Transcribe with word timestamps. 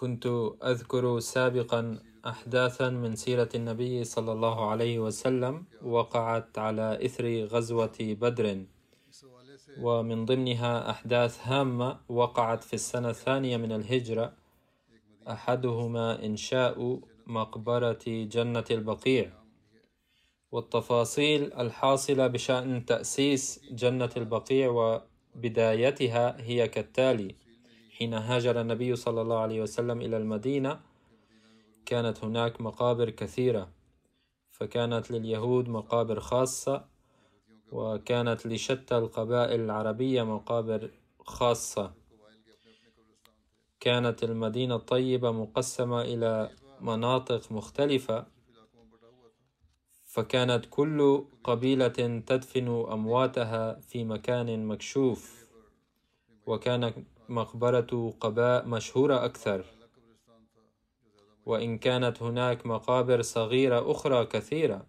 كنت 0.00 0.26
أذكر 0.64 1.20
سابقا 1.20 1.98
أحداثا 2.26 2.88
من 2.90 3.16
سيرة 3.16 3.48
النبي 3.54 4.04
صلى 4.04 4.32
الله 4.32 4.70
عليه 4.70 4.98
وسلم 4.98 5.64
وقعت 5.82 6.58
على 6.58 7.04
إثر 7.06 7.44
غزوة 7.44 7.98
بدر. 8.00 8.64
ومن 9.78 10.24
ضمنها 10.24 10.90
أحداث 10.90 11.38
هامة 11.42 12.00
وقعت 12.08 12.64
في 12.64 12.74
السنة 12.74 13.10
الثانية 13.10 13.56
من 13.56 13.72
الهجرة 13.72 14.32
أحدهما 15.28 16.24
إنشاء 16.24 17.00
مقبرة 17.26 18.04
جنة 18.06 18.68
البقيع. 18.70 19.32
والتفاصيل 20.52 21.52
الحاصلة 21.52 22.26
بشأن 22.26 22.84
تأسيس 22.84 23.60
جنة 23.70 24.10
البقيع 24.16 24.70
وبدايتها 24.70 26.40
هي 26.40 26.68
كالتالي 26.68 27.49
حين 28.00 28.14
هاجر 28.14 28.60
النبي 28.60 28.96
صلى 28.96 29.20
الله 29.20 29.38
عليه 29.38 29.62
وسلم 29.62 30.00
إلى 30.00 30.16
المدينة 30.16 30.80
كانت 31.86 32.24
هناك 32.24 32.60
مقابر 32.60 33.10
كثيرة 33.10 33.68
فكانت 34.50 35.10
لليهود 35.10 35.68
مقابر 35.68 36.20
خاصة 36.20 36.84
وكانت 37.72 38.46
لشتى 38.46 38.98
القبائل 38.98 39.60
العربية 39.60 40.22
مقابر 40.22 40.90
خاصة. 41.20 41.92
كانت 43.80 44.24
المدينة 44.24 44.74
الطيبة 44.76 45.30
مقسمة 45.30 46.02
إلى 46.02 46.50
مناطق 46.80 47.52
مختلفة 47.52 48.26
فكانت 50.04 50.66
كل 50.70 51.24
قبيلة 51.44 52.22
تدفن 52.26 52.68
أمواتها 52.92 53.80
في 53.80 54.04
مكان 54.04 54.66
مكشوف 54.66 55.50
وكانت 56.46 56.94
مقبرة 57.30 58.14
قباء 58.20 58.66
مشهورة 58.66 59.24
أكثر. 59.24 59.64
وإن 61.46 61.78
كانت 61.78 62.22
هناك 62.22 62.66
مقابر 62.66 63.22
صغيرة 63.22 63.90
أخرى 63.90 64.26
كثيرة 64.26 64.86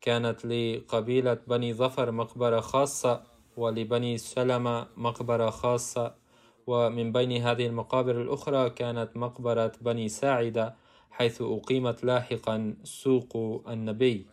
كانت 0.00 0.46
لقبيلة 0.46 1.38
بني 1.46 1.74
ظفر 1.74 2.10
مقبرة 2.10 2.60
خاصة 2.60 3.22
ولبني 3.56 4.18
سلمة 4.18 4.86
مقبرة 4.96 5.50
خاصة. 5.50 6.14
ومن 6.66 7.12
بين 7.12 7.42
هذه 7.42 7.66
المقابر 7.66 8.22
الأخرى 8.22 8.70
كانت 8.70 9.16
مقبرة 9.16 9.72
بني 9.80 10.08
ساعدة 10.08 10.76
حيث 11.10 11.42
أقيمت 11.42 12.04
لاحقا 12.04 12.76
سوق 12.84 13.36
النبي. 13.68 14.26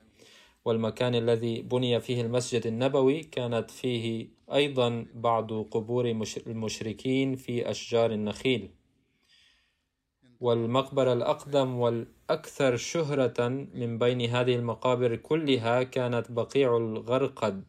والمكان 0.66 1.16
الذي 1.16 1.62
بني 1.62 2.00
فيه 2.00 2.22
المسجد 2.22 2.68
النبوي 2.68 3.24
كانت 3.24 3.72
فيه 3.72 4.35
أيضا 4.54 5.06
بعض 5.14 5.54
قبور 5.54 6.06
المشركين 6.48 7.36
في 7.36 7.72
أشجار 7.72 8.12
النخيل. 8.12 8.70
والمقبرة 10.40 11.14
الأقدم 11.14 11.76
والأكثر 11.76 12.76
شهرة 12.76 13.48
من 13.74 13.98
بين 13.98 14.22
هذه 14.22 14.56
المقابر 14.56 15.16
كلها 15.16 15.84
كانت 15.84 16.32
بقيع 16.32 16.78
الغرقد. 16.78 17.64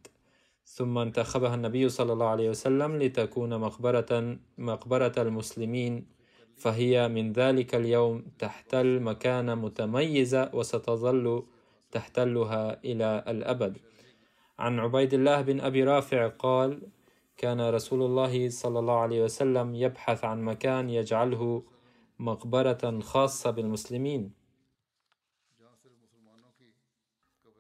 ثم 0.64 0.98
انتخبها 0.98 1.54
النبي 1.54 1.88
صلى 1.88 2.12
الله 2.12 2.26
عليه 2.26 2.50
وسلم 2.50 2.96
لتكون 2.96 3.60
مقبرة 3.60 4.38
مقبرة 4.58 5.12
المسلمين. 5.18 6.06
فهي 6.56 7.08
من 7.08 7.32
ذلك 7.32 7.74
اليوم 7.74 8.24
تحتل 8.38 9.00
مكانة 9.00 9.54
متميزة 9.54 10.50
وستظل 10.54 11.42
تحتلها 11.90 12.80
إلى 12.84 13.24
الأبد. 13.28 13.78
عن 14.58 14.78
عبيد 14.78 15.14
الله 15.14 15.40
بن 15.40 15.60
أبي 15.60 15.84
رافع 15.84 16.28
قال 16.28 16.82
كان 17.36 17.60
رسول 17.60 18.02
الله 18.02 18.50
صلى 18.50 18.78
الله 18.78 18.98
عليه 18.98 19.24
وسلم 19.24 19.74
يبحث 19.74 20.24
عن 20.24 20.42
مكان 20.42 20.90
يجعله 20.90 21.62
مقبرة 22.18 23.00
خاصة 23.00 23.50
بالمسلمين. 23.50 24.32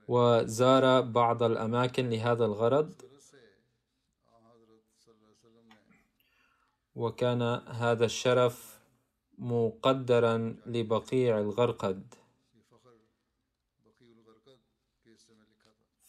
وزار 0.08 1.00
بعض 1.00 1.42
الأماكن 1.42 2.08
لهذا 2.08 2.44
الغرض. 2.44 2.92
وكان 6.94 7.42
هذا 7.68 8.04
الشرف 8.04 8.80
مقدرا 9.38 10.56
لبقيع 10.66 11.38
الغرقد. 11.38 12.14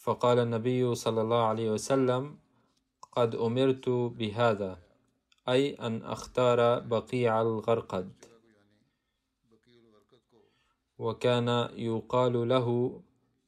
فقال 0.07 0.39
النبي 0.39 0.95
صلى 0.95 1.21
الله 1.21 1.43
عليه 1.43 1.71
وسلم 1.71 2.37
قد 3.11 3.35
أمرت 3.35 3.89
بهذا 3.89 4.79
أي 5.49 5.73
أن 5.73 6.01
أختار 6.03 6.79
بقيع 6.79 7.41
الغرقد. 7.41 8.11
وكان 10.99 11.47
يقال 11.75 12.49
له 12.49 12.99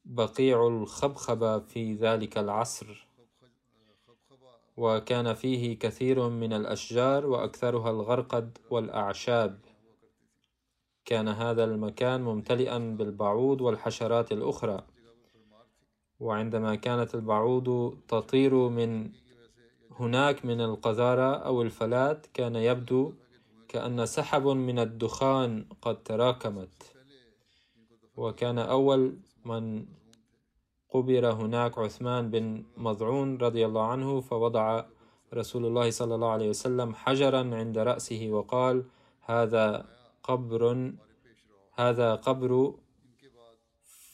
بقيع 0.04 0.66
الخبخبة 0.66 1.58
في 1.58 1.94
ذلك 1.94 2.38
العصر. 2.38 3.06
وكان 4.76 5.34
فيه 5.34 5.78
كثير 5.78 6.28
من 6.28 6.52
الأشجار 6.52 7.26
وأكثرها 7.26 7.90
الغرقد 7.90 8.58
والأعشاب. 8.70 9.58
كان 11.04 11.28
هذا 11.28 11.64
المكان 11.64 12.20
ممتلئا 12.22 12.78
بالبعوض 12.78 13.60
والحشرات 13.60 14.32
الأخرى. 14.32 14.84
وعندما 16.20 16.74
كانت 16.74 17.14
البعوض 17.14 17.96
تطير 18.08 18.54
من 18.54 19.10
هناك 20.00 20.44
من 20.44 20.60
القذارة 20.60 21.34
أو 21.34 21.62
الفلات 21.62 22.26
كان 22.34 22.56
يبدو 22.56 23.12
كأن 23.68 24.06
سحب 24.06 24.46
من 24.46 24.78
الدخان 24.78 25.66
قد 25.82 26.02
تراكمت. 26.02 26.92
وكان 28.16 28.58
أول 28.58 29.16
من 29.44 29.86
قبر 30.90 31.32
هناك 31.32 31.78
عثمان 31.78 32.30
بن 32.30 32.64
مضعون 32.76 33.36
رضي 33.36 33.66
الله 33.66 33.86
عنه 33.86 34.20
فوضع 34.20 34.84
رسول 35.34 35.66
الله 35.66 35.90
صلى 35.90 36.14
الله 36.14 36.30
عليه 36.30 36.48
وسلم 36.48 36.94
حجرا 36.94 37.42
عند 37.54 37.78
رأسه 37.78 38.28
وقال 38.30 38.84
هذا 39.20 39.86
قبر 40.22 40.92
هذا 41.74 42.14
قبر 42.14 42.74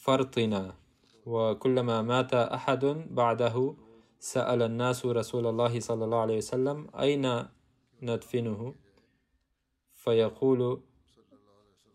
فرطنا. 0.03 0.86
وكلما 1.27 2.01
مات 2.01 2.33
أحد 2.33 2.85
بعده 3.11 3.75
سأل 4.19 4.61
الناس 4.61 5.05
رسول 5.05 5.47
الله 5.47 5.79
صلى 5.79 6.05
الله 6.05 6.17
عليه 6.17 6.37
وسلم 6.37 6.87
أين 6.99 7.43
ندفنه؟ 8.01 8.75
فيقول 9.93 10.81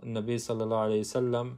النبي 0.02 0.38
صلى 0.38 0.64
الله 0.64 0.78
عليه 0.78 1.00
وسلم 1.00 1.56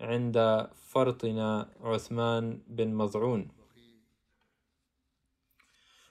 عند 0.00 0.68
فرطنا 0.74 1.68
عثمان 1.80 2.62
بن 2.66 2.94
مضعون. 2.94 3.48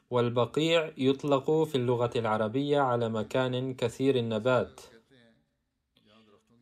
والبقيع 0.10 0.92
يطلق 0.98 1.64
في 1.64 1.76
اللغة 1.76 2.12
العربية 2.16 2.80
على 2.80 3.10
مكان 3.10 3.74
كثير 3.74 4.16
النبات. 4.16 4.82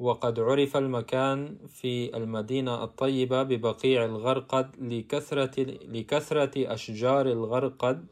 وقد 0.03 0.39
عرف 0.39 0.77
المكان 0.77 1.57
في 1.67 2.17
المدينة 2.17 2.83
الطيبة 2.83 3.43
ببقيع 3.43 4.05
الغرقد 4.05 4.75
لكثرة, 4.79 5.61
لكثرة 5.95 6.73
أشجار 6.73 7.25
الغرقد. 7.27 8.07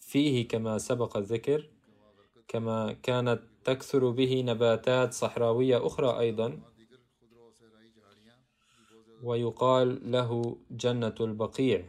فيه 0.00 0.48
كما 0.48 0.78
سبق 0.78 1.16
الذكر 1.16 1.68
كما 2.48 2.92
كانت 2.92 3.40
تكثر 3.64 4.10
به 4.10 4.42
نباتات 4.46 5.12
صحراوية 5.12 5.86
أخرى 5.86 6.18
أيضا. 6.18 6.60
ويقال 9.22 10.12
له 10.12 10.56
جنة 10.70 11.14
البقيع. 11.20 11.84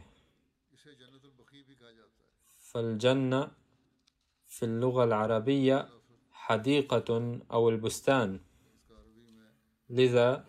فالجنة 2.60 3.50
في 4.46 4.64
اللغة 4.64 5.04
العربية 5.04 5.88
حديقة 6.32 7.38
أو 7.52 7.68
البستان. 7.68 8.40
لذا 9.92 10.44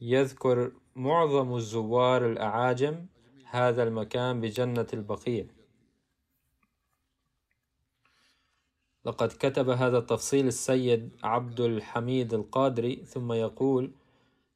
يذكر 0.00 0.72
معظم 0.96 1.54
الزوار 1.56 2.26
الأعاجم 2.26 3.06
هذا 3.44 3.82
المكان 3.82 4.40
بجنة 4.40 4.86
البقيع. 4.92 5.46
لقد 9.04 9.28
كتب 9.28 9.68
هذا 9.68 9.98
التفصيل 9.98 10.46
السيد 10.46 11.10
عبد 11.22 11.60
الحميد 11.60 12.34
القادري 12.34 12.96
ثم 12.96 13.32
يقول 13.32 13.92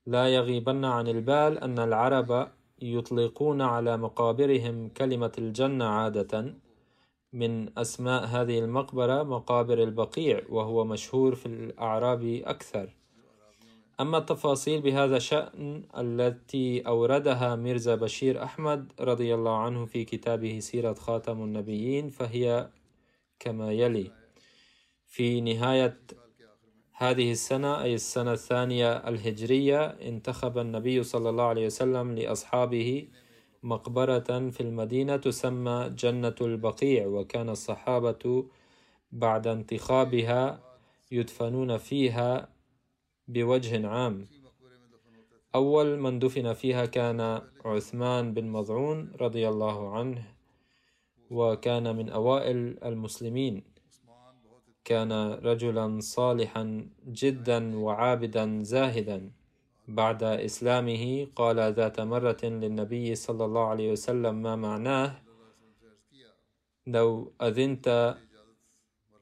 لا 0.07 0.29
يغيبن 0.29 0.85
عن 0.85 1.09
البال 1.09 1.59
أن 1.59 1.79
العرب 1.79 2.49
يطلقون 2.83 3.63
على 3.63 3.97
مقابرهم 3.97 4.89
كلمة 4.89 5.33
الجنة 5.39 5.85
عادة 5.85 6.55
من 7.33 7.79
أسماء 7.79 8.25
هذه 8.25 8.59
المقبرة 8.59 9.23
مقابر 9.23 9.83
البقيع 9.83 10.43
وهو 10.49 10.85
مشهور 10.85 11.35
في 11.35 11.47
الأعراب 11.47 12.25
أكثر. 12.45 13.02
أما 14.03 14.19
التفاصيل 14.19 14.81
بهذا 14.81 15.17
الشأن 15.17 15.83
التي 15.99 16.81
أوردها 16.87 17.57
ميرزا 17.57 17.95
بشير 17.95 18.43
أحمد 18.45 18.93
رضي 19.01 19.35
الله 19.35 19.57
عنه 19.59 19.85
في 19.85 20.05
كتابه 20.05 20.59
سيرة 20.59 20.93
خاتم 20.93 21.43
النبيين 21.43 22.11
فهي 22.11 22.69
كما 23.39 23.73
يلي. 23.73 24.11
في 25.07 25.41
نهاية 25.41 25.99
هذه 26.93 27.33
السنة 27.33 27.83
أي 27.83 27.95
السنة 27.95 28.33
الثانية 28.33 28.93
الهجرية 28.93 29.87
انتخب 29.87 30.59
النبي 30.59 31.03
صلى 31.03 31.31
الله 31.31 31.45
عليه 31.45 31.67
وسلم 31.67 32.13
لأصحابه 32.13 33.09
مقبرة 33.63 34.51
في 34.51 34.61
المدينة 34.61 35.17
تسمى 35.17 35.93
جنة 35.99 36.35
البقيع 36.41 37.07
وكان 37.07 37.49
الصحابة 37.49 38.47
بعد 39.13 39.47
انتخابها 39.47 40.61
يدفنون 41.13 41.79
فيها 41.79 42.52
بوجه 43.29 43.89
عام. 43.89 44.27
أول 45.55 45.99
من 45.99 46.19
دفن 46.19 46.53
فيها 46.53 46.87
كان 46.87 47.21
عثمان 47.65 48.35
بن 48.35 48.49
مضعون 48.49 49.13
رضي 49.21 49.49
الله 49.49 49.97
عنه 49.97 50.25
وكان 51.31 51.97
من 51.97 52.09
أوائل 52.09 52.79
المسلمين. 52.85 53.63
كان 54.85 55.13
رجلا 55.33 56.01
صالحا 56.01 56.89
جدا 57.07 57.79
وعابدا 57.79 58.63
زاهدا. 58.63 59.31
بعد 59.89 60.23
إسلامه 60.23 61.27
قال 61.37 61.59
ذات 61.73 62.01
مرة 62.01 62.43
للنبي 62.45 63.15
صلى 63.15 63.45
الله 63.45 63.65
عليه 63.67 63.93
وسلم 63.93 64.35
ما 64.43 64.57
معناه؟ 64.57 65.23
لو 66.87 67.33
أذنت 67.43 68.17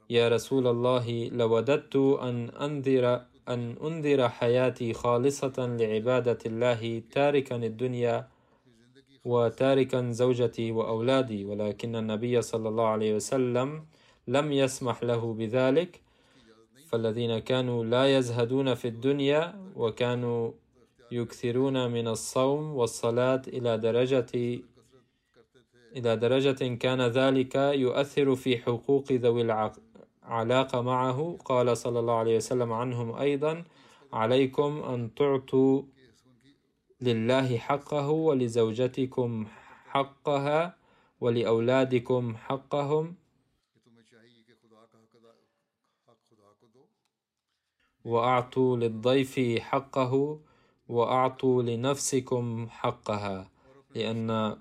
يا 0.09 0.29
رسول 0.29 0.67
الله 0.67 1.29
لوددت 1.29 1.95
أن 1.95 2.49
أنذر 2.49 3.30
أن 3.49 3.77
أنذر 3.83 4.29
حياتي 4.29 4.93
خالصة 4.93 5.77
لعبادة 5.79 6.37
الله 6.45 7.01
تاركا 7.11 7.55
الدنيا 7.55 8.27
وتاركا 9.25 10.11
زوجتي 10.11 10.71
وأولادي 10.71 11.45
ولكن 11.45 11.95
النبي 11.95 12.41
صلى 12.41 12.69
الله 12.69 12.87
عليه 12.87 13.15
وسلم 13.15 13.85
لم 14.27 14.51
يسمح 14.51 15.03
له 15.03 15.33
بذلك. 15.33 16.01
فالذين 16.87 17.39
كانوا 17.39 17.85
لا 17.85 18.17
يزهدون 18.17 18.73
في 18.73 18.87
الدنيا 18.87 19.71
وكانوا 19.75 20.51
يكثرون 21.11 21.91
من 21.91 22.07
الصوم 22.07 22.75
والصلاة 22.75 23.41
إلى 23.47 23.77
درجة 23.77 24.31
إلى 25.95 26.15
درجة 26.15 26.75
كان 26.75 27.01
ذلك 27.01 27.55
يؤثر 27.55 28.35
في 28.35 28.57
حقوق 28.57 29.11
ذوي 29.11 29.41
العلاقة 30.27 30.81
معه. 30.81 31.37
قال 31.45 31.77
صلى 31.77 31.99
الله 31.99 32.13
عليه 32.13 32.37
وسلم 32.37 32.73
عنهم 32.73 33.15
أيضا 33.15 33.63
عليكم 34.13 34.83
أن 34.83 35.13
تعطوا 35.15 35.83
لله 37.01 37.57
حقه 37.57 38.09
ولزوجتكم 38.09 39.45
حقها 39.87 40.75
ولأولادكم 41.21 42.35
حقهم. 42.35 43.15
وأعطوا 48.05 48.77
للضيف 48.77 49.39
حقه 49.59 50.39
وأعطوا 50.89 51.63
لنفسكم 51.63 52.67
حقها 52.69 53.49
لأن 53.95 54.57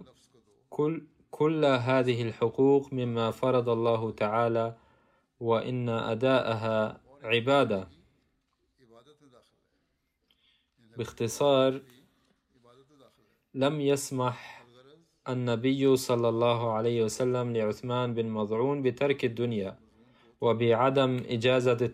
كل 0.71 1.03
كل 1.31 1.65
هذه 1.65 2.23
الحقوق 2.23 2.93
مما 2.93 3.31
فرض 3.31 3.69
الله 3.69 4.11
تعالى 4.11 4.77
وإن 5.41 5.89
أداءها 5.89 7.01
عبادة. 7.23 7.89
باختصار 10.97 11.81
لم 13.55 13.81
يسمح 13.81 14.65
النبي 15.29 15.97
صلى 15.97 16.29
الله 16.29 16.73
عليه 16.73 17.05
وسلم 17.05 17.57
لعثمان 17.57 18.15
بن 18.15 18.27
مضعون 18.29 18.83
بترك 18.83 19.25
الدنيا 19.25 19.79
وبعدم 20.41 21.17
إجازة 21.29 21.91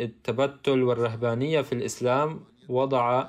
التبتل 0.00 0.82
والرهبانية 0.82 1.60
في 1.60 1.72
الإسلام 1.72 2.40
وضع 2.68 3.28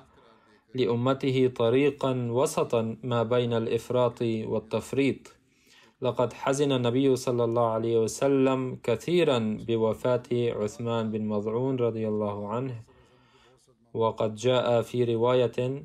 لأمته 0.76 1.48
طريقا 1.56 2.28
وسطا 2.32 2.98
ما 3.04 3.24
بين 3.24 3.54
الإفراط 3.54 4.22
والتفريط. 4.22 5.35
لقد 6.02 6.34
حزن 6.34 6.72
النبي 6.72 7.16
صلى 7.16 7.44
الله 7.44 7.68
عليه 7.70 7.98
وسلم 8.00 8.80
كثيرا 8.84 9.58
بوفاة 9.68 10.24
عثمان 10.32 11.12
بن 11.12 11.26
مضعون 11.28 11.76
رضي 11.76 12.08
الله 12.08 12.50
عنه. 12.50 12.84
وقد 13.94 14.36
جاء 14.36 14.82
في 14.82 15.04
رواية 15.04 15.84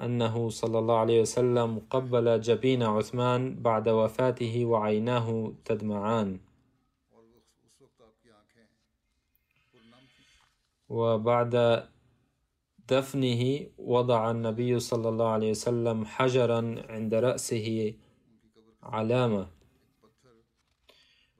أنه 0.00 0.48
صلى 0.48 0.78
الله 0.78 0.98
عليه 0.98 1.20
وسلم 1.20 1.82
قبل 1.90 2.40
جبين 2.40 2.82
عثمان 2.82 3.62
بعد 3.62 3.88
وفاته 3.88 4.64
وعيناه 4.64 5.52
تدمعان. 5.64 6.40
وبعد 10.88 11.84
دفنه 12.88 13.66
وضع 13.78 14.30
النبي 14.30 14.78
صلى 14.78 15.08
الله 15.08 15.28
عليه 15.28 15.50
وسلم 15.50 16.04
حجرا 16.04 16.60
عند 16.88 17.14
رأسه 17.14 17.94
علامة. 18.82 19.48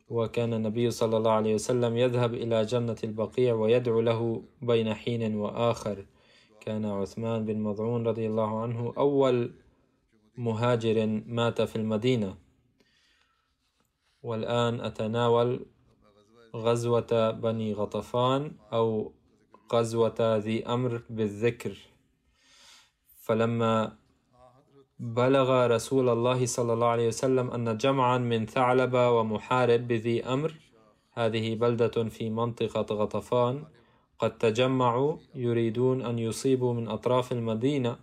وكان 0.09 0.55
النبي 0.55 0.91
صلى 0.91 1.17
الله 1.17 1.31
عليه 1.31 1.55
وسلم 1.55 1.97
يذهب 1.97 2.35
إلى 2.35 2.65
جنة 2.65 2.97
البقيع 3.05 3.55
ويدعو 3.55 4.01
له 4.01 4.45
بين 4.63 4.95
حين 4.95 5.35
وآخر. 5.35 6.07
كان 6.61 6.85
عثمان 6.85 7.45
بن 7.45 7.61
مضعون 7.61 8.07
رضي 8.07 8.27
الله 8.27 8.63
عنه 8.63 8.95
أول 8.99 9.55
مهاجر 10.37 11.07
مات 11.27 11.63
في 11.63 11.77
المدينة. 11.77 12.39
والآن 14.23 14.81
أتناول 14.81 15.67
غزوة 16.57 17.31
بني 17.31 17.73
غطفان 17.73 18.53
أو 18.73 19.13
غزوة 19.73 20.37
ذي 20.37 20.67
أمر 20.67 21.03
بالذكر. 21.11 21.79
فلما 23.21 23.99
بلغ 24.99 25.67
رسول 25.67 26.09
الله 26.09 26.47
صلى 26.47 26.73
الله 26.73 26.87
عليه 26.87 27.09
وسلم 27.09 27.51
أن 27.51 27.77
جمعا 27.77 28.19
من 28.19 28.47
ثعلبة 28.47 29.11
ومحارب 29.11 29.89
بذي 29.89 30.25
أمر 30.25 30.55
هذه 31.13 31.55
بلدة 31.55 32.05
في 32.09 32.31
منطقة 32.31 32.95
غطفان 32.95 33.65
قد 34.19 34.39
تجمعوا 34.39 35.17
يريدون 35.35 36.03
أن 36.03 36.19
يصيبوا 36.19 36.75
من 36.75 36.89
أطراف 36.89 37.33
المدينة. 37.33 37.97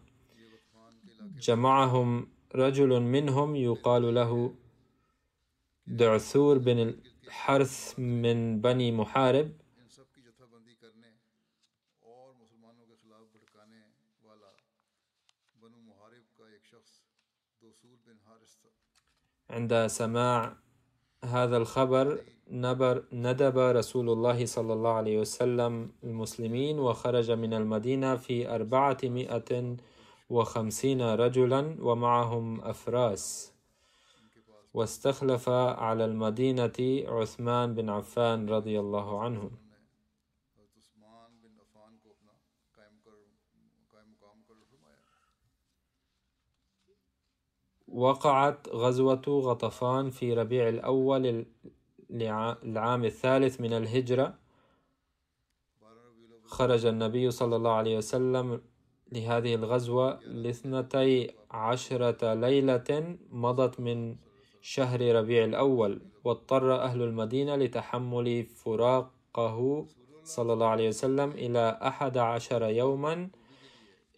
جمعهم 1.42 2.28
رجل 2.56 3.02
منهم 3.02 3.56
يقال 3.56 4.16
له 4.16 4.54
دعثور 5.88 6.58
بن 6.58 6.94
الحرث 7.28 8.00
من 8.00 8.62
بني 8.62 8.92
محارب. 8.92 9.52
عند 19.56 19.88
سماع 19.88 20.54
هذا 21.24 21.58
الخبر 21.58 22.22
ندب 23.14 23.58
رسول 23.58 24.10
الله 24.10 24.46
صلى 24.46 24.74
الله 24.74 24.94
عليه 24.94 25.20
وسلم 25.20 25.92
المسلمين 26.04 26.80
وخرج 26.80 27.32
من 27.32 27.54
المدينة 27.54 28.16
في 28.16 28.56
أربعمائة 28.56 29.76
وخمسين 30.30 31.02
رجلا 31.02 31.76
ومعهم 31.80 32.62
أفراس. 32.62 33.54
واستخلف 34.74 35.50
على 35.50 36.06
المدينة 36.06 36.78
عثمان 37.08 37.74
بن 37.76 37.90
عفان 37.90 38.50
رضي 38.50 38.80
الله 38.80 39.22
عنه. 39.22 39.52
وقعت 47.96 48.70
غزوة 48.70 49.22
غطفان 49.28 50.10
في 50.10 50.34
ربيع 50.34 50.70
الأول 50.70 51.46
العام 52.12 53.06
الثالث 53.06 53.62
من 53.62 53.74
الهجرة. 53.74 54.34
خرج 56.46 56.86
النبي 56.86 57.32
صلى 57.32 57.56
الله 57.56 57.72
عليه 57.72 57.98
وسلم 57.98 58.62
لهذه 59.12 59.56
الغزوة 59.56 60.20
لاثنتي 60.24 61.32
عشرة 61.52 62.34
ليلة 62.34 63.18
مضت 63.32 63.80
من 63.80 64.16
شهر 64.62 65.16
ربيع 65.16 65.46
الأول 65.46 66.02
واضطر 66.24 66.76
أهل 66.76 67.02
المدينة 67.02 67.56
لتحمل 67.56 68.44
فراقه 68.44 69.86
صلى 70.24 70.54
الله 70.54 70.68
عليه 70.68 70.88
وسلم 70.88 71.32
إلى 71.32 71.80
أحد 71.82 72.18
عشر 72.18 72.64
يوما 72.70 73.30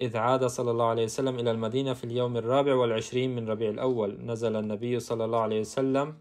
إذ 0.01 0.17
عاد 0.17 0.45
صلى 0.45 0.71
الله 0.71 0.85
عليه 0.85 1.03
وسلم 1.03 1.39
إلى 1.39 1.51
المدينة 1.51 1.93
في 1.93 2.03
اليوم 2.03 2.37
الرابع 2.37 2.75
والعشرين 2.75 3.35
من 3.35 3.49
ربيع 3.49 3.69
الأول. 3.69 4.25
نزل 4.25 4.55
النبي 4.55 4.99
صلى 4.99 5.25
الله 5.25 5.39
عليه 5.39 5.59
وسلم 5.59 6.17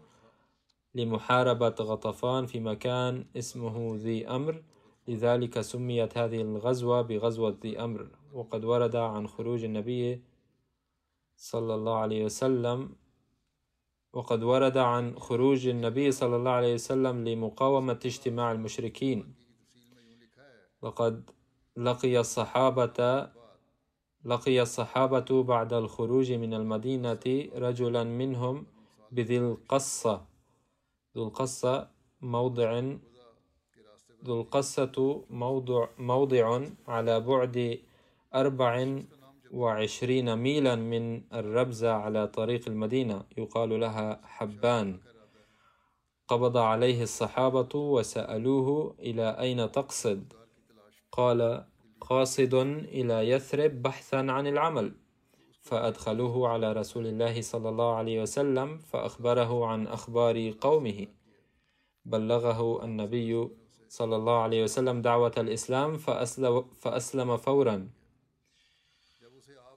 لمحاربة 0.95 1.75
غطفان 1.81 2.45
في 2.45 2.59
مكان 2.59 3.25
اسمه 3.37 3.95
ذي 3.95 4.27
أمر. 4.27 4.63
لذلك 5.07 5.61
سميت 5.61 6.17
هذه 6.17 6.41
الغزوة 6.41 7.01
بغزوة 7.01 7.57
ذي 7.63 7.79
أمر. 7.79 8.09
وقد 8.33 8.65
ورد 8.65 8.95
عن 8.95 9.27
خروج 9.27 9.63
النبي 9.63 10.23
صلى 11.35 11.75
الله 11.75 11.95
عليه 11.97 12.25
وسلم. 12.25 12.95
وقد 14.13 14.43
ورد 14.43 14.77
عن 14.77 15.19
خروج 15.19 15.67
النبي 15.67 16.11
صلى 16.11 16.35
الله 16.35 16.51
عليه 16.51 16.73
وسلم 16.73 17.27
لمقاومة 17.27 17.99
اجتماع 18.05 18.51
المشركين. 18.51 19.33
لقد 20.83 21.29
لقي 21.77 22.19
الصحابة 22.19 23.29
لقي 24.27 24.61
الصحابة 24.61 25.43
بعد 25.43 25.73
الخروج 25.73 26.31
من 26.31 26.53
المدينة 26.53 27.25
رجلا 27.55 28.03
منهم 28.03 28.65
بذي 29.11 29.37
القصة. 29.37 30.25
ذو 31.15 31.27
القصة 31.27 31.87
موضع 32.21 32.81
ذو 34.25 34.41
القصة 34.41 35.23
موضع, 35.29 35.87
موضع 35.97 36.61
على 36.87 37.19
بعد 37.19 37.79
أربع 38.35 39.01
وعشرين 39.51 40.35
ميلا 40.35 40.75
من 40.75 41.21
الربزة 41.33 41.91
على 41.91 42.27
طريق 42.27 42.67
المدينة 42.67 43.23
يقال 43.37 43.79
لها 43.79 44.21
حبان. 44.23 44.99
قبض 46.27 46.57
عليه 46.57 47.03
الصحابة 47.03 47.79
وسألوه 47.79 48.95
إلى 48.99 49.39
أين 49.39 49.71
تقصد؟ 49.71 50.33
قال 51.11 51.65
قاصد 52.09 52.53
إلى 52.97 53.29
يثرب 53.29 53.81
بحثا 53.81 54.15
عن 54.15 54.47
العمل 54.47 54.93
فأدخلوه 55.61 56.47
على 56.47 56.73
رسول 56.73 57.07
الله 57.07 57.41
صلى 57.41 57.69
الله 57.69 57.95
عليه 57.95 58.21
وسلم 58.21 58.77
فأخبره 58.77 59.65
عن 59.65 59.87
أخبار 59.87 60.53
قومه. 60.61 61.07
بلغه 62.05 62.83
النبي 62.85 63.49
صلى 63.89 64.15
الله 64.15 64.37
عليه 64.39 64.63
وسلم 64.63 65.01
دعوة 65.01 65.31
الإسلام 65.37 65.97
فأسلم 66.83 67.37
فورا. 67.37 67.89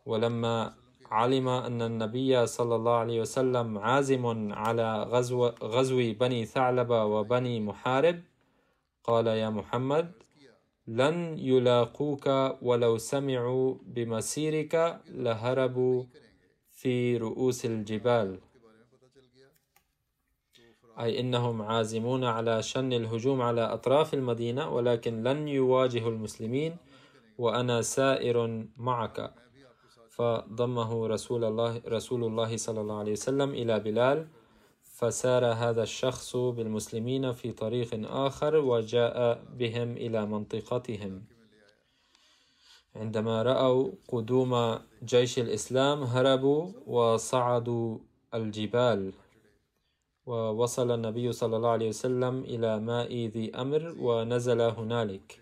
ولما 0.07 0.75
علم 1.11 1.49
أن 1.49 1.83
النبي 1.83 2.47
صلى 2.47 2.75
الله 2.77 2.97
عليه 2.97 3.21
وسلم 3.21 3.79
عازم 3.79 4.53
على 4.53 5.03
غزو, 5.03 5.47
غزو 5.47 6.13
بني 6.13 6.47
ثعلبة 6.47 7.05
وبني 7.05 7.61
محارب 7.61 8.23
قال 9.05 9.27
يا 9.27 9.51
محمد 9.51 10.13
لن 10.87 11.39
يلاقوك 11.39 12.27
ولو 12.63 12.99
سمعوا 12.99 13.75
بمسيرك 13.83 15.01
لهربوا 15.09 16.05
في 16.71 17.17
رؤوس 17.17 17.67
الجبال. 17.67 18.39
أي 21.01 21.21
إنهم 21.21 21.63
عازمون 21.63 22.25
على 22.25 22.63
شن 22.63 22.93
الهجوم 22.93 23.43
على 23.43 23.61
أطراف 23.61 24.15
المدينة 24.15 24.71
ولكن 24.75 25.23
لن 25.23 25.49
يواجهوا 25.49 26.11
المسلمين 26.11 26.77
وأنا 27.39 27.83
سائر 27.83 28.67
معك. 28.77 29.35
فضمه 30.11 31.07
رسول 31.07 31.45
الله 31.45 31.83
رسول 31.89 32.25
الله 32.25 32.57
صلى 32.57 32.81
الله 32.81 32.99
عليه 32.99 33.13
وسلم 33.13 33.51
إلى 33.51 33.81
بلال 33.81 34.29
فسار 35.01 35.45
هذا 35.45 35.83
الشخص 35.83 36.37
بالمسلمين 36.37 37.33
في 37.33 37.53
طريق 37.53 37.91
آخر 38.05 38.57
وجاء 38.57 39.43
بهم 39.59 39.97
إلى 39.97 40.27
منطقتهم. 40.27 41.25
عندما 42.97 43.43
رأوا 43.43 43.91
قدوم 44.09 44.79
جيش 45.05 45.39
الإسلام 45.39 46.03
هربوا 46.03 46.73
وصعدوا 46.87 47.99
الجبال 48.35 49.13
ووصل 50.27 50.91
النبي 50.91 51.33
صلى 51.33 51.57
الله 51.57 51.69
عليه 51.69 51.89
وسلم 51.89 52.45
إلى 52.45 52.81
ماء 52.81 53.13
ذي 53.27 53.55
أمر 53.55 53.95
ونزل 53.99 54.61
هنالك. 54.61 55.41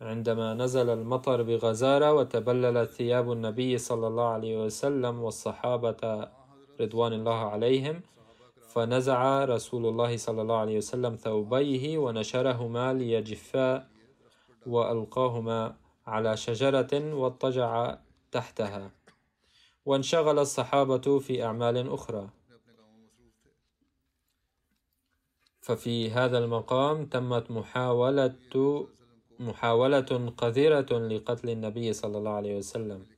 عندما 0.00 0.54
نزل 0.54 0.90
المطر 0.90 1.42
بغزارة 1.42 2.12
وتبللت 2.12 2.90
ثياب 2.90 3.32
النبي 3.32 3.78
صلى 3.78 4.06
الله 4.06 4.28
عليه 4.28 4.64
وسلم 4.64 5.22
والصحابة 5.22 6.28
رضوان 6.80 7.12
الله 7.12 7.40
عليهم 7.54 8.02
فنزع 8.68 9.44
رسول 9.44 9.86
الله 9.86 10.16
صلى 10.16 10.42
الله 10.42 10.56
عليه 10.56 10.76
وسلم 10.76 11.16
ثوبيه 11.16 11.98
ونشرهما 11.98 12.92
ليجفا 12.92 13.88
وألقاهما 14.66 15.76
على 16.06 16.36
شجرة 16.36 17.14
واضطجع 17.14 17.98
تحتها. 18.32 18.90
وانشغل 19.86 20.38
الصحابة 20.38 21.18
في 21.18 21.44
أعمال 21.44 21.92
أخرى. 21.92 22.28
ففي 25.60 26.10
هذا 26.10 26.38
المقام 26.38 27.06
تمت 27.06 27.50
محاولة 27.50 28.34
محاولة 29.40 30.32
قذرة 30.36 30.98
لقتل 30.98 31.50
النبي 31.50 31.92
صلى 31.92 32.18
الله 32.18 32.30
عليه 32.30 32.56
وسلم. 32.58 33.17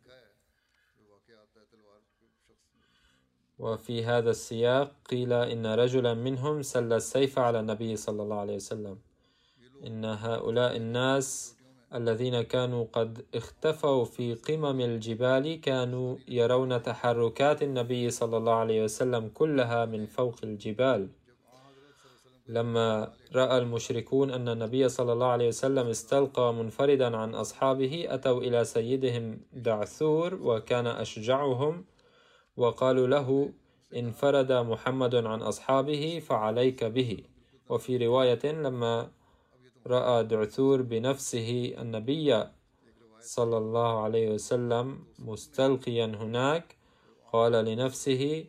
وفي 3.61 4.05
هذا 4.05 4.31
السياق 4.31 4.93
قيل 5.11 5.33
إن 5.33 5.67
رجلا 5.67 6.15
منهم 6.15 6.63
سل 6.63 6.93
السيف 6.93 7.39
على 7.39 7.61
النبي 7.61 7.97
صلى 7.97 8.23
الله 8.23 8.39
عليه 8.41 8.55
وسلم. 8.55 8.99
إن 9.87 10.05
هؤلاء 10.05 10.77
الناس 10.77 11.57
الذين 11.95 12.43
كانوا 12.43 12.87
قد 12.93 13.25
اختفوا 13.35 14.05
في 14.05 14.35
قمم 14.35 14.81
الجبال 14.81 15.61
كانوا 15.61 16.17
يرون 16.29 16.83
تحركات 16.83 17.63
النبي 17.63 18.11
صلى 18.11 18.37
الله 18.37 18.55
عليه 18.55 18.85
وسلم 18.85 19.29
كلها 19.35 19.85
من 19.85 20.07
فوق 20.07 20.37
الجبال. 20.45 21.09
لما 22.49 23.13
رأى 23.35 23.59
المشركون 23.59 24.31
أن 24.31 24.49
النبي 24.49 24.89
صلى 24.89 25.13
الله 25.13 25.27
عليه 25.27 25.49
وسلم 25.49 25.87
استلقى 25.87 26.55
منفردا 26.55 27.17
عن 27.17 27.35
أصحابه 27.35 28.07
أتوا 28.09 28.41
إلى 28.41 28.65
سيدهم 28.65 29.41
دعثور 29.53 30.35
وكان 30.35 30.87
أشجعهم 30.87 31.85
وقالوا 32.61 33.07
له 33.07 33.29
انفرد 33.97 34.53
محمد 34.53 35.15
عن 35.15 35.41
أصحابه 35.43 36.23
فعليك 36.29 36.85
به. 36.85 37.25
وفي 37.69 37.93
رواية 38.07 38.45
لما 38.67 39.11
رأى 39.87 40.25
دعثور 40.25 40.83
بنفسه 40.83 41.75
النبي 41.83 42.45
صلى 43.21 43.57
الله 43.59 44.03
عليه 44.05 44.27
وسلم 44.35 44.87
مستلقيا 45.19 46.07
هناك 46.07 46.77
قال 47.33 47.53
لنفسه 47.53 48.45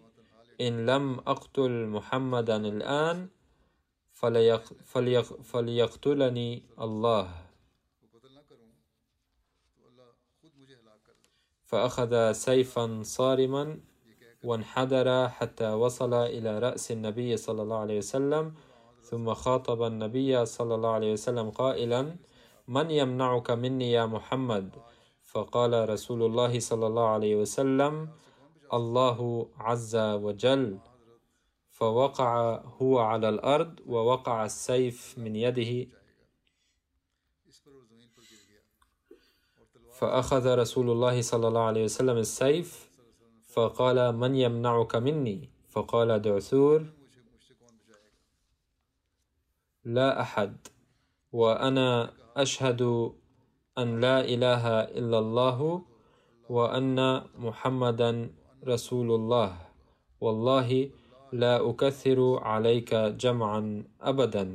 إن 0.62 0.86
لم 0.86 1.06
أقتل 1.20 1.88
محمدا 1.88 2.56
الآن 2.56 3.18
فليقتلني 5.44 6.50
الله. 6.86 7.28
فأخذ 11.66 12.32
سيفا 12.32 12.86
صارما 13.04 13.80
وانحدر 14.44 15.30
حتى 15.30 15.70
وصل 15.74 16.14
إلى 16.14 16.60
رأس 16.60 16.92
النبي 16.92 17.38
صلى 17.38 17.62
الله 17.62 17.78
عليه 17.78 17.98
وسلم 17.98 18.54
ثم 19.02 19.34
خاطب 19.34 19.84
النبي 19.84 20.46
صلى 20.46 20.76
الله 20.76 20.90
عليه 20.90 21.14
وسلم 21.14 21.50
قائلا 21.50 22.16
من 22.68 22.92
يمنعك 22.92 23.52
مني 23.52 23.92
يا 23.92 24.06
محمد؟ 24.06 24.70
فقال 25.24 25.90
رسول 25.90 26.24
الله 26.24 26.60
صلى 26.60 26.88
الله 26.88 27.08
عليه 27.08 27.36
وسلم 27.36 28.10
الله 28.74 29.48
عز 29.58 29.96
وجل. 29.96 30.78
فوقع 31.70 32.62
هو 32.82 33.00
على 33.00 33.30
الأرض 33.30 33.80
ووقع 33.88 34.46
السيف 34.46 35.18
من 35.18 35.36
يده. 35.36 35.88
فأخذ 39.94 40.56
رسول 40.56 40.90
الله 40.90 41.22
صلى 41.22 41.48
الله 41.48 41.62
عليه 41.62 41.84
وسلم 41.84 42.18
السيف 42.18 42.92
فقال 43.52 44.16
من 44.16 44.36
يمنعك 44.36 44.96
مني؟ 44.96 45.50
فقال 45.70 46.22
دعثور 46.22 46.86
لا 49.86 50.22
أحد. 50.22 50.56
وأنا 51.32 52.14
أشهد 52.38 52.82
أن 53.78 54.00
لا 54.00 54.20
إله 54.24 54.66
إلا 55.00 55.20
الله 55.20 55.82
وأن 56.50 57.22
محمدا 57.40 58.12
رسول 58.68 59.10
الله. 59.12 59.52
والله 60.22 60.90
لا 61.34 61.70
أكثر 61.70 62.20
عليك 62.44 62.92
جمعا 62.96 63.84
أبدا. 64.02 64.46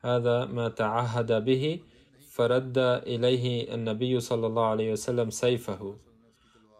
هذا 0.00 0.44
ما 0.44 0.68
تعهد 0.68 1.44
به 1.44 1.80
فرد 2.30 2.78
إليه 2.78 3.74
النبي 3.74 4.20
صلى 4.20 4.46
الله 4.46 4.66
عليه 4.66 4.92
وسلم 4.92 5.30
سيفه. 5.30 5.96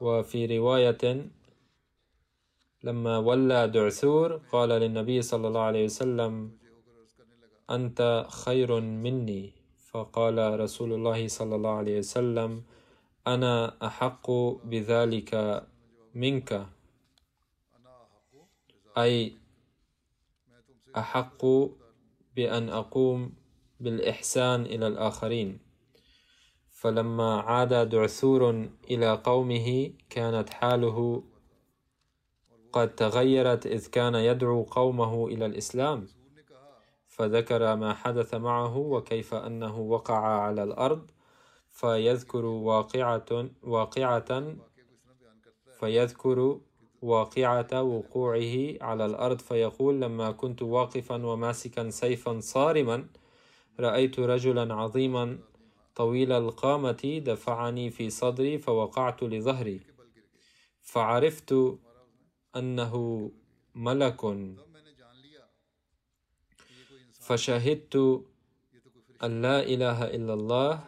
وفي 0.01 0.59
رواية 0.59 1.31
لما 2.85 3.19
ولى 3.19 3.69
دعثور 3.69 4.41
قال 4.53 4.69
للنبي 4.69 5.23
صلى 5.23 5.49
الله 5.49 5.61
عليه 5.61 5.85
وسلم 5.85 6.59
أنت 7.71 8.27
خير 8.31 8.81
مني. 8.81 9.53
فقال 9.91 10.61
رسول 10.61 10.93
الله 10.93 11.29
صلى 11.29 11.55
الله 11.57 11.71
عليه 11.71 11.99
وسلم 11.99 12.63
أنا 13.27 13.87
أحق 13.87 14.31
بذلك 14.65 15.63
منك. 16.15 16.67
أي 18.99 19.33
أحق 20.97 21.43
بأن 22.39 22.69
أقوم 22.69 23.33
بالإحسان 23.81 24.61
إلى 24.63 24.87
الآخرين. 24.87 25.59
فلما 26.71 27.41
عاد 27.41 27.89
دعثور 27.89 28.69
إلى 28.91 29.11
قومه 29.25 29.93
كانت 30.11 30.51
حاله 30.51 31.23
قد 32.73 32.95
تغيرت 32.95 33.67
إذ 33.67 33.87
كان 33.91 34.15
يدعو 34.15 34.63
قومه 34.63 35.27
إلى 35.27 35.47
الإسلام. 35.47 36.07
فذكر 37.07 37.77
ما 37.77 37.95
حدث 37.95 38.35
معه 38.35 38.77
وكيف 38.77 39.35
أنه 39.35 39.79
وقع 39.79 40.19
على 40.19 40.63
الأرض. 40.63 41.11
فيذكر 41.71 42.45
واقعة 42.45 43.51
واقعة 43.63 44.57
فيذكر 45.81 46.61
واقعة 47.03 47.83
وقوعه 47.83 48.75
على 48.81 49.07
الأرض 49.07 49.41
فيقول 49.41 50.01
لما 50.01 50.31
كنت 50.33 50.63
واقفا 50.63 51.27
وماسكا 51.27 51.91
سيفا 51.91 52.41
صارما 52.41 53.07
رأيت 53.81 54.21
رجلا 54.21 54.75
عظيما 54.75 55.39
طويل 55.95 56.33
القامة 56.33 57.23
دفعني 57.25 57.91
في 57.91 58.11
صدري 58.11 58.59
فوقعت 58.59 59.23
لظهري 59.23 59.81
فعرفت 60.83 61.55
أنه 62.57 63.31
ملك 63.75 64.25
فشهدت 67.21 68.25
أن 69.25 69.43
لا 69.43 69.63
إله 69.63 70.05
إلا 70.05 70.35
الله 70.35 70.85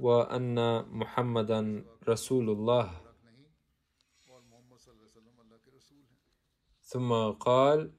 وأن 0.00 0.86
محمدا 0.90 1.84
رسول 2.08 2.50
الله. 2.50 3.07
ثم 6.88 7.12
قال 7.30 7.90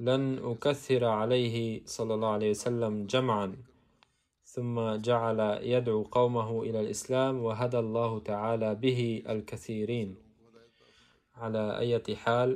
لن 0.00 0.38
أكثر 0.38 1.04
عليه 1.04 1.82
صلى 1.84 2.14
الله 2.14 2.28
عليه 2.28 2.50
وسلم 2.50 3.06
جمعا. 3.06 3.56
ثم 4.44 4.96
جعل 4.96 5.40
يدعو 5.62 6.02
قومه 6.02 6.62
إلى 6.62 6.80
الإسلام 6.80 7.42
وهدى 7.42 7.78
الله 7.78 8.18
تعالى 8.18 8.74
به 8.74 9.22
الكثيرين. 9.28 10.16
على 11.34 11.78
أي 11.78 12.16
حال 12.16 12.48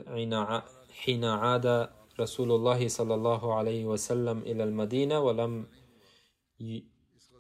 حين 1.03 1.25
عاد 1.25 1.89
رسول 2.21 2.53
الله 2.53 2.89
صلى 2.89 3.15
الله 3.15 3.55
عليه 3.55 3.85
وسلم 3.85 4.39
إلى 4.39 4.65
المدينة 4.65 5.21
ولم 5.21 5.67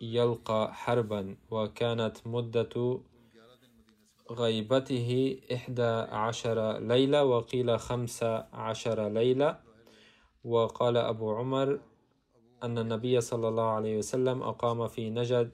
يلقى 0.00 0.74
حربا 0.74 1.36
وكانت 1.50 2.16
مدة 2.26 3.00
غيبته 4.32 5.38
إحدى 5.54 5.92
عشر 6.22 6.78
ليلة 6.78 7.24
وقيل 7.24 7.78
خمس 7.78 8.22
عشر 8.52 9.08
ليلة. 9.08 9.58
وقال 10.44 10.96
أبو 10.96 11.34
عمر 11.36 11.80
أن 12.62 12.78
النبي 12.78 13.20
صلى 13.20 13.48
الله 13.48 13.68
عليه 13.70 13.98
وسلم 13.98 14.42
أقام 14.42 14.88
في 14.88 15.10
نجد 15.10 15.50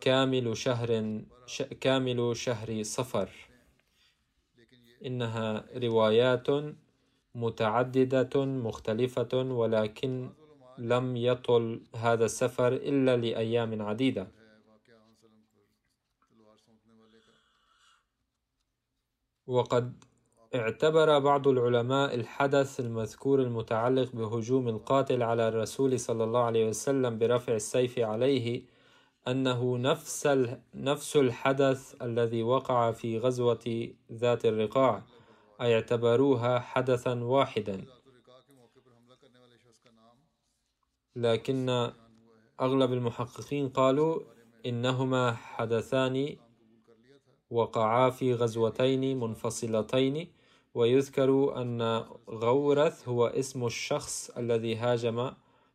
كامل 0.00 0.56
شهر 0.56 1.20
ش 1.46 1.62
كامل 1.62 2.36
شهر 2.36 2.82
صفر. 2.82 3.30
إنها 5.06 5.64
روايات 5.76 6.46
متعددة 7.34 8.44
مختلفة 8.44 9.32
ولكن 9.34 10.30
لم 10.78 11.16
يطل 11.16 11.80
هذا 11.96 12.24
السفر 12.24 12.72
إلا 12.72 13.16
لأيام 13.16 13.82
عديدة. 13.82 14.43
وقد 19.46 20.04
اعتبر 20.54 21.18
بعض 21.18 21.48
العلماء 21.48 22.14
الحدث 22.14 22.80
المذكور 22.80 23.42
المتعلق 23.42 24.12
بهجوم 24.12 24.68
القاتل 24.68 25.22
على 25.22 25.48
الرسول 25.48 26.00
صلى 26.00 26.24
الله 26.24 26.40
عليه 26.40 26.68
وسلم 26.68 27.18
برفع 27.18 27.54
السيف 27.54 27.98
عليه 27.98 28.62
أنه 29.28 29.78
نفس 29.78 30.26
نفس 30.74 31.16
الحدث 31.16 32.02
الذي 32.02 32.42
وقع 32.42 32.92
في 32.92 33.18
غزوة 33.18 33.88
ذات 34.12 34.46
الرقاع 34.46 35.02
أي 35.60 35.74
اعتبروها 35.74 36.58
حدثا 36.58 37.24
واحدا. 37.24 37.84
لكن 41.16 41.90
أغلب 42.60 42.92
المحققين 42.92 43.68
قالوا 43.68 44.20
إنهما 44.66 45.32
حدثان 45.32 46.36
وقعا 47.54 48.10
في 48.10 48.34
غزوتين 48.34 49.20
منفصلتين 49.20 50.28
ويذكر 50.74 51.60
أن 51.62 52.04
غورث 52.28 53.08
هو 53.08 53.26
اسم 53.26 53.66
الشخص 53.66 54.30
الذي 54.30 54.76
هاجم 54.76 55.30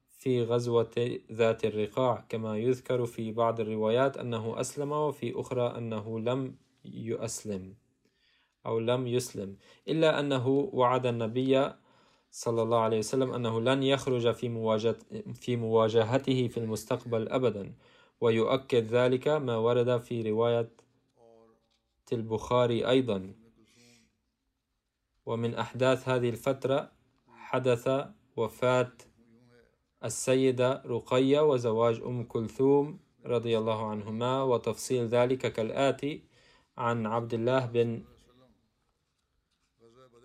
في 0.10 0.44
غزوة 0.44 1.20
ذات 1.32 1.66
الرقاع. 1.66 2.26
كما 2.30 2.58
يذكر 2.58 3.06
في 3.06 3.32
بعض 3.32 3.60
الروايات 3.60 4.18
أنه 4.18 4.60
أسلم 4.60 4.92
وفي 4.92 5.40
أخرى 5.40 5.78
أنه 5.78 6.20
لم 6.20 6.56
يسلم 6.86 7.74
أو 8.66 8.80
لم 8.80 9.08
يسلم. 9.08 9.58
إلا 9.88 10.20
أنه 10.20 10.48
وعد 10.74 11.06
النبي 11.06 11.72
صلى 12.32 12.62
الله 12.62 12.80
عليه 12.80 12.98
وسلم 12.98 13.32
أنه 13.34 13.62
لن 13.62 13.84
يخرج 13.84 14.32
في 14.32 14.48
في 15.34 15.56
مواجهته 15.56 16.48
في 16.48 16.58
المستقبل 16.58 17.30
أبدا. 17.30 17.74
ويؤكد 18.22 18.84
ذلك 18.84 19.28
ما 19.28 19.58
ورد 19.58 20.02
في 20.02 20.22
رواية 20.32 20.70
البخاري 22.14 22.90
أيضا. 22.90 23.34
ومن 25.26 25.56
أحداث 25.56 26.10
هذه 26.10 26.30
الفترة 26.30 26.92
حدث 27.28 27.90
وفاة 28.38 28.92
السيدة 30.04 30.84
رقية 30.86 31.40
وزواج 31.40 32.02
أم 32.02 32.24
كلثوم 32.24 33.00
رضي 33.26 33.58
الله 33.58 33.90
عنهما 33.90 34.44
وتفصيل 34.44 35.08
ذلك 35.08 35.54
كالآتي 35.54 36.24
عن 36.78 37.06
عبد 37.06 37.34
الله 37.34 37.66
بن 37.66 38.04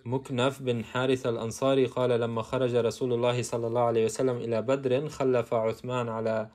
مكنف 0.05 0.63
بن 0.63 0.85
حارث 0.85 1.27
الأنصاري 1.27 1.87
قال 1.87 2.11
لما 2.11 2.43
خرج 2.43 2.75
رسول 2.75 3.13
الله 3.13 3.43
صلى 3.43 3.67
الله 3.67 3.81
عليه 3.81 4.05
وسلم 4.05 4.37
إلى 4.37 4.63
بدر 4.63 5.09
خلف 5.09 5.55
عثمان 5.55 6.09
على 6.09 6.51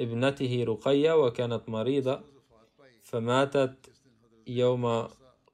ابنته 0.00 0.64
رقية 0.64 1.12
وكانت 1.24 1.68
مريضة 1.68 2.20
فماتت 3.10 3.76
يوم 4.46 4.84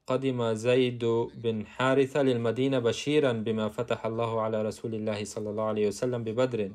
قدم 0.07 0.39
زيد 0.53 1.03
بن 1.43 1.65
حارثة 1.65 2.19
للمدينة 2.21 2.79
بشيرا 2.79 3.31
بما 3.31 3.69
فتح 3.69 4.05
الله 4.05 4.41
على 4.41 4.57
رسول 4.61 4.95
الله 4.95 5.19
صلى 5.33 5.49
الله 5.49 5.63
عليه 5.63 5.87
وسلم 5.87 6.23
ببدر 6.23 6.71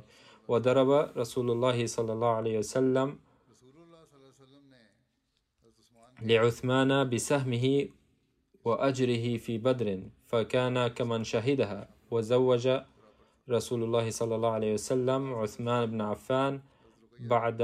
وضرب 0.48 0.90
رسول 1.16 1.50
الله 1.50 1.86
صلى 1.86 2.12
الله 2.12 2.32
عليه 2.40 2.58
وسلم 2.58 3.18
لعثمان 6.22 7.10
بسهمه 7.10 7.66
وأجره 8.64 9.36
في 9.44 9.58
بدر 9.58 9.88
فكان 10.26 10.86
كمن 10.86 11.24
شهدها. 11.24 11.80
وزوج 12.10 12.64
رسول 13.50 13.80
الله 13.84 14.10
صلى 14.10 14.34
الله 14.34 14.52
عليه 14.58 14.72
وسلم 14.74 15.34
عثمان 15.34 15.82
بن 15.86 16.00
عفان 16.00 16.60
بعد 17.20 17.60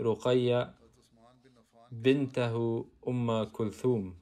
رقية 0.00 0.60
حضرت 0.64 0.98
عثمان 0.98 1.34
بن 1.44 1.50
عفان 1.60 1.81
بنته 1.92 2.84
أم 3.08 3.44
كلثوم. 3.44 4.14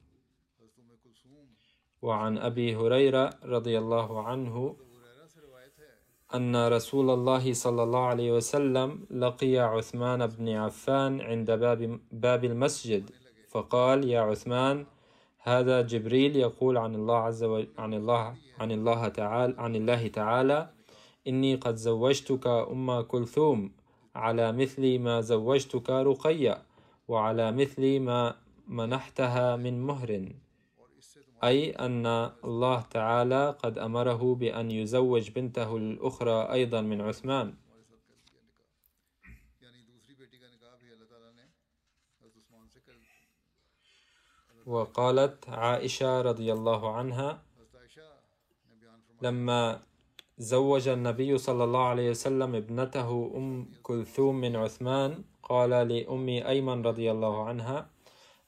وعن 2.01 2.37
أبي 2.37 2.75
هريرة 2.75 3.29
رضي 3.43 3.77
الله 3.79 4.23
عنه 4.23 4.75
أن 6.35 6.67
رسول 6.67 7.09
الله 7.09 7.53
صلى 7.53 7.83
الله 7.83 7.99
عليه 7.99 8.31
وسلم 8.31 9.05
لقي 9.11 9.57
عثمان 9.57 10.27
بن 10.27 10.49
عفان 10.49 11.21
عند 11.21 11.51
باب, 11.51 11.99
باب 12.11 12.45
المسجد 12.45 13.09
فقال 13.47 14.09
يا 14.09 14.21
عثمان 14.21 14.85
هذا 15.39 15.81
جبريل 15.81 16.35
يقول 16.35 16.77
عن 16.77 16.95
الله 16.95 17.17
عز 17.17 17.43
وجل 17.43 17.67
عن 17.77 17.93
الله 17.93 18.35
عن 18.59 18.71
الله 18.71 19.07
تعالى 19.07 19.55
عن 19.57 19.75
الله 19.75 20.07
تعالى 20.07 20.69
إني 21.27 21.55
قد 21.55 21.75
زوجتك 21.75 22.47
أم 22.47 23.01
كلثوم 23.01 23.71
على 24.15 24.51
مثل 24.51 24.99
ما 24.99 25.21
زوجتك 25.21 25.89
رقية 25.89 26.70
وعلى 27.11 27.51
مثل 27.51 27.99
ما 27.99 28.39
منحتها 28.67 29.55
من 29.55 29.81
مهر 29.83 30.31
أي 31.43 31.71
أن 31.71 32.05
الله 32.43 32.81
تعالى 32.81 33.43
قد 33.63 33.77
أمره 33.77 34.35
بأن 34.35 34.71
يزوج 34.71 35.31
بنته 35.31 35.77
الأخرى 35.77 36.37
أيضا 36.51 36.81
من 36.81 37.01
عثمان. 37.01 37.47
وقالت 44.65 45.49
عائشة 45.49 46.21
رضي 46.21 46.53
الله 46.53 46.95
عنها 46.95 47.43
لما 49.21 49.83
زوج 50.41 50.87
النبي 50.87 51.37
صلى 51.37 51.63
الله 51.63 51.83
عليه 51.83 52.09
وسلم 52.09 52.55
ابنته 52.55 53.31
أم 53.35 53.65
كلثوم 53.83 54.35
من 54.41 54.55
عثمان. 54.55 55.23
قال 55.43 55.69
لأمي 55.69 56.47
أيمن 56.47 56.81
رضي 56.81 57.11
الله 57.11 57.43
عنها 57.43 57.89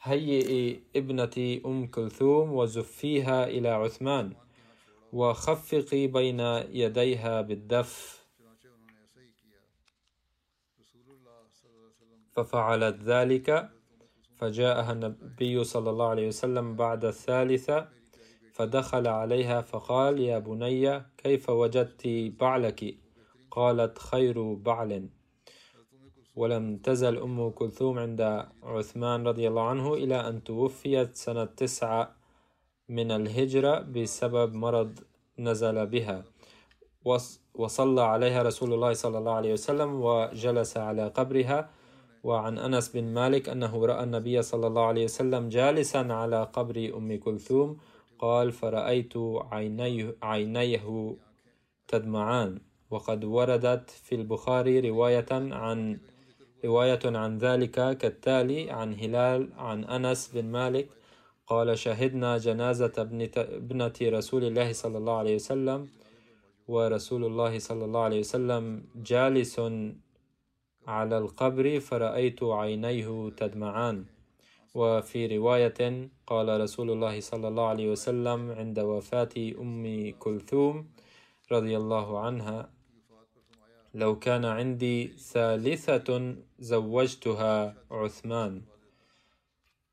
هيئي 0.02 0.84
ابنتي 0.96 1.62
أم 1.66 1.88
كلثوم 1.88 2.54
وزفيها 2.54 3.48
إلى 3.48 3.70
عثمان 3.70 4.34
وخفقي 5.14 6.08
بين 6.08 6.40
يديها 6.82 7.42
بالدف. 7.42 8.24
ففعلت 12.32 12.98
ذلك 13.04 13.70
فجاءها 14.38 14.92
النبي 14.92 15.64
صلى 15.64 15.90
الله 15.90 16.08
عليه 16.08 16.28
وسلم 16.28 16.76
بعد 16.76 17.06
الثالثة. 17.06 18.03
فدخل 18.54 19.08
عليها 19.08 19.62
فقال 19.62 20.20
يا 20.20 20.40
بني 20.40 21.02
كيف 21.18 21.50
وجدت 21.50 22.08
بعلك? 22.40 22.96
قالت 23.52 23.98
خير 24.00 24.54
بعل. 24.54 25.10
ولم 26.36 26.78
تزل 26.78 27.18
أم 27.18 27.50
كلثوم 27.50 28.00
عند 28.00 28.46
عثمان 28.64 29.28
رضي 29.28 29.48
الله 29.48 29.62
عنه 29.62 29.94
إلى 29.94 30.28
أن 30.30 30.44
توفيت 30.44 31.16
سنة 31.16 31.46
تسعة 31.46 32.16
من 32.90 33.12
الهجرة 33.12 33.80
بسبب 33.80 34.54
مرض 34.56 35.00
نزل 35.40 35.86
بها. 35.86 36.24
وص- 37.06 37.40
وصلى 37.56 38.02
عليها 38.02 38.44
رسول 38.44 38.74
الله 38.74 38.94
صلى 38.94 39.18
الله 39.18 39.32
عليه 39.34 39.54
وسلم 39.54 40.02
وجلس 40.02 40.78
على 40.78 41.08
قبرها. 41.08 41.70
وعن 42.24 42.58
أنس 42.58 42.90
بن 42.90 43.04
مالك 43.04 43.50
أنه 43.50 43.86
رأى 43.86 44.04
النبي 44.04 44.42
صلى 44.42 44.68
الله 44.68 44.86
عليه 44.86 45.04
وسلم 45.04 45.50
جالسا 45.50 45.98
على 45.98 46.44
قبر 46.54 46.92
أم 46.98 47.20
كلثوم 47.20 47.78
قال 48.24 48.52
فرأيت 48.52 49.14
عينيه, 49.52 50.16
عينيه 50.24 51.16
تدمعان 51.88 52.60
وقد 52.90 53.24
وردت 53.26 53.90
في 53.90 54.16
البخاري 54.16 54.80
رواية 54.90 55.32
عن 55.32 56.00
رواية 56.66 57.00
عن 57.06 57.38
ذلك 57.38 57.98
كالتالي 57.98 58.72
عن 58.72 58.94
هلال 58.94 59.50
عن 59.58 59.84
أنس 59.84 60.32
بن 60.34 60.46
مالك 60.46 60.88
قال 61.48 61.78
شهدنا 61.78 62.38
جنازة 62.38 62.94
ابنة 62.98 63.94
رسول 64.02 64.44
الله 64.44 64.74
صلى 64.74 64.98
الله 64.98 65.18
عليه 65.18 65.36
وسلم 65.36 65.88
ورسول 66.68 67.26
الله 67.26 67.60
صلى 67.60 67.86
الله 67.86 68.04
عليه 68.04 68.20
وسلم 68.20 68.86
جالس 68.96 69.60
على 70.88 71.18
القبر 71.18 71.80
فرأيت 71.80 72.44
عينيه 72.44 73.30
تدمعان. 73.38 74.13
وفي 74.74 75.38
رواية 75.38 76.10
قال 76.28 76.62
رسول 76.62 76.92
الله 76.92 77.20
صلى 77.20 77.48
الله 77.48 77.68
عليه 77.68 77.92
وسلم 77.92 78.52
عند 78.52 78.80
وفاة 78.80 79.36
أم 79.38 80.14
كلثوم 80.20 80.90
رضي 81.52 81.78
الله 81.78 82.20
عنها 82.20 82.70
لو 83.94 84.20
كان 84.20 84.46
عندي 84.46 85.08
ثالثة 85.08 86.36
زوجتها 86.60 87.76
عثمان. 87.92 88.62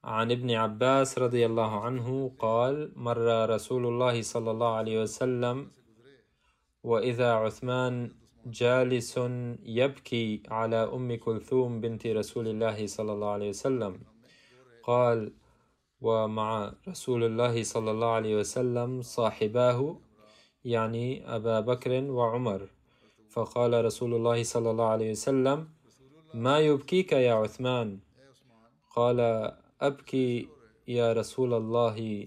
عن 0.05 0.31
ابن 0.31 0.51
عباس 0.51 1.19
رضي 1.19 1.47
الله 1.47 1.81
عنه 1.81 2.33
قال 2.39 2.93
مر 2.97 3.51
رسول 3.51 3.87
الله 3.87 4.23
صلى 4.23 4.51
الله 4.51 4.73
عليه 4.75 5.03
وسلم 5.03 5.71
وإذا 6.85 7.33
عثمان 7.33 8.11
جالس 8.47 9.21
يبكي 9.65 10.43
على 10.49 10.77
أم 10.77 11.17
كلثوم 11.17 11.81
بنت 11.81 12.07
رسول 12.07 12.49
الله 12.49 12.87
صلى 12.87 13.13
الله 13.13 13.31
عليه 13.31 13.49
وسلم. 13.49 14.10
قال 14.83 15.33
ومع 16.01 16.73
رسول 16.89 17.25
الله 17.25 17.63
صلى 17.63 17.91
الله 17.91 18.11
عليه 18.11 18.37
وسلم 18.37 19.03
صاحباه 19.03 19.97
يعني 20.65 21.37
أبا 21.37 21.61
بكر 21.61 21.93
وعمر. 22.11 22.69
فقال 23.31 23.85
رسول 23.85 24.15
الله 24.15 24.43
صلى 24.43 24.71
الله 24.71 24.89
عليه 24.89 25.11
وسلم 25.11 25.69
ما 26.35 26.59
يبكيك 26.59 27.13
يا 27.13 27.35
عثمان؟ 27.35 27.99
قال 28.91 29.21
أبكي 29.81 30.49
يا 30.89 31.13
رسول 31.13 31.55
الله 31.55 32.27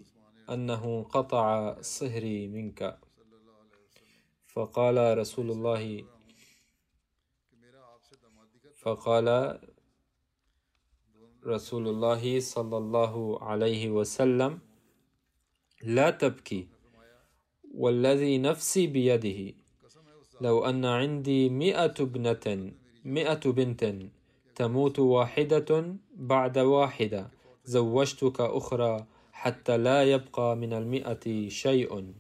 أنه 0.50 1.04
قطع 1.04 1.76
صهري 1.82 2.48
منك. 2.48 3.00
فقال 4.48 5.18
رسول 5.18 5.52
الله 5.52 6.06
فقال 8.76 9.60
رسول 11.48 11.88
الله 11.88 12.40
صلى 12.40 12.78
الله 12.78 13.44
عليه 13.44 13.90
وسلم 13.90 14.60
لا 15.84 16.10
تبكي 16.10 16.68
والذي 17.76 18.38
نفسي 18.38 18.88
بيده 18.88 19.54
لو 20.42 20.66
أن 20.66 20.86
عندي 20.86 21.50
مئة 21.50 21.94
ابنة 22.00 22.72
مئة 23.06 23.44
بنت 23.52 23.96
تموت 24.56 25.00
واحدة 25.00 25.96
بعد 26.16 26.58
واحدة 26.58 27.28
زوجتك 27.66 28.42
أخرى 28.42 29.06
حتى 29.32 29.78
لا 29.78 30.04
يبقى 30.04 30.56
من 30.56 30.74
المئة 30.74 31.50
شيء 31.50 32.14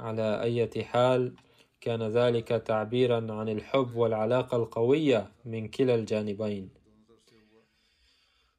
على 0.00 0.42
أي 0.42 0.84
حال 0.84 1.34
كان 1.80 2.02
ذلك 2.02 2.48
تعبيرا 2.48 3.32
عن 3.32 3.48
الحب 3.48 3.96
والعلاقة 3.96 4.56
القوية 4.56 5.32
من 5.44 5.68
كلا 5.68 5.94
الجانبين 5.94 6.77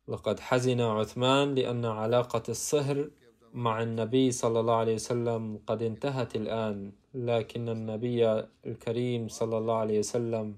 لقد 0.09 0.39
حزن 0.39 0.81
عثمان 0.81 1.55
لأن 1.55 1.85
علاقة 1.85 2.43
الصهر 2.49 3.09
مع 3.53 3.83
النبي 3.83 4.31
صلى 4.31 4.59
الله 4.59 4.75
عليه 4.75 4.95
وسلم 4.95 5.59
قد 5.67 5.83
انتهت 5.83 6.35
الآن 6.35 6.91
لكن 7.13 7.69
النبي 7.69 8.43
الكريم 8.65 9.27
صلى 9.27 9.57
الله 9.57 9.75
عليه 9.75 9.99
وسلم 9.99 10.55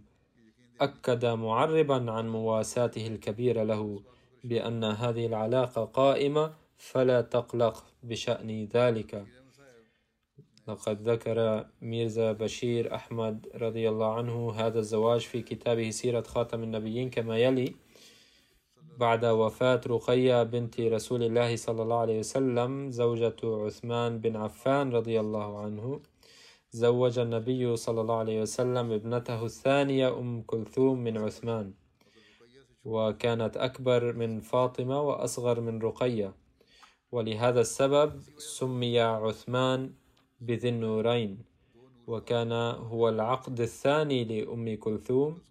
أكد 0.81 1.25
معربا 1.25 2.11
عن 2.11 2.29
مواساته 2.29 3.07
الكبيرة 3.07 3.63
له 3.63 4.01
بأن 4.43 4.83
هذه 4.83 5.25
العلاقة 5.25 5.85
قائمة 5.85 6.53
فلا 6.77 7.21
تقلق 7.21 7.83
بشأن 8.03 8.65
ذلك. 8.73 9.25
لقد 10.67 11.09
ذكر 11.09 11.65
ميرزا 11.81 12.31
بشير 12.31 12.95
أحمد 12.95 13.47
رضي 13.55 13.89
الله 13.89 14.13
عنه 14.13 14.51
هذا 14.51 14.79
الزواج 14.79 15.21
في 15.21 15.41
كتابه 15.41 15.89
سيرة 15.89 16.21
خاتم 16.21 16.63
النبيين 16.63 17.09
كما 17.09 17.37
يلي 17.37 17.75
بعد 19.01 19.25
وفاة 19.25 19.81
رقية 19.87 20.43
بنت 20.43 20.81
رسول 20.81 21.23
الله 21.23 21.55
صلى 21.55 21.81
الله 21.83 21.99
عليه 22.05 22.19
وسلم 22.19 22.91
زوجة 22.91 23.41
عثمان 23.43 24.19
بن 24.19 24.35
عفان 24.35 24.91
رضي 24.93 25.19
الله 25.19 25.59
عنه 25.63 25.99
زوج 26.71 27.19
النبي 27.19 27.75
صلى 27.75 28.01
الله 28.01 28.15
عليه 28.15 28.41
وسلم 28.41 28.91
ابنته 28.91 29.45
الثانية 29.45 30.07
أم 30.19 30.41
كلثوم 30.41 30.99
من 31.03 31.17
عثمان. 31.17 31.73
وكانت 32.85 33.57
أكبر 33.57 34.13
من 34.13 34.39
فاطمة 34.39 35.01
وأصغر 35.01 35.59
من 35.61 35.81
رقية. 35.81 36.33
ولهذا 37.11 37.61
السبب 37.61 38.21
سمي 38.37 38.99
عثمان 38.99 39.93
بذي 40.41 40.69
النورين. 40.69 41.37
وكان 42.07 42.51
هو 42.91 43.09
العقد 43.09 43.61
الثاني 43.61 44.23
لأم 44.23 44.77
كلثوم 44.77 45.50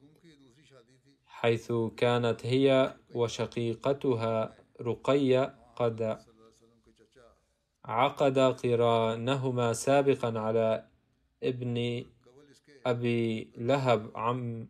حيث 1.41 1.73
كانت 1.97 2.47
هي 2.47 2.95
وشقيقتها 3.15 4.55
رقية 4.81 5.55
قد 5.77 6.19
عقد 7.85 8.39
قرانهما 8.39 9.73
سابقا 9.73 10.39
على 10.39 10.85
ابن 11.43 12.05
أبي 12.87 13.51
لهب 13.57 14.11
عم 14.15 14.69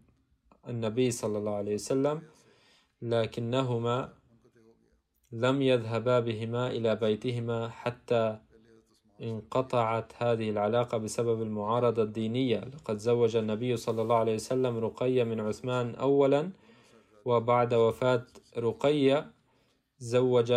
النبي 0.69 1.11
صلى 1.11 1.39
الله 1.39 1.55
عليه 1.55 1.75
وسلم 1.75 2.23
لكنهما 3.03 4.13
لم 5.33 5.63
يذهبا 5.63 6.21
بهما 6.21 6.67
إلى 6.67 6.97
بيتهما 6.97 7.69
حتى 7.69 8.39
انقطعت 9.23 10.13
هذه 10.23 10.51
العلاقة 10.51 10.99
بسبب 10.99 11.43
المعارضة 11.43 12.03
الدينية. 12.03 12.59
لقد 12.59 12.97
زوج 12.97 13.37
النبي 13.37 13.77
صلى 13.77 14.03
الله 14.03 14.17
عليه 14.17 14.35
وسلم 14.35 14.79
رقية 14.79 15.25
من 15.25 15.41
عثمان 15.41 15.95
أولا 15.95 16.51
وبعد 17.25 17.75
وفاة 17.75 18.27
رقية 18.57 19.33
زوج 19.99 20.53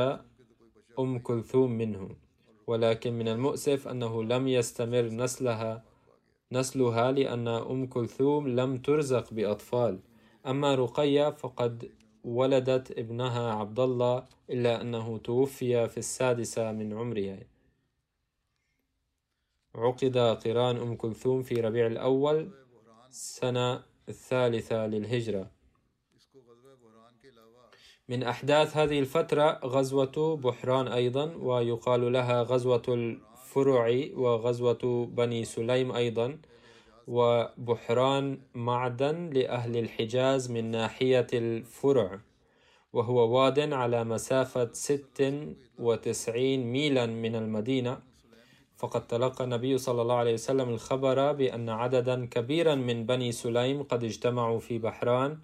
أم 0.99 1.19
كلثوم 1.19 1.71
منه. 1.71 2.15
ولكن 2.67 3.13
من 3.13 3.27
المؤسف 3.27 3.87
أنه 3.87 4.23
لم 4.23 4.47
يستمر 4.47 5.01
نسلها 5.01 5.83
نسلها 6.51 7.11
لأن 7.11 7.47
أم 7.47 7.87
كلثوم 7.87 8.47
لم 8.47 8.77
ترزق 8.77 9.33
بأطفال. 9.33 9.99
أما 10.47 10.75
رقية 10.75 11.29
فقد 11.29 11.91
ولدت 12.23 12.91
ابنها 12.91 13.53
عبد 13.53 13.79
الله 13.79 14.27
إلا 14.49 14.81
أنه 14.81 15.17
توفي 15.17 15.89
في 15.89 15.97
السادسة 15.97 16.71
من 16.71 16.93
عمرها. 16.93 17.39
عقد 19.75 20.17
قران 20.17 20.77
أم 20.77 20.95
كلثوم 20.95 21.43
في 21.43 21.55
ربيع 21.55 21.87
الأول 21.87 22.51
سنة 23.09 23.83
الثالثة 24.09 24.87
للهجرة. 24.87 25.52
من 28.09 28.23
أحداث 28.23 28.77
هذه 28.77 28.99
الفترة 28.99 29.59
غزوة 29.65 30.35
بحران 30.35 30.87
أيضا 30.87 31.35
ويقال 31.39 32.13
لها 32.13 32.43
غزوة 32.43 32.83
الفرع 32.87 34.05
وغزوة 34.15 35.07
بني 35.11 35.45
سليم 35.45 35.91
أيضا 35.91 36.37
وبحران 37.07 38.39
معدن 38.55 39.29
لأهل 39.29 39.77
الحجاز 39.77 40.51
من 40.51 40.71
ناحية 40.71 41.27
الفرع 41.33 42.19
وهو 42.93 43.29
واد 43.37 43.73
على 43.73 44.03
مسافة 44.03 44.69
ست 44.73 45.33
وتسعين 45.79 46.71
ميلا 46.71 47.05
من 47.05 47.35
المدينة. 47.35 47.99
فقد 48.77 49.07
تلقى 49.07 49.43
النبي 49.43 49.77
صلى 49.77 50.01
الله 50.01 50.15
عليه 50.15 50.33
وسلم 50.33 50.69
الخبر 50.69 51.31
بأن 51.31 51.69
عددا 51.69 52.25
كبيرا 52.25 52.75
من 52.75 53.05
بني 53.05 53.31
سليم 53.31 53.83
قد 53.83 54.03
اجتمعوا 54.03 54.59
في 54.59 54.79
بحران. 54.79 55.37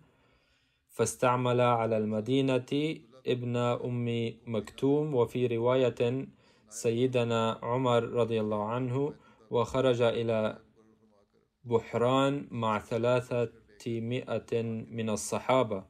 فاستعمل 0.99 1.61
على 1.61 1.97
المدينة 1.97 2.99
ابن 3.27 3.55
أم 3.57 4.33
مكتوم 4.47 5.15
وفي 5.15 5.47
رواية 5.47 6.27
سيدنا 6.69 7.59
عمر 7.63 8.03
رضي 8.03 8.41
الله 8.41 8.63
عنه 8.63 9.13
وخرج 9.51 10.01
إلى 10.01 10.59
بحران 11.63 12.47
مع 12.51 12.79
ثلاثة 12.79 13.51
مئة 13.87 14.61
من 14.91 15.09
الصحابة. 15.09 15.83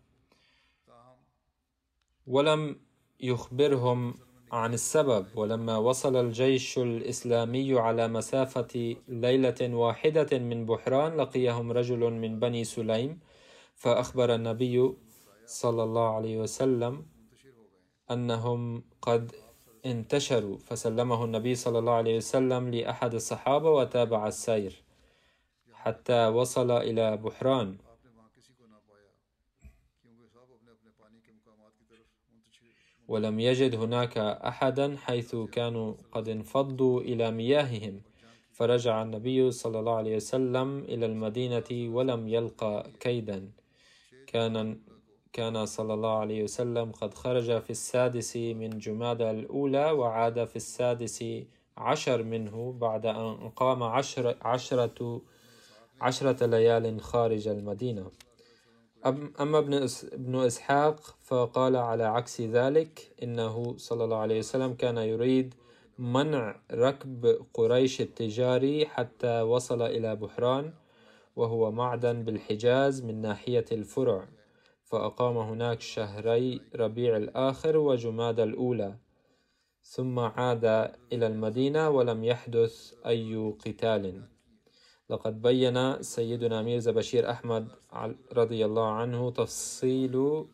ولم 2.27 2.79
يخبرهم 3.19 4.13
عن 4.51 4.73
السبب 4.73 5.25
ولما 5.35 5.77
وصل 5.77 6.15
الجيش 6.15 6.77
الإسلامي 6.77 7.79
على 7.79 8.07
مسافة 8.07 8.95
ليلة 9.07 9.75
واحدة 9.75 10.39
من 10.39 10.65
بحران 10.65 11.17
لقيهم 11.17 11.71
رجل 11.71 11.99
من 11.99 12.39
بني 12.39 12.63
سليم 12.63 13.19
فأخبر 13.79 14.35
النبي 14.35 14.93
صلى 15.45 15.83
الله 15.83 16.15
عليه 16.15 16.37
وسلم 16.37 17.05
أنهم 18.11 18.83
قد 19.01 19.31
انتشروا. 19.85 20.57
فسلمه 20.57 21.25
النبي 21.25 21.55
صلى 21.55 21.79
الله 21.79 21.93
عليه 21.93 22.17
وسلم 22.17 22.69
لأحد 22.69 23.13
الصحابة 23.13 23.69
وتابع 23.71 24.27
السير 24.27 24.83
حتى 25.73 26.27
وصل 26.27 26.71
إلى 26.71 27.17
بحران. 27.17 27.77
ولم 33.07 33.39
يجد 33.39 33.75
هناك 33.75 34.17
أحدا 34.17 34.97
حيث 34.97 35.35
كانوا 35.35 35.93
قد 36.11 36.29
انفضوا 36.29 37.01
إلى 37.01 37.31
مياههم. 37.31 38.01
فرجع 38.51 39.01
النبي 39.01 39.51
صلى 39.51 39.79
الله 39.79 39.95
عليه 39.95 40.15
وسلم 40.15 40.79
إلى 40.79 41.05
المدينة 41.05 41.95
ولم 41.95 42.27
يلقى 42.27 42.91
كيدا. 42.99 43.58
كان 44.29 44.79
كان 45.33 45.65
صلى 45.65 45.93
الله 45.93 46.17
عليه 46.17 46.43
وسلم 46.43 46.91
قد 46.91 47.13
خرج 47.13 47.61
في 47.61 47.69
السادس 47.69 48.37
من 48.37 48.69
جمادى 48.69 49.31
الأولى 49.31 49.91
وعاد 49.91 50.45
في 50.45 50.55
السادس 50.55 51.23
عشر 51.77 52.23
منه 52.23 52.71
بعد 52.71 53.05
أن 53.05 53.49
قام 53.49 53.83
عشر 53.83 54.35
عشرة 54.41 55.21
عشرة 56.01 56.45
ليال 56.45 57.01
خارج 57.01 57.47
المدينة. 57.47 58.11
أما 59.39 59.59
ابن 60.13 60.35
إسحاق 60.35 61.15
فقال 61.23 61.75
على 61.75 62.03
عكس 62.03 62.41
ذلك 62.41 63.15
إنه 63.23 63.77
صلى 63.77 64.03
الله 64.03 64.17
عليه 64.17 64.39
وسلم 64.39 64.73
كان 64.73 64.97
يريد 64.97 65.53
منع 65.99 66.61
ركب 66.71 67.45
قريش 67.53 68.01
التجاري 68.01 68.85
حتى 68.85 69.41
وصل 69.41 69.81
إلى 69.81 70.15
بحران. 70.15 70.73
وهو 71.39 71.71
معدن 71.71 72.23
بالحجاز 72.23 73.03
من 73.03 73.21
ناحية 73.21 73.65
الفرع 73.71 74.27
فأقام 74.83 75.37
هناك 75.37 75.81
شهري 75.81 76.61
ربيع 76.75 77.17
الآخر 77.17 77.77
وجماد 77.77 78.39
الأولى. 78.39 78.95
ثم 79.81 80.19
عاد 80.19 80.65
إلى 81.13 81.27
المدينة 81.27 81.89
ولم 81.89 82.23
يحدث 82.23 82.93
أي 83.05 83.55
قتال. 83.65 84.23
لقد 85.09 85.41
بين 85.41 86.01
سيدنا 86.01 86.61
ميرزا 86.61 86.91
بشير 86.91 87.29
أحمد 87.31 87.67
رضي 88.33 88.65
الله 88.65 88.87
عنه 88.91 89.31
تفصيل 89.31 90.45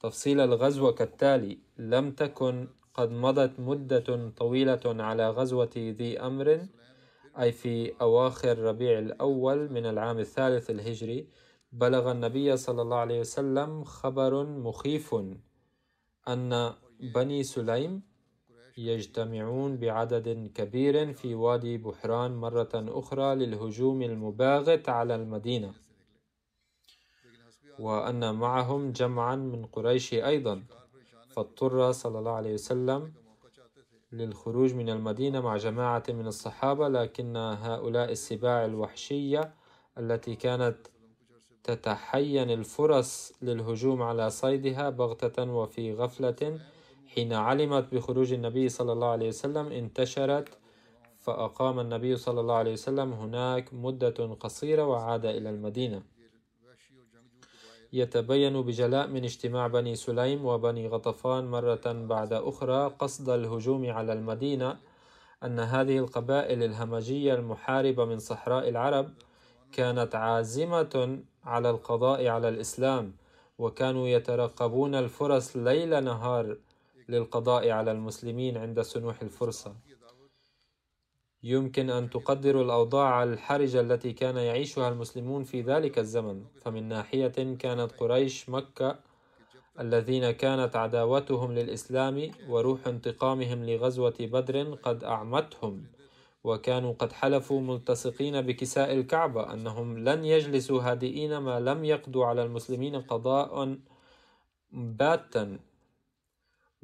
تفصيل 0.00 0.40
الغزو 0.40 0.92
كالتالي 0.92 1.58
لم 1.78 2.10
تكن 2.10 2.68
قد 2.94 3.10
مضت 3.10 3.60
مدة 3.60 4.30
طويلة 4.36 4.84
على 4.84 5.30
غزوة 5.30 5.74
ذي 5.76 6.20
أمر 6.20 6.66
أي 7.38 7.52
في 7.52 7.92
أواخر 8.00 8.58
ربيع 8.58 8.98
الأول 8.98 9.72
من 9.72 9.86
العام 9.86 10.18
الثالث 10.18 10.70
الهجري 10.70 11.28
بلغ 11.72 12.10
النبي 12.10 12.56
صلى 12.56 12.82
الله 12.82 12.96
عليه 12.96 13.20
وسلم 13.20 13.84
خبر 13.84 14.46
مخيف 14.46 15.14
أن 16.28 16.72
بني 17.00 17.42
سليم 17.42 18.02
يجتمعون 18.78 19.76
بعدد 19.76 20.50
كبير 20.54 21.12
في 21.12 21.34
وادي 21.34 21.78
بحران 21.78 22.36
مرة 22.36 22.70
أخرى 22.74 23.34
للهجوم 23.34 24.02
المباغت 24.02 24.88
على 24.88 25.14
المدينة 25.14 25.72
وأن 27.78 28.34
معهم 28.34 28.92
جمعا 28.92 29.36
من 29.36 29.66
قريش 29.66 30.14
أيضا. 30.14 30.62
فاضطر 31.28 31.92
صلى 31.92 32.18
الله 32.18 32.32
عليه 32.32 32.54
وسلم 32.54 33.12
للخروج 34.14 34.74
من 34.74 34.88
المدينة 34.88 35.40
مع 35.40 35.56
جماعة 35.56 36.02
من 36.08 36.26
الصحابة 36.26 36.88
لكن 36.88 37.36
هؤلاء 37.36 38.12
السباع 38.12 38.64
الوحشية 38.64 39.54
التي 39.98 40.34
كانت 40.34 40.76
تتحين 41.64 42.50
الفرص 42.50 43.32
للهجوم 43.42 44.02
على 44.02 44.30
صيدها 44.30 44.90
بغتة 44.90 45.52
وفي 45.52 45.94
غفلة 45.94 46.58
حين 47.06 47.32
علمت 47.32 47.94
بخروج 47.94 48.32
النبي 48.32 48.68
صلى 48.68 48.92
الله 48.92 49.08
عليه 49.08 49.28
وسلم 49.28 49.66
انتشرت 49.72 50.48
فأقام 51.18 51.80
النبي 51.80 52.16
صلى 52.16 52.40
الله 52.40 52.54
عليه 52.54 52.72
وسلم 52.72 53.12
هناك 53.12 53.74
مدة 53.74 54.34
قصيرة 54.40 54.84
وعاد 54.84 55.26
إلى 55.26 55.50
المدينة. 55.50 56.02
يتبين 57.94 58.62
بجلاء 58.62 59.06
من 59.06 59.24
اجتماع 59.24 59.66
بني 59.66 59.94
سليم 59.94 60.44
وبني 60.44 60.88
غطفان 60.88 61.44
مرة 61.50 61.92
بعد 61.92 62.32
أخرى 62.32 62.94
قصد 62.98 63.28
الهجوم 63.28 63.90
على 63.90 64.12
المدينة 64.12 64.76
أن 65.44 65.60
هذه 65.60 65.98
القبائل 65.98 66.62
الهمجية 66.62 67.34
المحاربة 67.34 68.04
من 68.04 68.18
صحراء 68.18 68.68
العرب 68.68 69.10
كانت 69.72 70.14
عازمة 70.14 71.18
على 71.44 71.70
القضاء 71.70 72.26
على 72.26 72.48
الإسلام 72.48 73.12
وكانوا 73.58 74.08
يترقبون 74.08 74.94
الفرص 74.94 75.56
ليل 75.56 76.04
نهار 76.04 76.56
للقضاء 77.08 77.70
على 77.70 77.92
المسلمين 77.92 78.56
عند 78.56 78.82
سنوح 78.82 79.22
الفرصة. 79.22 79.74
يمكن 81.44 81.90
أن 81.90 82.10
تقدر 82.10 82.60
الأوضاع 82.60 83.22
الحرجة 83.22 83.80
التي 83.80 84.12
كان 84.12 84.36
يعيشها 84.36 84.88
المسلمون 84.88 85.44
في 85.44 85.60
ذلك 85.60 85.98
الزمن. 85.98 86.44
فمن 86.62 86.88
ناحية 86.88 87.56
كانت 87.58 87.92
قريش 88.00 88.48
مكة 88.48 88.98
الذين 89.80 90.30
كانت 90.30 90.76
عداوتهم 90.76 91.52
للإسلام 91.52 92.30
وروح 92.48 92.86
انتقامهم 92.86 93.64
لغزوة 93.64 94.14
بدر 94.20 94.74
قد 94.74 95.04
أعمتهم 95.04 95.84
وكانوا 96.44 96.94
قد 96.98 97.12
حلفوا 97.12 97.60
ملتصقين 97.60 98.40
بكساء 98.40 98.92
الكعبة 98.92 99.52
أنهم 99.52 99.98
لن 99.98 100.24
يجلسوا 100.24 100.82
هادئين 100.82 101.36
ما 101.36 101.60
لم 101.60 101.84
يقضوا 101.84 102.26
على 102.26 102.42
المسلمين 102.42 103.00
قضاء 103.00 103.76
باتا. 104.72 105.58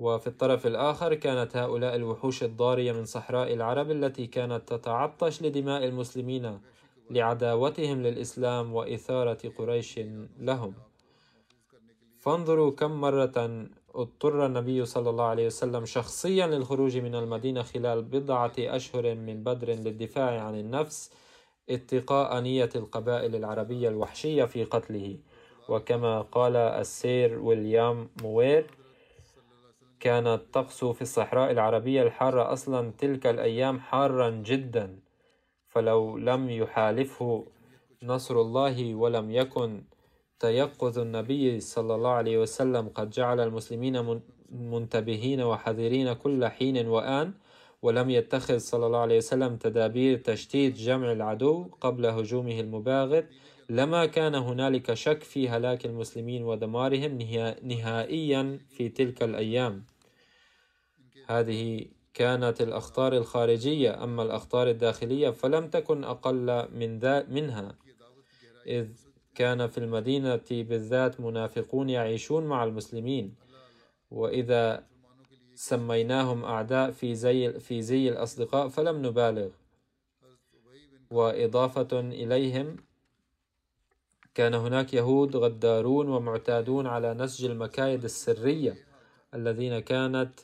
وفي 0.01 0.27
الطرف 0.27 0.67
الآخر 0.67 1.15
كانت 1.15 1.57
هؤلاء 1.57 1.97
الوحوش 1.97 2.43
الضارية 2.43 2.93
من 2.93 3.05
صحراء 3.05 3.55
العرب 3.55 3.91
التي 3.91 4.27
كانت 4.27 4.73
تتعطش 4.73 5.43
لدماء 5.43 5.85
المسلمين 5.85 6.61
لعداوتهم 7.11 8.03
للإسلام 8.03 8.75
وإثارة 8.75 9.39
قريش 9.59 10.01
لهم. 10.39 10.75
فانظروا 12.19 12.71
كم 12.71 12.91
مرة 13.01 13.67
اضطر 13.95 14.47
النبي 14.47 14.85
صلى 14.85 15.11
الله 15.11 15.25
عليه 15.25 15.47
وسلم 15.47 15.85
شخصيا 15.85 16.47
للخروج 16.47 16.97
من 16.97 17.15
المدينة 17.15 17.63
خلال 17.63 18.03
بضعة 18.03 18.53
أشهر 18.59 19.15
من 19.15 19.43
بدر 19.45 19.69
للدفاع 19.69 20.41
عن 20.41 20.55
النفس 20.55 21.11
اتقاء 21.71 22.41
نية 22.41 22.71
القبائل 22.77 23.37
العربية 23.37 23.89
الوحشية 23.89 24.45
في 24.45 24.65
قتله. 24.65 25.17
وكما 25.69 26.21
قال 26.21 26.57
السير 26.57 27.39
ويليام 27.39 28.09
موير 28.23 28.80
كان 30.01 30.27
الطقس 30.27 30.85
في 30.85 31.03
الصحراء 31.03 31.51
العربية 31.51 32.03
الحارة 32.03 32.53
أصلا 32.53 32.93
تلك 32.99 33.27
الأيام 33.27 33.81
حارا 33.81 34.31
جدا 34.31 34.99
فلو 35.69 36.19
لم 36.19 36.51
يحالفه 36.51 37.45
نصر 38.03 38.41
الله 38.41 38.95
ولم 38.95 39.31
يكن 39.31 39.83
تيقظ 40.39 40.99
النبي 40.99 41.61
صلى 41.61 41.95
الله 41.95 42.11
عليه 42.11 42.39
وسلم 42.39 42.89
قد 42.89 43.11
جعل 43.11 43.41
المسلمين 43.41 44.21
منتبهين 44.51 45.41
وحذرين 45.43 46.13
كل 46.13 46.47
حين 46.47 46.87
وآن 46.89 47.33
ولم 47.83 48.11
يتخذ 48.11 48.59
صلى 48.59 48.87
الله 48.87 48.99
عليه 48.99 49.17
وسلم 49.17 49.57
تدابير 49.57 50.19
تشتيت 50.19 50.77
جمع 50.77 51.13
العدو 51.13 51.67
قبل 51.81 52.07
هجومه 52.07 52.61
المباغت. 52.61 53.27
لما 53.71 54.07
كان 54.07 54.35
هنالك 54.35 54.95
شك 54.95 55.23
في 55.23 55.49
هلاك 55.49 55.87
المسلمين 55.87 56.45
ودمارهم 56.45 57.19
نهائيا 57.63 58.59
في 58.69 58.89
تلك 58.89 59.23
الأيام. 59.23 59.85
هذه 61.27 61.87
كانت 62.15 62.61
الأخطار 62.61 63.17
الخارجية 63.17 64.05
أما 64.05 64.23
الأخطار 64.23 64.71
الداخلية 64.71 65.31
فلم 65.31 65.69
تكن 65.69 66.05
أقل 66.05 66.69
من 66.75 66.99
ذا 66.99 67.27
منها. 67.29 67.75
إذ 68.67 68.89
كان 69.35 69.67
في 69.67 69.79
المدينة 69.79 70.41
بالذات 70.51 71.21
منافقون 71.21 71.91
يعيشون 71.91 72.47
مع 72.47 72.65
المسلمين 72.65 73.35
وإذا 74.11 74.87
سميناهم 75.55 76.45
أعداء 76.45 76.91
في 76.91 77.15
زي 77.15 77.61
في 77.61 77.83
زي 77.83 78.09
الأصدقاء 78.09 78.69
فلم 78.69 79.07
نبالغ. 79.07 79.49
وإضافة 81.11 82.01
إليهم 82.01 82.77
كان 84.35 84.55
هناك 84.55 84.95
يهود 84.95 85.37
غدارون 85.37 86.09
ومعتادون 86.09 86.87
على 86.87 87.15
نسج 87.15 87.45
المكايد 87.45 88.05
السرية 88.05 88.77
الذين 89.35 89.79
كانت 89.79 90.41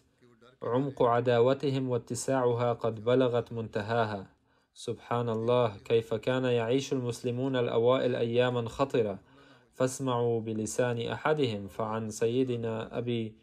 عمق 0.62 1.02
عداوتهم 1.02 1.88
واتساعها 1.88 2.72
قد 2.72 3.04
بلغت 3.04 3.52
منتهاها. 3.52 4.26
سبحان 4.74 5.28
الله 5.28 5.76
كيف 5.84 6.14
كان 6.14 6.44
يعيش 6.44 6.92
المسلمون 6.92 7.56
الأوائل 7.56 8.16
أياما 8.16 8.68
خطرة. 8.68 9.18
فاسمعوا 9.74 10.40
بلسان 10.40 11.00
أحدهم 11.00 11.68
فعن 11.68 12.10
سيدنا 12.10 12.98
أبي 12.98 13.34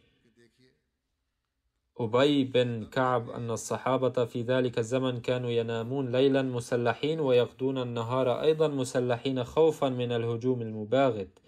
أبي 1.98 2.44
بن 2.44 2.86
كعب 2.86 3.30
أن 3.30 3.52
الصحابة 3.52 4.26
في 4.26 4.42
ذلك 4.42 4.80
الزمن 4.80 5.22
كانوا 5.22 5.50
ينامون 5.50 6.12
ليلا 6.12 6.42
مسلحين 6.42 7.20
ويقضون 7.20 7.78
النهار 7.78 8.42
أيضا 8.42 8.68
مسلحين 8.68 9.44
خوفا 9.44 9.90
من 9.90 10.12
الهجوم 10.12 10.62
المباغت 10.62 11.40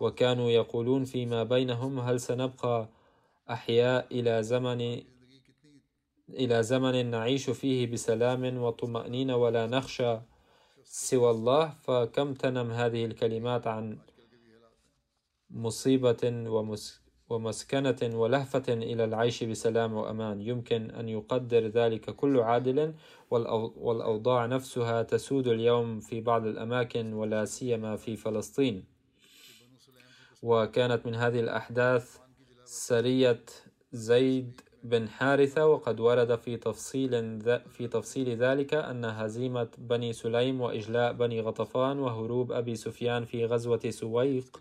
وكانوا 0.00 0.50
يقولون 0.50 1.04
فيما 1.04 1.44
بينهم 1.44 1.98
هل 2.00 2.20
سنبقى 2.20 2.88
أحياء 3.50 4.06
إلى 4.12 4.42
زمن 4.42 5.02
إلى 6.30 6.62
زمن 6.62 7.10
نعيش 7.10 7.50
فيه 7.50 7.86
بسلام 7.86 8.62
وطمأنينة 8.62 9.36
ولا 9.36 9.66
نخشى 9.66 10.18
سوى 10.84 11.30
الله؟ 11.30 11.74
فكم 11.82 12.34
تنم 12.34 12.70
هذه 12.70 13.04
الكلمات 13.04 13.66
عن 13.66 13.98
مصيبة 15.50 16.16
ومسكنة 17.30 17.96
ولهفة 18.02 18.62
إلى 18.68 19.04
العيش 19.04 19.44
بسلام 19.44 19.94
وأمان. 19.94 20.40
يمكن 20.40 20.90
أن 20.90 21.08
يقدر 21.08 21.66
ذلك 21.66 22.10
كل 22.10 22.40
عادل 22.40 22.94
والأوضاع 23.30 24.46
نفسها 24.46 25.02
تسود 25.02 25.48
اليوم 25.48 26.00
في 26.00 26.20
بعض 26.20 26.46
الأماكن 26.46 27.12
ولا 27.12 27.44
سيما 27.44 27.96
في 27.96 28.16
فلسطين. 28.16 28.84
وكانت 30.42 31.06
من 31.06 31.14
هذه 31.14 31.40
الأحداث 31.40 32.18
سرية 32.64 33.44
زيد 33.92 34.60
بن 34.84 35.08
حارثة 35.08 35.66
وقد 35.66 36.00
ورد 36.00 36.38
في 36.38 36.56
تفصيل 36.56 37.40
في 37.70 37.88
تفصيل 37.88 38.36
ذلك 38.36 38.74
أن 38.74 39.04
هزيمة 39.04 39.68
بني 39.78 40.12
سليم 40.12 40.60
وإجلاء 40.60 41.12
بني 41.12 41.40
غطفان 41.40 41.98
وهروب 41.98 42.52
أبي 42.52 42.76
سفيان 42.76 43.24
في 43.24 43.44
غزوة 43.46 43.90
سويق 43.90 44.60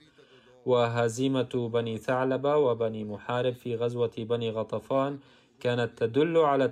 وهزيمة 0.68 1.70
بني 1.74 1.98
ثعلبة 1.98 2.58
وبني 2.58 3.04
محارب 3.04 3.54
في 3.54 3.76
غزوة 3.76 4.12
بني 4.18 4.50
غطفان 4.50 5.20
كانت 5.60 5.98
تدل 5.98 6.38
على 6.38 6.66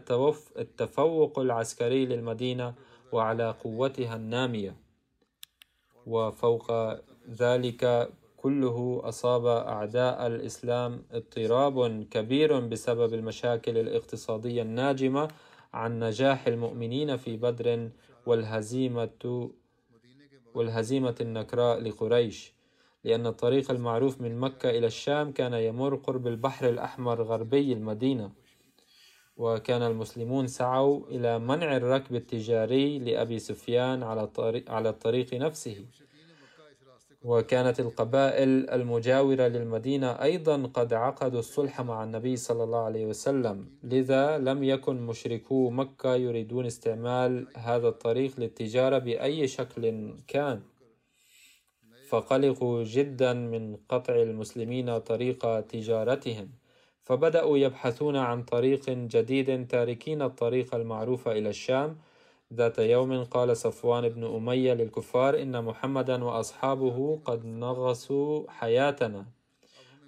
التفوق 0.58 1.39
العسكري 1.39 2.05
للمدينة 2.05 2.73
وعلى 3.12 3.55
قوتها 3.63 4.15
النامية. 4.15 4.75
وفوق 6.05 6.71
ذلك 7.29 8.10
كله 8.38 9.01
أصاب 9.03 9.45
أعداء 9.45 10.27
الإسلام 10.27 11.03
اضطراب 11.12 12.03
كبير 12.03 12.60
بسبب 12.60 13.13
المشاكل 13.13 13.77
الاقتصادية 13.77 14.62
الناجمة 14.62 15.27
عن 15.73 15.99
نجاح 15.99 16.47
المؤمنين 16.47 17.17
في 17.17 17.38
بدر 17.38 17.89
والهزيمة 18.25 19.49
والهزيمة 20.53 21.15
النكراء 21.21 21.79
لقريش. 21.79 22.55
لأن 23.06 23.28
الطريق 23.28 23.72
المعروف 23.72 24.22
من 24.22 24.38
مكة 24.39 24.70
إلى 24.70 24.88
الشام 24.88 25.32
كان 25.32 25.54
يمر 25.54 25.96
قرب 25.96 26.28
البحر 26.28 26.70
الأحمر 26.70 27.22
غربي 27.22 27.74
المدينة. 27.74 28.32
وكان 29.38 29.82
المسلمون 29.82 30.48
سعوا 30.48 31.08
إلى 31.10 31.39
منع 31.39 31.78
الركب 31.78 32.15
التجاري 32.15 33.00
لأبي 33.00 33.39
سفيان 33.39 34.04
على 34.04 34.24
الطريق, 34.24 34.72
على 34.72 34.89
الطريق 34.89 35.34
نفسه. 35.34 35.86
وكانت 37.24 37.80
القبائل 37.80 38.70
المجاورة 38.70 39.48
للمدينة 39.48 40.08
أيضا 40.08 40.72
قد 40.74 40.94
عقدوا 40.94 41.39
الصلح 41.39 41.82
مع 41.82 42.04
النبي 42.04 42.36
صلى 42.36 42.63
الله 42.63 42.84
عليه 42.84 43.06
وسلم. 43.06 43.65
لذا 43.84 44.38
لم 44.38 44.63
يكن 44.63 45.02
مشركو 45.02 45.70
مكة 45.70 46.15
يريدون 46.15 46.65
استعمال 46.65 47.48
هذا 47.56 47.88
الطريق 47.88 48.39
للتجارة 48.39 48.98
بأي 48.98 49.48
شكل 49.48 50.13
كان. 50.28 50.62
فقلقوا 52.15 52.84
جدا 52.84 53.34
من 53.34 53.78
قطع 53.89 54.15
المسلمين 54.15 54.97
طريق 54.97 55.60
تجارتهم 55.60 56.49
فبدأوا 57.04 57.58
يبحثون 57.58 58.15
عن 58.15 58.43
طريق 58.43 58.89
جديد 58.89 59.67
تاركين 59.67 60.21
الطريق 60.21 60.75
المعروف 60.75 61.28
إلى 61.28 61.49
الشام. 61.49 61.97
ذات 62.54 62.80
يوم 62.80 63.23
قال 63.23 63.58
صفوان 63.58 64.10
بن 64.10 64.23
أمية 64.23 64.73
للكفار 64.73 65.41
إن 65.41 65.63
محمدا 65.63 66.23
وأصحابه 66.23 67.19
قد 67.25 67.45
نغصوا 67.45 68.43
حياتنا 68.47 69.25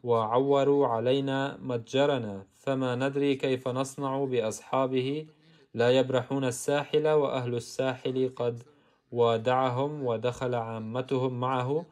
وعوروا 0.03 0.87
علينا 0.87 1.57
متجرنا 1.61 2.45
فما 2.55 2.95
ندري 2.95 3.35
كيف 3.35 3.67
نصنع 3.67 4.23
بأصحابه. 4.23 5.27
لا 5.73 5.89
يبرحون 5.91 6.43
الساحل 6.43 7.07
وأهل 7.07 7.55
الساحل 7.55 8.31
قد 8.35 8.63
ودعهم 9.11 10.05
ودخل 10.05 10.55
عامتهم 10.55 11.39
معه. 11.39 11.85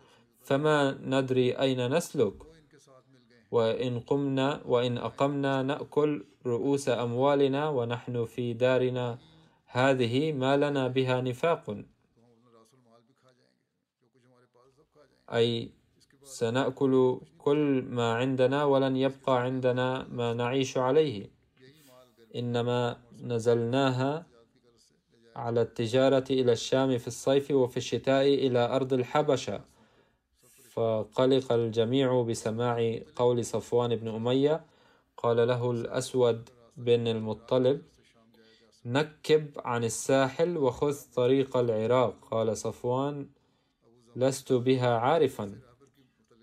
فما 0.46 0.98
ندري 1.02 1.60
أين 1.60 1.93
نسلك. 1.96 2.34
وإن 3.52 4.00
قمنا 4.00 4.62
وإن 4.66 4.98
أقمنا 4.98 5.64
نأكل 5.64 6.26
رؤوس 6.46 6.89
أموالنا 6.89 7.70
ونحن 7.70 8.26
في 8.26 8.54
دارنا. 8.54 9.18
هذه 9.66 10.32
ما 10.32 10.58
لنا 10.58 10.88
بها 10.88 11.22
نفاق. 11.22 11.66
أي 15.34 15.72
سنأكل 16.24 17.20
كل 17.38 17.86
ما 17.98 18.14
عندنا 18.14 18.64
ولن 18.64 18.96
يبقى 18.96 19.41
عندنا 19.41 20.08
ما 20.08 20.34
نعيش 20.34 20.78
عليه. 20.78 21.30
إنما 22.36 22.98
نزلناها 23.24 24.26
على 25.36 25.62
التجارة 25.62 26.26
إلى 26.30 26.52
الشام 26.52 26.98
في 26.98 27.08
الصيف 27.08 27.52
وفي 27.52 27.78
الشتاء 27.78 28.26
إلى 28.28 28.60
أرض 28.76 28.93
الحبشة. 28.93 29.74
فقلق 30.76 31.51
الجميع 31.51 32.21
بسماع 32.21 32.99
قول 33.15 33.45
صفوان 33.45 33.95
بن 33.95 34.07
أمية 34.07 34.65
قال 35.17 35.47
له 35.47 35.71
الأسود 35.71 36.49
بن 36.78 37.07
المطلب 37.07 37.82
نكب 38.86 39.49
عن 39.65 39.84
الساحل 39.84 40.57
وخذ 40.57 40.97
طريق 41.15 41.57
العراق. 41.57 42.15
قال 42.32 42.57
صفوان 42.57 43.28
لست 44.15 44.53
بها 44.53 44.97
عارفا. 44.97 45.59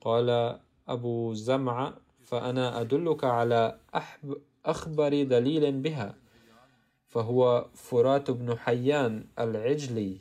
قال 0.01 0.59
أبو 0.89 1.35
زمعة 1.35 1.95
فأنا 2.24 2.80
أدلك 2.80 3.24
على 3.24 3.78
أحب 3.95 4.37
أخبر 4.66 5.22
دليل 5.22 5.72
بها 5.72 6.14
فهو 7.09 7.66
فرات 7.74 8.30
بن 8.30 8.59
حيان 8.59 9.26
العجلي 9.39 10.18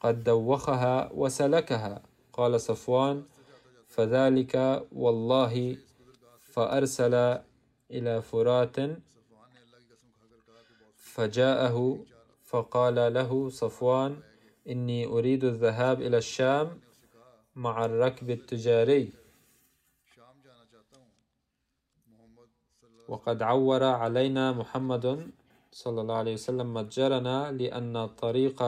قد 0.00 0.24
دوخها 0.24 1.12
وسلكها. 1.12 2.11
قال 2.32 2.60
صفوان 2.60 3.24
فذلك 3.88 4.84
والله 4.92 5.76
فأرسل 6.40 7.14
إلى 7.90 8.22
فرات 8.22 8.76
فجاءه 10.96 11.98
فقال 12.44 13.14
له 13.14 13.48
صفوان 13.50 14.20
إني 14.68 15.06
أريد 15.06 15.44
الذهاب 15.44 16.02
إلى 16.02 16.18
الشام 16.18 16.80
مع 17.56 17.84
الركب 17.84 18.30
التجاري. 18.30 19.12
وقد 23.08 23.42
عور 23.42 23.84
علينا 23.84 24.52
محمد 24.52 25.30
صلى 25.72 26.00
الله 26.00 26.14
عليه 26.14 26.34
وسلم 26.34 26.74
متجرنا 26.74 27.52
لأن 27.52 28.06
طريق 28.06 28.62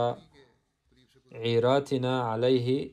عيراتنا 1.32 2.22
عليه 2.22 2.92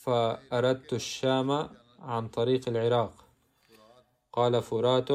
فأردت 0.00 0.92
الشام 0.92 1.68
عن 1.98 2.28
طريق 2.28 2.68
العراق. 2.68 3.24
قال 4.32 4.62
فرات 4.62 5.08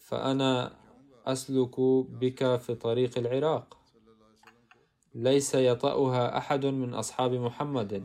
فأنا 0.00 0.72
أسلك 1.26 1.80
بك 2.20 2.56
في 2.56 2.74
طريق 2.74 3.18
العراق. 3.18 3.76
ليس 5.14 5.54
يطأها 5.54 6.38
أحد 6.38 6.66
من 6.66 6.94
أصحاب 6.94 7.32
محمد 7.32 8.04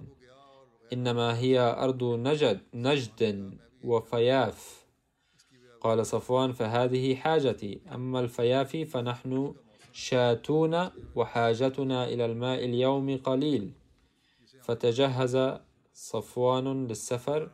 إنما 0.93 1.37
هي 1.37 1.59
أرض 1.59 2.03
نجد 2.03 2.59
نجد 2.73 3.51
وفياف. 3.83 4.85
قال 5.81 6.05
صفوان 6.05 6.51
فهذه 6.51 7.15
حاجتي. 7.15 7.81
أما 7.93 8.19
الفيافي 8.19 8.85
فنحن 8.85 9.55
شاتون 9.91 10.89
وحاجتنا 11.15 12.07
إلى 12.07 12.25
الماء 12.25 12.65
اليوم 12.65 13.17
قليل. 13.17 13.73
فتجهز 14.61 15.35
صفوان 15.95 16.87
للسفر 16.87 17.51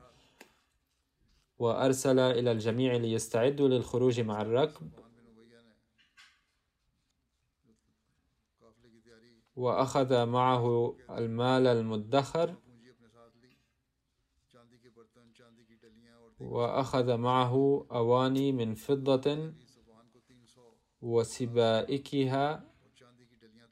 وأرسل 1.60 2.20
إلى 2.20 2.52
الجميع 2.52 2.96
ليستعدوا 2.96 3.68
للخروج 3.68 4.20
مع 4.20 4.42
الركب. 4.42 4.92
وأخذ 9.56 10.26
معه 10.26 10.96
المال 11.10 11.68
المدخر. 11.68 12.56
وأخذ 16.40 17.18
معه 17.18 17.86
أواني 17.92 18.52
من 18.52 18.76
فضة 18.76 19.54
وسبائكها 21.02 22.64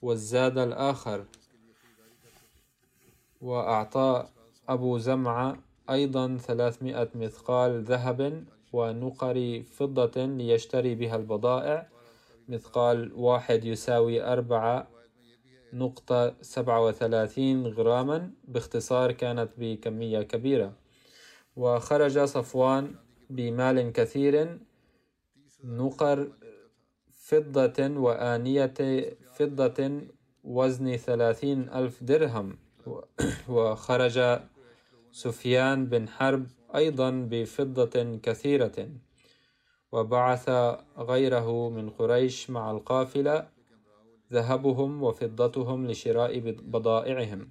والزاد 0.01 0.57
الآخر. 0.57 1.25
وأعطى 3.41 4.29
أبو 4.69 4.97
زمعة 4.97 5.57
أيضا 5.89 6.37
ثلاثمائة 6.37 7.09
مثقال 7.15 7.83
ذهب 7.83 8.43
ونقر 8.73 9.63
فضة 9.63 10.25
ليشتري 10.25 10.95
بها 10.95 11.15
البضائع. 11.15 11.87
مثقال 12.47 13.13
واحد 13.13 13.65
يساوي 13.65 14.23
أربعة 14.23 14.87
نقطة 15.73 16.35
سبعة 16.41 16.85
وثلاثين 16.85 17.67
غراما. 17.67 18.31
باختصار 18.47 19.11
كانت 19.11 19.49
بكمية 19.57 20.21
كبيرة. 20.21 20.73
وخرج 21.55 22.19
صفوان 22.19 22.95
بمال 23.29 23.91
كثير 23.93 24.59
نقر 25.63 26.27
فضة 27.13 27.99
وآنية 27.99 28.73
فضة 29.33 30.01
وزن 30.43 30.97
ثلاثين 30.97 31.69
ألف 31.69 32.03
درهم. 32.03 32.57
وخرج 33.49 34.39
سفيان 35.11 35.85
بن 35.85 36.09
حرب 36.09 36.47
أيضا 36.75 37.09
بفضة 37.31 38.19
كثيرة 38.23 38.89
وبعث 39.91 40.49
غيره 40.97 41.69
من 41.69 41.89
قريش 41.89 42.49
مع 42.49 42.71
القافلة 42.71 43.47
ذهبهم 44.33 45.03
وفضتهم 45.03 45.87
لشراء 45.87 46.39
بض- 46.39 46.61
بضائعهم. 46.61 47.49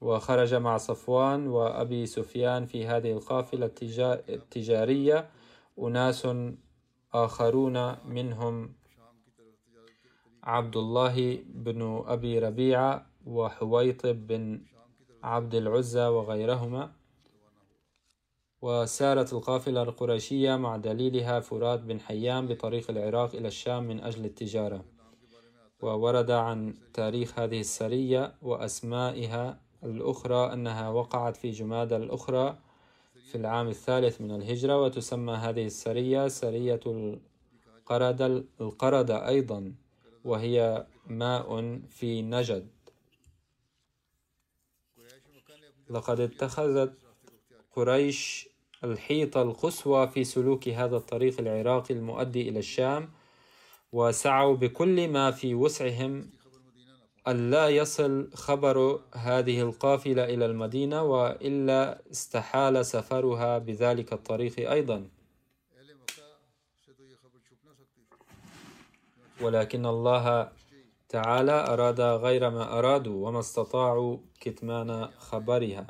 وخرج 0.00 0.54
مع 0.54 0.76
صفوان 0.76 1.46
وأبي 1.46 2.06
سفيان 2.06 2.66
في 2.66 2.86
هذه 2.86 3.12
القافلة 3.12 3.66
التجا- 3.66 4.28
التجارية 4.28 5.30
أناس 5.78 6.28
آخرون 7.14 7.96
منهم 8.06 8.72
عبد 10.44 10.76
الله 10.76 11.38
بن 11.46 12.02
أبي 12.06 12.38
ربيعة 12.38 13.06
وحويطب 13.26 14.26
بن 14.26 14.60
عبد 15.22 15.54
العزى 15.54 16.06
وغيرهما 16.06 16.92
وسارت 18.62 19.32
القافلة 19.32 19.82
القريشية 19.82 20.56
مع 20.56 20.76
دليلها 20.76 21.40
فرات 21.40 21.80
بن 21.80 22.00
حيان 22.00 22.46
بطريق 22.46 22.90
العراق 22.90 23.34
إلى 23.34 23.48
الشام 23.48 23.84
من 23.84 24.00
أجل 24.00 24.24
التجارة. 24.24 24.84
وورد 25.82 26.30
عن 26.30 26.74
تاريخ 26.94 27.38
هذه 27.38 27.60
السرية 27.60 28.34
وأسمائها 28.42 29.60
الأخرى 29.84 30.52
أنها 30.52 30.88
وقعت 30.88 31.36
في 31.36 31.50
جماد 31.50 31.92
الأخرى 31.92 32.58
في 33.14 33.34
العام 33.34 33.68
الثالث 33.68 34.20
من 34.20 34.30
الهجرة 34.30 34.82
وتسمى 34.82 35.32
هذه 35.32 35.66
السرية 35.66 36.28
سرية 36.28 36.80
القردة 37.78 38.44
القردة 38.60 39.28
أيضا 39.28 39.74
وهي 40.24 40.86
ماء 41.06 41.78
في 41.88 42.22
نجد. 42.22 42.68
لقد 45.90 46.20
اتخذت 46.20 46.92
قريش 47.72 48.48
الحيطة 48.84 49.42
القصوى 49.42 50.08
في 50.08 50.24
سلوك 50.24 50.68
هذا 50.68 50.96
الطريق 50.96 51.40
العراقي 51.40 51.94
المؤدي 51.94 52.48
إلى 52.48 52.58
الشام 52.58 53.10
وسعوا 53.92 54.56
بكل 54.56 55.08
ما 55.08 55.30
في 55.30 55.54
وسعهم 55.54 56.30
ألا 57.28 57.68
يصل 57.68 58.30
خبر 58.34 59.00
هذه 59.14 59.60
القافلة 59.60 60.24
إلى 60.24 60.46
المدينة 60.46 61.02
وإلا 61.02 62.02
استحال 62.10 62.86
سفرها 62.86 63.58
بذلك 63.58 64.12
الطريق 64.12 64.70
أيضا. 64.70 65.08
ولكن 69.40 69.86
الله 69.86 70.52
تعالى 71.08 71.52
أراد 71.52 72.00
غير 72.00 72.50
ما 72.50 72.78
أرادوا 72.78 73.28
وما 73.28 73.40
استطاعوا 73.40 74.18
كتمان 74.44 75.08
خبرها. 75.18 75.86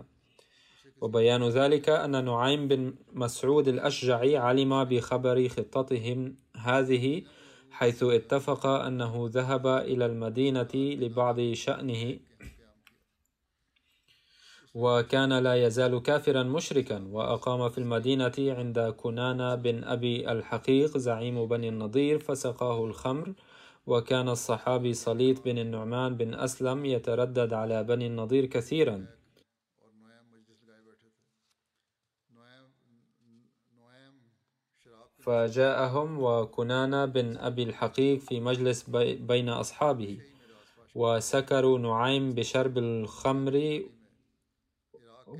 وبيان 1.01 1.49
ذلك 1.49 1.89
أن 1.89 2.25
نعيم 2.25 2.69
بن 2.69 2.95
مسعود 3.13 3.69
الأشجعي 3.69 4.37
علم 4.37 4.85
بخبر 4.85 5.49
خطتهم 5.49 6.37
هذه 6.57 7.23
حيث 7.71 8.03
اتفق 8.03 8.67
أنه 8.67 9.31
ذهب 9.33 9.67
إلى 9.67 10.07
المدينة 10.07 10.75
لبعض 10.75 11.41
شأنه. 11.53 12.19
وكان 14.75 15.33
لا 15.39 15.55
يزال 15.67 16.03
كافرا 16.03 16.43
مشركا 16.43 17.09
وأقام 17.11 17.69
في 17.69 17.79
المدينة 17.79 18.33
عند 18.39 18.79
كنانة 18.79 19.55
بن 19.55 19.85
أبي 19.85 20.33
الحقيق 20.33 20.99
زعيم 20.99 21.47
بني 21.47 21.69
النضير 21.69 22.19
فسقاه 22.19 22.85
الخمر. 22.85 23.35
وكان 23.87 24.29
الصحابي 24.29 24.95
صليط 24.95 25.45
بن 25.45 25.59
النعمان 25.59 26.17
بن 26.17 26.35
أسلم 26.35 26.85
يتردد 26.85 27.53
على 27.53 27.85
بني 27.85 28.07
النضير 28.07 28.47
كثيرا. 28.47 29.07
فجاءهم 35.25 36.19
وكنانة 36.23 37.05
بن 37.05 37.37
أبي 37.37 37.63
الحقيق 37.63 38.19
في 38.21 38.41
مجلس 38.41 38.83
بي- 38.91 39.15
بين 39.15 39.49
أصحابه 39.49 40.19
وسكروا 40.95 41.79
نعيم 41.79 42.31
بشرب 42.33 42.79
الخمر 42.79 43.83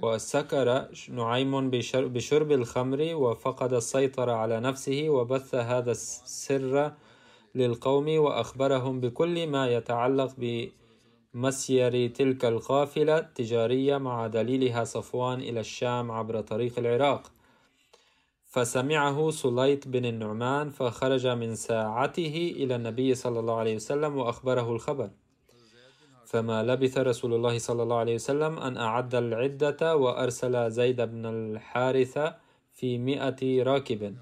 وسكر 0.03 0.89
نعيم 1.09 1.71
بشر- 1.71 2.07
بشرب 2.07 2.53
الخمر 2.53 3.15
وفقد 3.15 3.73
السيطرة 3.73 4.33
على 4.33 4.61
نفسه 4.61 5.09
وبث 5.09 5.55
هذا 5.55 5.91
السر 5.91 6.93
للقوم 7.55 8.19
وأخبرهم 8.19 9.01
بكل 9.01 9.47
ما 9.47 9.69
يتعلق 9.69 10.35
بمسير 11.35 12.09
تلك 12.09 12.45
القافلة 12.45 13.19
التجارية 13.19 13.99
مع 13.99 14.27
دليلها 14.27 14.85
صفوان 14.85 15.41
إلى 15.41 15.61
الشام 15.61 16.11
عبر 16.11 16.41
طريق 16.41 16.79
العراق. 16.79 17.33
فسمعه 18.47 19.31
سليط 19.31 19.89
بن 19.89 20.05
النعمان 20.05 20.71
فخرج 20.71 21.27
من 21.27 21.55
ساعته 21.55 22.55
إلى 22.57 22.77
النبي 22.77 23.15
صلى 23.15 23.41
الله 23.41 23.57
عليه 23.57 23.77
وسلم 23.77 24.17
وأخبره 24.17 24.73
الخبر. 24.73 25.11
فما 26.27 26.63
لبث 26.63 26.99
رسول 26.99 27.35
الله 27.35 27.59
صلى 27.59 27.83
الله 27.83 27.97
عليه 27.97 28.15
وسلم 28.15 28.59
أن 28.59 28.77
أعد 28.77 29.15
العدة 29.15 29.97
وأرسل 29.97 30.71
زيد 30.71 31.01
بن 31.01 31.27
الحارثة 31.27 32.37
في 32.73 32.99
مئة 32.99 33.63
راكب 33.63 34.17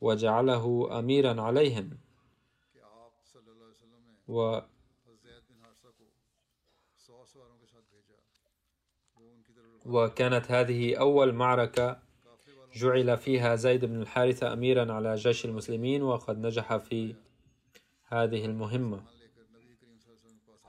وجعله 0.00 0.88
أميرا 0.98 1.42
عليهم. 1.42 2.03
طرف 9.54 9.86
وكانت 9.86 10.50
هذه 10.50 10.96
أول 10.96 11.32
معركة 11.32 12.02
جعل 12.74 13.16
فيها 13.16 13.56
زيد 13.56 13.84
بن 13.84 14.02
الحارثة 14.02 14.52
أميرا 14.52 14.92
على 14.92 15.14
جيش 15.14 15.44
المسلمين 15.44 16.02
وقد 16.02 16.38
نجح 16.38 16.76
في 16.76 17.14
هذه 18.08 18.44
المهمة. 18.44 19.02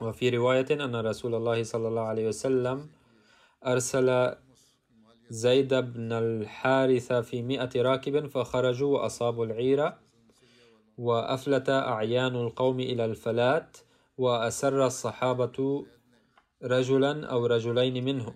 وفي 0.02 0.30
رواية 0.30 0.66
أن 0.72 0.96
رسول 0.96 1.36
الله 1.36 1.64
صلى 1.64 1.88
الله 1.88 2.02
عليه 2.02 2.28
وسلم 2.28 2.90
أرسل 3.66 4.36
زيد 5.30 5.74
بن 5.74 6.12
الحارثة 6.12 7.22
في 7.22 7.42
مئة 7.42 7.82
راكب 7.82 8.28
فخرجوا 8.28 8.98
وأصابوا 8.98 9.46
العير 9.46 9.94
وأفلت 10.98 11.70
أعيان 11.70 12.36
القوم 12.36 12.80
إلى 12.80 13.06
الفلات 13.06 13.78
وأسر 14.18 14.86
الصحابة 14.86 15.86
رجلا 16.64 17.26
أو 17.26 17.46
رجلين 17.46 18.06
منهم. 18.06 18.34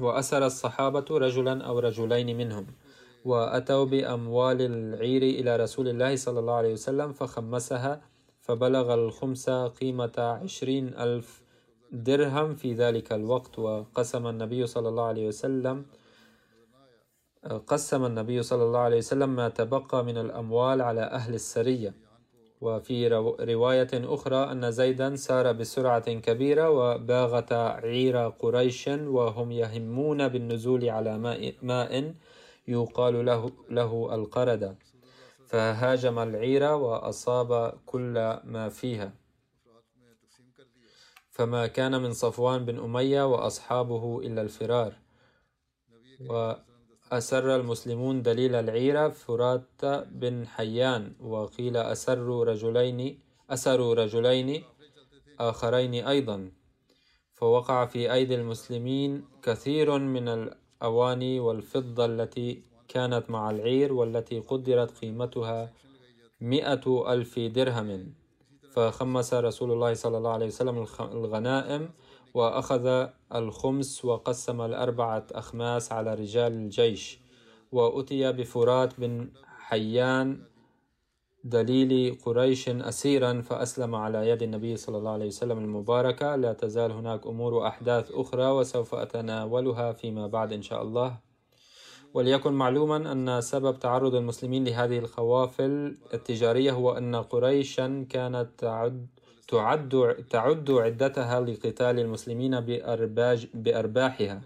وأسر 0.00 0.46
الصحابة 0.46 1.04
رجلا 1.10 1.64
أو 1.64 1.78
رجلين 1.78 2.36
منهم. 2.36 2.66
وأتوا 3.24 3.84
بأموال 3.84 4.62
العير 4.62 5.22
إلى 5.22 5.56
رسول 5.56 5.88
الله 5.88 6.16
صلى 6.16 6.38
الله 6.40 6.54
عليه 6.54 6.72
وسلم 6.72 7.12
فخمسها 7.12 8.00
فبلغ 8.40 8.94
الخمس 8.94 9.50
قيمة 9.50 10.16
عشرين 10.18 10.88
ألف 10.88 11.42
درهم 11.92 12.54
في 12.54 12.72
ذلك 12.72 13.12
الوقت. 13.12 13.58
وقسم 13.58 14.26
النبي 14.26 14.66
صلى 14.66 14.88
الله 14.88 15.04
عليه 15.04 15.26
وسلم 15.28 15.86
قسم 17.46 18.04
النبي 18.04 18.42
صلى 18.42 18.62
الله 18.62 18.78
عليه 18.78 18.96
وسلم 18.96 19.36
ما 19.36 19.48
تبقى 19.48 20.04
من 20.04 20.18
الأموال 20.18 20.82
على 20.82 21.00
أهل 21.02 21.34
السرية. 21.34 21.94
وفي 22.60 23.08
رو- 23.08 23.36
رواية 23.40 23.88
أخرى 23.94 24.52
أن 24.52 24.70
زيدا 24.70 25.16
سار 25.16 25.52
بسرعة 25.52 26.12
كبيرة 26.12 26.70
وباغت 26.70 27.52
عير 27.52 28.28
قريش 28.28 28.88
وهم 28.88 29.52
يهمون 29.52 30.28
بالنزول 30.28 30.88
على 30.88 31.18
ماء, 31.18 31.54
ماء 31.62 32.14
يقال 32.68 33.26
له, 33.26 33.50
له 33.70 34.14
القردة 34.14 34.76
فهاجم 35.46 36.18
العير 36.18 36.62
وأصاب 36.62 37.72
كل 37.86 38.38
ما 38.44 38.68
فيها. 38.68 39.12
فما 41.30 41.66
كان 41.66 42.02
من 42.02 42.12
صفوان 42.12 42.64
بن 42.64 42.78
أمية 42.78 43.22
وأصحابه 43.26 44.20
إلا 44.20 44.42
الفرار. 44.42 44.92
نبی 45.92 46.28
وأسر 47.12 47.56
المسلمون 47.56 48.22
دليل 48.22 48.54
العيرة 48.54 49.08
فرات 49.08 49.84
بن 50.10 50.46
حيان 50.46 51.12
وقيل 51.20 51.76
أسروا 51.76 52.44
رجلين 52.44 53.18
أسروا 53.50 53.94
رجلين 53.94 54.64
آخرين 55.40 55.94
أيضا. 55.94 56.50
فوقع 57.34 57.86
في 57.86 58.12
أيدي 58.12 58.34
المسلمين 58.34 59.24
كثير 59.42 59.98
من 59.98 60.28
الأواني 60.28 61.40
والفضة 61.40 62.04
التي 62.04 62.62
كانت 62.88 63.30
مع 63.30 63.50
العير 63.50 63.92
والتي 63.92 64.38
قدرت 64.40 64.98
قيمتها 64.98 65.72
مئة 66.40 67.12
ألف 67.12 67.38
درهم. 67.38 68.14
فخمس 68.72 69.34
رسول 69.34 69.72
الله 69.72 69.94
صلى 69.94 70.18
الله 70.18 70.30
عليه 70.30 70.46
وسلم 70.46 70.86
الغنائم 71.00 71.90
وأخذ 72.36 73.08
الخمس 73.34 74.04
وقسم 74.04 74.60
الأربعة 74.60 75.26
أخماس 75.32 75.92
على 75.92 76.14
رجال 76.14 76.52
الجيش 76.52 77.20
وأتي 77.72 78.32
بفرات 78.32 79.00
بن 79.00 79.30
حيان 79.58 80.42
دليل 81.44 82.18
قريش 82.24 82.68
أسيرا 82.68 83.40
فأسلم 83.40 83.94
على 83.94 84.28
يد 84.28 84.42
النبي 84.42 84.76
صلى 84.76 84.98
الله 84.98 85.10
عليه 85.10 85.26
وسلم 85.26 85.58
المباركة. 85.58 86.36
لا 86.36 86.52
تزال 86.52 86.92
هناك 86.92 87.26
أمور 87.26 87.54
وأحداث 87.54 88.10
أخرى 88.12 88.46
وسوف 88.46 88.94
أتناولها 88.94 89.92
فيما 89.92 90.26
بعد 90.26 90.52
إن 90.52 90.62
شاء 90.62 90.82
الله. 90.82 91.18
وليكن 92.14 92.52
معلوما 92.52 93.12
أن 93.12 93.40
سبب 93.40 93.78
تعرض 93.78 94.14
المسلمين 94.14 94.64
لهذه 94.64 94.98
القوافل 94.98 95.96
التجارية 96.14 96.72
هو 96.72 96.92
أن 96.92 97.16
قريشا 97.16 98.06
كانت 98.10 98.48
تعد 98.58 99.06
تعد 99.48 100.24
تعد 100.30 100.70
عدتها 100.70 101.40
لقتال 101.40 101.98
المسلمين 102.00 102.60
بأرباج 102.60 103.46
بأرباحها. 103.54 104.40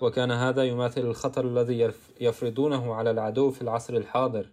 وكان 0.00 0.30
هذا 0.30 0.64
يماثل 0.64 1.00
الخطر 1.00 1.44
الذي 1.44 1.92
يفرضونه 2.20 2.94
على 2.94 3.10
العدو 3.10 3.50
في 3.50 3.62
العصر 3.62 3.94
الحاضر. 3.96 4.46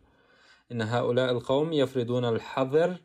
إن 0.71 0.81
هؤلاء 0.81 1.31
القوم 1.31 1.73
يفرضون 1.73 2.25
الحظر 2.25 2.95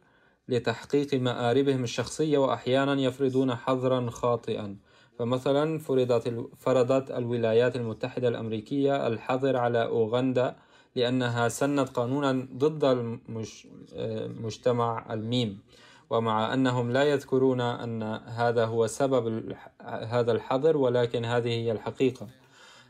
لتحقيق 0.49 1.15
مآربهم 1.15 1.85
الشخصية 1.85 2.39
وأحيانا 2.39 3.01
يفرضون 3.01 3.55
حظرا 3.55 4.11
خاطئا. 4.11 4.77
فمثلا 5.19 5.79
فرضت 5.79 6.49
فرضت 6.59 7.11
الولايات 7.11 7.77
المتحدة 7.77 8.29
الأمريكية 8.29 9.07
الحظر 9.07 9.57
على 9.57 9.85
أوغندا 9.85 10.57
لأنها 10.97 11.49
سنت 11.49 11.89
قانونا 11.89 12.49
ضد 12.55 12.85
المش... 12.85 13.67
آه، 13.95 14.31
الميم. 15.11 15.59
ومع 16.11 16.55
أنهم 16.55 16.91
لا 16.91 17.03
يذكرون 17.05 17.61
أن 17.61 18.03
هذا 18.27 18.65
هو 18.65 18.87
سبب 18.87 19.55
هذا 19.85 20.33
الحظر 20.33 20.77
ولكن 20.77 21.25
هذه 21.25 21.49
هي 21.49 21.73
الحقيقة. 21.73 22.27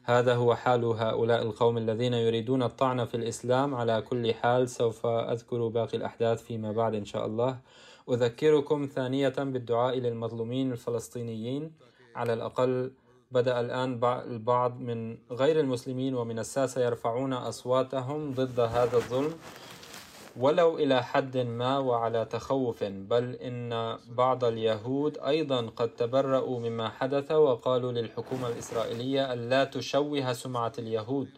هذا 0.04 0.34
هو 0.34 0.54
حال 0.54 0.84
هؤلاء 0.84 1.42
القوم 1.42 1.78
الذين 1.78 2.14
يريدون 2.14 2.62
الطعن 2.62 3.04
في 3.04 3.14
الإسلام. 3.14 3.74
على 3.74 4.02
كل 4.02 4.34
حال 4.34 4.68
سوف 4.68 5.06
أذكر 5.06 5.68
باقي 5.68 5.96
الأحداث 5.96 6.42
فيما 6.42 6.72
بعد 6.72 6.94
إن 6.94 7.04
شاء 7.04 7.26
الله. 7.26 7.58
أذكركم 8.10 8.88
ثانية 8.94 9.28
بالدعاء 9.38 9.98
للمظلومين 9.98 10.72
الفلسطينيين. 10.72 11.72
على 12.16 12.32
الأقل 12.32 12.92
بدأ 13.30 13.60
الآن 13.60 14.00
بع- 14.00 14.26
البعض 14.26 14.80
من 14.80 15.18
غير 15.30 15.60
المسلمين 15.60 16.14
ومن 16.14 16.38
الساسة 16.38 16.84
يرفعون 16.84 17.32
أصواتهم 17.32 18.32
ضد 18.32 18.60
هذا 18.60 18.96
الظلم. 18.96 19.32
ولو 20.36 20.78
إلى 20.78 21.02
حد 21.02 21.36
ما 21.36 21.78
وعلى 21.78 22.24
تخوف 22.24 22.84
بل 22.84 23.34
إن 23.34 23.98
بعض 24.08 24.44
اليهود 24.44 25.18
أيضا 25.18 25.66
قد 25.76 25.88
تبرأوا 25.88 26.60
مما 26.60 26.88
حدث 26.88 27.32
وقالوا 27.32 27.92
للحكومة 27.92 28.48
الإسرائيلية 28.48 29.32
ألا 29.32 29.64
تشوه 29.64 30.32
سمعة 30.32 30.72
اليهود. 30.78 31.28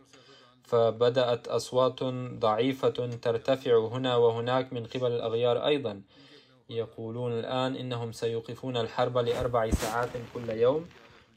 فبدأت 0.63 1.49
أصوات 1.49 2.05
ضعيفة 2.39 2.89
ترتفع 3.23 3.79
هنا 3.79 4.17
وهناك 4.17 4.73
من 4.73 4.87
قبل 4.87 5.13
الأغيار 5.13 5.67
أيضا. 5.67 6.03
يقولون 6.71 7.33
الآن 7.33 7.77
إنهم 7.77 8.13
سيوقفون 8.13 8.77
الحرب 8.77 9.19
لأربع 9.19 9.71
ساعات 9.71 10.11
كل 10.35 10.51
يوم 10.51 10.87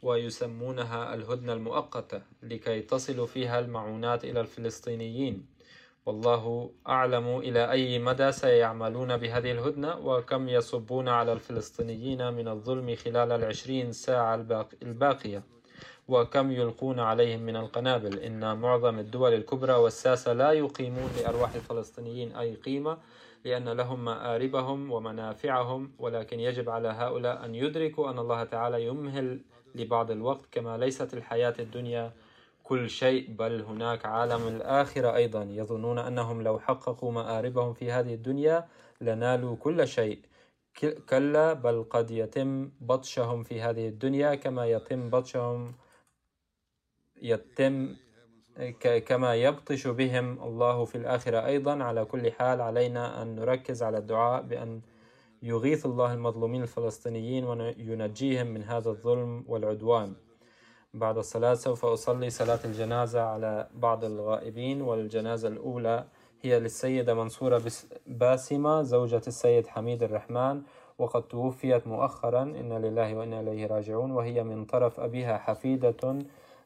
ويسمونها 0.01 1.13
الهدنة 1.13 1.53
المؤقتة 1.53 2.21
لكي 2.43 2.81
تصل 2.81 3.27
فيها 3.27 3.59
المعونات 3.59 4.23
إلى 4.23 4.41
الفلسطينيين. 4.41 5.45
والله 6.09 6.69
أعلم 6.87 7.37
إلى 7.37 7.71
أي 7.71 7.99
مدى 7.99 8.31
سيعملون 8.31 9.17
بهذه 9.17 9.51
الهدنة 9.51 9.97
وكم 10.07 10.49
يصبون 10.49 11.07
على 11.09 11.33
الفلسطينيين 11.33 12.33
من 12.33 12.47
الظلم 12.47 12.95
خلال 12.95 13.31
العشرين 13.31 13.91
ساعة 13.91 14.35
الباق- 14.35 14.75
الباقية 14.83 15.43
وكم 16.07 16.51
يلقون 16.51 16.99
عليهم 16.99 17.39
من 17.39 17.55
القنابل. 17.55 18.19
إن 18.19 18.57
معظم 18.57 18.99
الدول 18.99 19.33
الكبرى 19.33 19.73
والساسة 19.73 20.33
لا 20.33 20.51
يقيمون 20.51 21.09
لأرواح 21.17 21.53
الفلسطينيين 21.55 22.35
أي 22.35 22.55
قيمة 22.55 22.97
لأن 23.45 23.69
لهم 23.69 24.05
مآربهم 24.05 24.91
ومنافعهم 24.91 25.91
ولكن 25.99 26.39
يجب 26.39 26.69
على 26.69 26.87
هؤلاء 26.87 27.45
أن 27.45 27.55
يدركوا 27.55 28.09
أن 28.09 28.19
الله 28.19 28.43
تعالى 28.43 28.85
يمهل 28.85 29.39
لبعض 29.75 30.11
الوقت 30.11 30.45
كما 30.51 30.77
ليست 30.77 31.13
الحياة 31.13 31.53
الدنيا 31.59 32.11
كل 32.69 32.89
شيء 32.89 33.35
بل 33.39 33.61
هناك 33.61 34.05
عالم 34.05 34.47
الآخرة 34.47 35.15
أيضا. 35.15 35.43
يظنون 35.43 35.99
أنهم 35.99 36.41
لو 36.41 36.59
حققوا 36.59 37.11
مآربهم 37.11 37.73
في 37.73 37.91
هذه 37.91 38.13
الدنيا 38.13 38.67
لنالوا 39.01 39.55
كل 39.55 39.87
شيء. 39.87 40.19
كلا 41.09 41.53
بل 41.53 41.85
قد 41.89 42.11
يتم 42.11 42.71
بطشهم 42.81 43.43
في 43.43 43.61
هذه 43.61 43.87
الدنيا 43.87 44.35
كما 44.35 44.65
يتم 44.65 45.09
بطشهم 45.09 45.73
يتم 47.21 47.95
كما 49.05 49.35
يبطش 49.35 49.87
بهم 49.87 50.43
الله 50.43 50.85
في 50.85 50.95
الآخرة 50.95 51.45
أيضا. 51.45 51.83
على 51.83 52.05
كل 52.05 52.31
حال 52.31 52.61
علينا 52.61 53.21
أن 53.21 53.35
نركز 53.35 53.83
على 53.83 53.97
الدعاء 53.97 54.41
بأن 54.41 54.81
يغيث 55.43 55.85
الله 55.85 56.13
المظلومين 56.13 56.61
الفلسطينيين 56.63 57.43
وينجيهم 57.45 58.47
من 58.47 58.63
هذا 58.63 58.89
الظلم 58.89 59.45
والعدوان. 59.47 60.28
بعد 60.93 61.17
الصلاة 61.17 61.53
سوف 61.53 61.85
أصلي 61.85 62.29
صلاة 62.29 62.59
الجنازة 62.65 63.21
على 63.21 63.67
بعض 63.73 64.05
الغائبين 64.05 64.81
والجنازة 64.81 65.47
الأولى 65.47 66.05
هي 66.41 66.59
للسيدة 66.59 67.13
منصورة 67.13 67.61
باسمة 68.07 68.81
زوجة 68.81 69.21
السيد 69.27 69.67
حميد 69.67 70.03
الرحمن. 70.03 70.61
وقد 70.97 71.23
توفيت 71.23 71.87
مؤخرا. 71.87 72.41
إنا 72.41 72.87
لله 72.87 73.15
وإنا 73.15 73.39
إليه 73.39 73.67
راجعون. 73.67 74.11
وهي 74.11 74.43
من 74.43 74.65
طرف 74.65 74.99
أبيها 74.99 75.37
حفيدة 75.37 76.19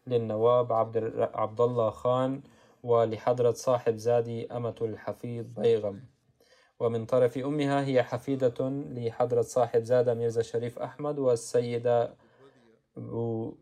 للنواب 0.07 0.73
عبد 0.73 1.29
عبد 1.33 1.61
الله 1.61 1.89
خان 1.89 2.41
ولحضرة 2.83 3.51
صاحب 3.51 3.95
زادي 3.95 4.47
أمة 4.51 4.75
الحفيظ 4.81 5.45
بيغم. 5.45 5.99
ومن 6.79 7.05
طرف 7.05 7.37
أمها 7.37 7.85
هي 7.85 8.03
حفيدة 8.03 8.69
لحضرة 8.69 9.41
صاحب 9.41 9.83
زادة 9.83 10.13
ميرزا 10.13 10.41
شريف 10.41 10.79
أحمد 10.79 11.19
والسيدة 11.19 12.13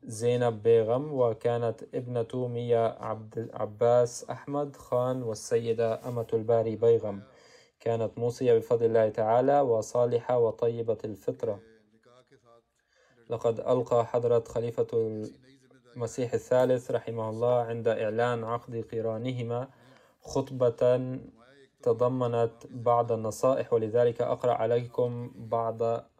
زينب 0.03 0.63
بيغم 0.63 1.13
وكانت 1.13 1.83
ابنة 1.95 2.47
ميا 2.47 2.97
عبد 2.99 3.49
عباس 3.53 4.29
أحمد 4.29 4.75
خان 4.75 5.23
والسيدة 5.23 6.07
أمة 6.07 6.27
الباري 6.33 6.75
بيغم. 6.75 7.21
كانت 7.79 8.17
موصية 8.17 8.57
بفضل 8.57 8.85
الله 8.85 9.09
تعالى 9.09 9.61
وصالحة 9.61 10.39
وطيبة 10.39 10.97
الفطرة. 11.05 11.59
لقد 13.29 13.59
ألقى 13.59 14.05
حضرة 14.05 14.43
خليفة 14.47 14.87
المسيح 15.95 16.33
الثالث 16.33 16.91
رحمه 16.91 17.29
الله 17.29 17.61
عند 17.61 17.87
إعلان 17.87 18.43
عقد 18.43 18.85
قرانهما 18.91 19.67
خطبة 20.21 21.19
تضمنت 21.83 22.53
بعض 22.69 23.11
النصائح 23.11 23.73
ولذلك 23.73 24.21
أقرأ 24.21 24.53
عليكم 24.53 25.31
بعض 25.35 26.10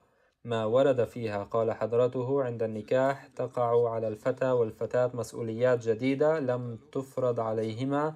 ما 0.44 0.66
ورد 0.66 1.04
فيها. 1.04 1.44
قال 1.44 1.72
حضرته 1.72 2.44
عند 2.44 2.64
النكاح 2.64 3.28
تقع 3.28 3.90
على 3.90 4.08
الفتى 4.08 4.52
والفتاة 4.52 5.12
مسؤوليات 5.14 5.88
جديدة 5.88 6.40
لم 6.40 6.80
تفرض 6.92 7.40
عليهما 7.40 8.16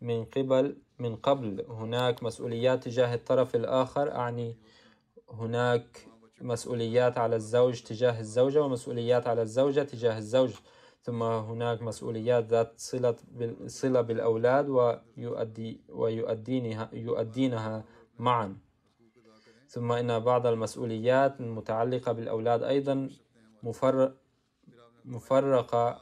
من 0.00 0.24
قبل 0.24 0.76
من 0.98 1.16
قبل. 1.16 1.64
هناك 1.68 2.22
مسؤوليات 2.22 2.84
تجاه 2.84 3.14
الطرف 3.14 3.56
الآخر 3.56 4.12
أعني 4.12 4.56
هناك 5.30 6.08
مسؤوليات 6.40 7.18
على 7.18 7.36
الزوج 7.36 7.82
تجاه 7.82 8.20
الزوجة 8.20 8.62
ومسؤوليات 8.62 9.26
على 9.26 9.42
الزوجة 9.42 9.80
تجاه 9.80 10.18
الزوج. 10.18 10.54
ثم 11.02 11.22
هناك 11.22 11.82
مسؤوليات 11.82 12.44
ذات 12.44 12.72
صلة 12.76 13.16
صلة 13.66 14.00
بالأولاد 14.00 14.68
ويؤدي 14.68 15.80
ويؤدينها 15.88 16.90
يؤدينها 16.92 17.84
معا. 18.18 18.65
ثم 19.68 19.92
إن 19.92 20.18
بعض 20.18 20.46
المسؤوليات 20.46 21.40
المتعلقة 21.40 22.12
بالأولاد 22.12 22.62
أيضا 22.62 23.10
مفرقة 25.04 26.00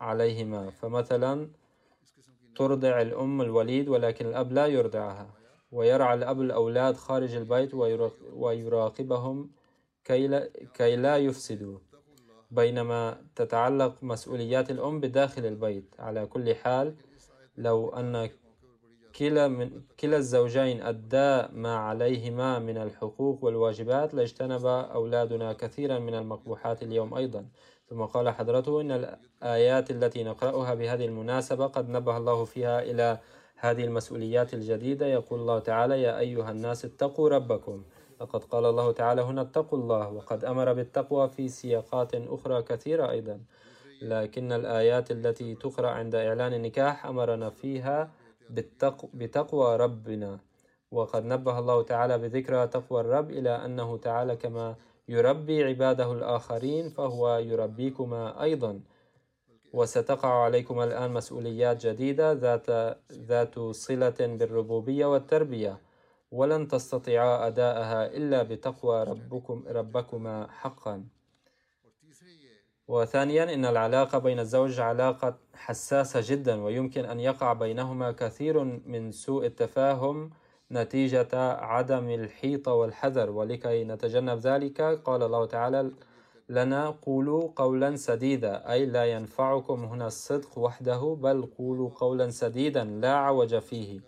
عليهما. 0.00 0.70
فمثلا 0.70 1.48
ترضع 2.56 3.00
الأم 3.00 3.40
الوليد 3.40 3.88
ولكن 3.88 4.26
الأب 4.26 4.52
لا 4.52 4.66
يرضعها 4.66 5.34
ويرعى 5.72 6.14
الأب 6.14 6.40
الأولاد 6.40 6.96
خارج 6.96 7.34
البيت 7.34 7.74
ويراقبهم 8.32 9.50
كي 10.04 10.26
لا, 10.28 10.50
كي 10.74 10.96
لا 10.96 11.16
يفسدوا. 11.16 11.78
بينما 12.50 13.22
تتعلق 13.36 14.02
مسؤوليات 14.02 14.70
الأم 14.70 15.00
بداخل 15.00 15.46
البيت. 15.46 15.94
على 15.98 16.26
كل 16.26 16.54
حال 16.54 16.96
لو 17.56 17.88
أن 17.88 18.30
كلا 19.18 19.48
من 19.48 19.70
كلا 20.00 20.16
الزوجين 20.16 20.82
أدى 20.82 21.48
ما 21.52 21.76
عليهما 21.76 22.58
من 22.58 22.76
الحقوق 22.78 23.44
والواجبات 23.44 24.14
لاجتنب 24.14 24.66
أولادنا 24.66 25.52
كثيرا 25.52 25.98
من 25.98 26.14
المقبوحات 26.14 26.82
اليوم 26.82 27.14
أيضا. 27.14 27.46
ثم 27.90 28.02
قال 28.02 28.30
حضرته 28.30 28.80
إن 28.80 28.90
الآيات 28.90 29.90
التي 29.90 30.24
نقرأها 30.24 30.74
بهذه 30.74 31.04
المناسبة 31.04 31.66
قد 31.66 31.88
نبه 31.88 32.16
الله 32.16 32.44
فيها 32.44 32.82
إلى 32.82 33.18
هذه 33.56 33.84
المسؤوليات 33.84 34.54
الجديدة. 34.54 35.06
يقول 35.06 35.40
الله 35.40 35.58
تعالى 35.58 36.02
يا 36.02 36.18
أيها 36.18 36.50
الناس 36.50 36.84
اتقوا 36.84 37.28
ربكم. 37.28 37.82
لقد 38.20 38.44
قال 38.44 38.64
الله 38.64 38.92
تعالى 38.92 39.22
هنا 39.22 39.40
اتقوا 39.42 39.78
الله 39.78 40.12
وقد 40.12 40.44
أمر 40.44 40.72
بالتقوى 40.72 41.28
في 41.28 41.48
سياقات 41.48 42.14
أخرى 42.14 42.62
كثيرة 42.62 43.10
أيضا. 43.10 43.40
لكن 44.02 44.52
الآيات 44.52 45.10
التي 45.10 45.54
تقرأ 45.54 45.88
عند 45.88 46.14
إعلان 46.14 46.54
النكاح 46.54 47.06
أمرنا 47.06 47.50
فيها 47.50 48.10
بتقوى 49.14 49.76
ربنا. 49.76 50.40
وقد 50.90 51.24
نبه 51.24 51.58
الله 51.58 51.82
تعالى 51.82 52.18
بذكرى 52.18 52.66
تقوى 52.66 53.00
الرب 53.00 53.30
إلى 53.30 53.64
أنه 53.64 53.96
تعالى 53.96 54.36
كما 54.36 54.76
يربي 55.08 55.64
عباده 55.64 56.12
الآخرين 56.12 56.88
فهو 56.88 57.36
يربيكما 57.38 58.42
أيضا. 58.42 58.80
وستقع 59.72 60.28
عليكم 60.28 60.80
الآن 60.80 61.10
مسؤوليات 61.12 61.86
جديدة 61.86 62.32
ذات 62.32 62.70
ذات 63.12 63.58
صلة 63.58 64.18
بالربوبية 64.20 65.06
والتربية. 65.06 65.80
ولن 66.30 66.68
تستطيعا 66.68 67.46
أداءها 67.46 68.06
إلا 68.06 68.42
بتقوى 68.42 69.04
ربكم 69.04 69.64
ربكما 69.68 70.46
حقا. 70.50 71.04
وثانيا 72.92 73.54
إن 73.54 73.64
العلاقة 73.64 74.18
بين 74.18 74.38
الزوج 74.38 74.80
علاقة 74.80 75.34
حساسة 75.54 76.20
جدا 76.24 76.62
ويمكن 76.62 77.04
أن 77.04 77.20
يقع 77.20 77.52
بينهما 77.52 78.12
كثير 78.12 78.64
من 78.64 79.12
سوء 79.12 79.46
التفاهم 79.46 80.30
نتيجة 80.72 81.28
عدم 81.52 82.10
الحيطة 82.10 82.72
والحذر. 82.72 83.30
ولكي 83.30 83.84
نتجنب 83.84 84.38
ذلك 84.38 84.80
قال 84.80 85.22
الله 85.22 85.46
تعالى 85.46 85.90
لنا 86.48 86.90
قولوا 86.90 87.48
قولا 87.56 87.96
سديدا 87.96 88.72
أي 88.72 88.86
لا 88.86 89.04
ينفعكم 89.04 89.84
هنا 89.84 90.06
الصدق 90.06 90.58
وحده 90.58 91.16
بل 91.20 91.48
قولوا 91.58 91.90
قولا 91.94 92.30
سديدا 92.30 92.84
لا 92.84 93.14
عوج 93.14 93.58
فيه. 93.58 94.00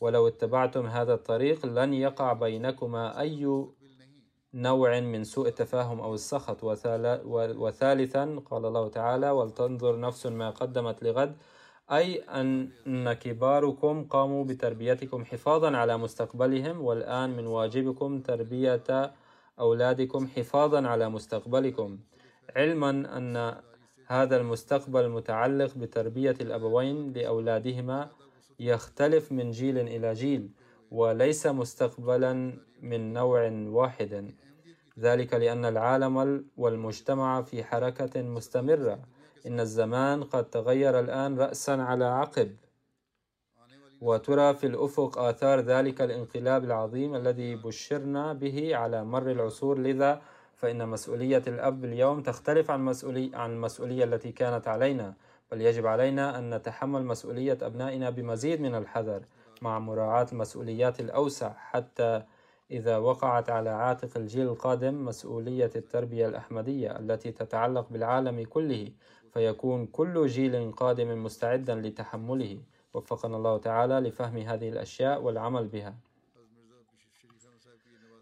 ولو 0.00 0.28
اتبعتم 0.28 0.86
هذا 0.86 1.14
الطريق 1.14 1.66
لن 1.66 1.94
يقع 1.94 2.32
بينكما 2.32 3.20
أي 3.20 3.66
نوع 4.58 5.00
من 5.00 5.24
سوء 5.24 5.48
التفاهم 5.48 6.00
أو 6.00 6.14
السخط. 6.14 6.58
وثالثا 7.64 8.42
قال 8.50 8.66
الله 8.66 8.88
تعالى 8.88 9.30
ولتنظر 9.30 10.00
نفس 10.00 10.26
ما 10.26 10.50
قدمت 10.50 11.02
لغد 11.02 11.36
أي 11.92 12.22
أن 12.22 13.12
كباركم 13.12 14.04
قاموا 14.04 14.44
بتربيتكم 14.44 15.24
حفاظا 15.24 15.76
على 15.76 15.96
مستقبلهم 15.96 16.80
والآن 16.80 17.36
من 17.36 17.46
واجبكم 17.46 18.20
تربية 18.20 19.12
أولادكم 19.60 20.26
حفاظا 20.26 20.86
على 20.86 21.08
مستقبلكم. 21.08 21.98
علما 22.56 22.90
أن 22.90 23.54
هذا 24.06 24.36
المستقبل 24.36 25.08
متعلق 25.08 25.74
بتربية 25.74 26.36
الأبوين 26.40 27.12
لأولادهما 27.12 28.10
يختلف 28.60 29.32
من 29.32 29.50
جيل 29.50 29.78
إلى 29.78 30.12
جيل 30.12 30.50
وليس 30.90 31.46
مستقبلا 31.46 32.32
من 32.82 33.12
نوع 33.12 33.50
واحد 33.52 34.34
ذلك 34.98 35.34
لأن 35.34 35.64
العالم 35.64 36.44
والمجتمع 36.56 37.42
في 37.42 37.64
حركة 37.64 38.22
مستمرة. 38.22 38.98
إن 39.46 39.60
الزمان 39.60 40.24
قد 40.24 40.44
تغير 40.50 41.00
الآن 41.00 41.38
رأسا 41.38 41.70
على 41.70 42.04
عقب. 42.04 42.56
وترى 44.00 44.54
في 44.54 44.66
الأفق 44.66 45.18
آثار 45.18 45.60
ذلك 45.60 46.00
الانقلاب 46.00 46.64
العظيم 46.64 47.14
الذي 47.14 47.56
بشرنا 47.56 48.32
به 48.32 48.76
على 48.76 49.04
مر 49.04 49.30
العصور. 49.30 49.78
لذا 49.78 50.22
فإن 50.56 50.88
مسؤولية 50.88 51.42
الأب 51.46 51.84
اليوم 51.84 52.22
تختلف 52.22 52.70
عن 52.70 52.84
مسؤولية 52.84 53.36
عن 53.36 53.50
المسؤولية 53.50 54.04
التي 54.04 54.32
كانت 54.32 54.68
علينا. 54.68 55.14
بل 55.52 55.60
يجب 55.60 55.86
علينا 55.86 56.38
أن 56.38 56.54
نتحمل 56.54 57.04
مسؤولية 57.04 57.58
أبنائنا 57.62 58.10
بمزيد 58.10 58.60
من 58.60 58.74
الحذر 58.74 59.22
مع 59.62 59.78
مراعاة 59.78 60.26
المسؤوليات 60.32 61.00
الأوسع. 61.00 61.52
حتى 61.56 62.22
إذا 62.70 62.96
وقعت 62.98 63.50
على 63.50 63.70
عاتق 63.70 64.16
الجيل 64.16 64.48
القادم 64.48 65.04
مسؤولية 65.04 65.70
التربية 65.76 66.28
الأحمدية 66.28 66.98
التي 66.98 67.32
تتعلق 67.32 67.88
بالعالم 67.90 68.44
كله 68.44 68.92
فيكون 69.32 69.86
كل 69.86 70.26
جيل 70.26 70.72
قادم 70.72 71.24
مستعدا 71.24 71.74
لتحمله. 71.74 72.58
وفقنا 72.94 73.36
الله 73.36 73.58
تعالى 73.58 74.00
لفهم 74.00 74.36
هذه 74.36 74.68
الأشياء 74.68 75.22
والعمل 75.22 75.68
بها. 75.68 75.94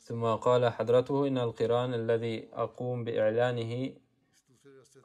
ثم 0.00 0.24
قال 0.24 0.72
حضرته 0.72 1.26
إن 1.26 1.38
القرآن 1.38 1.94
الذي 1.94 2.48
أقوم 2.52 3.04
بإعلانه 3.04 3.92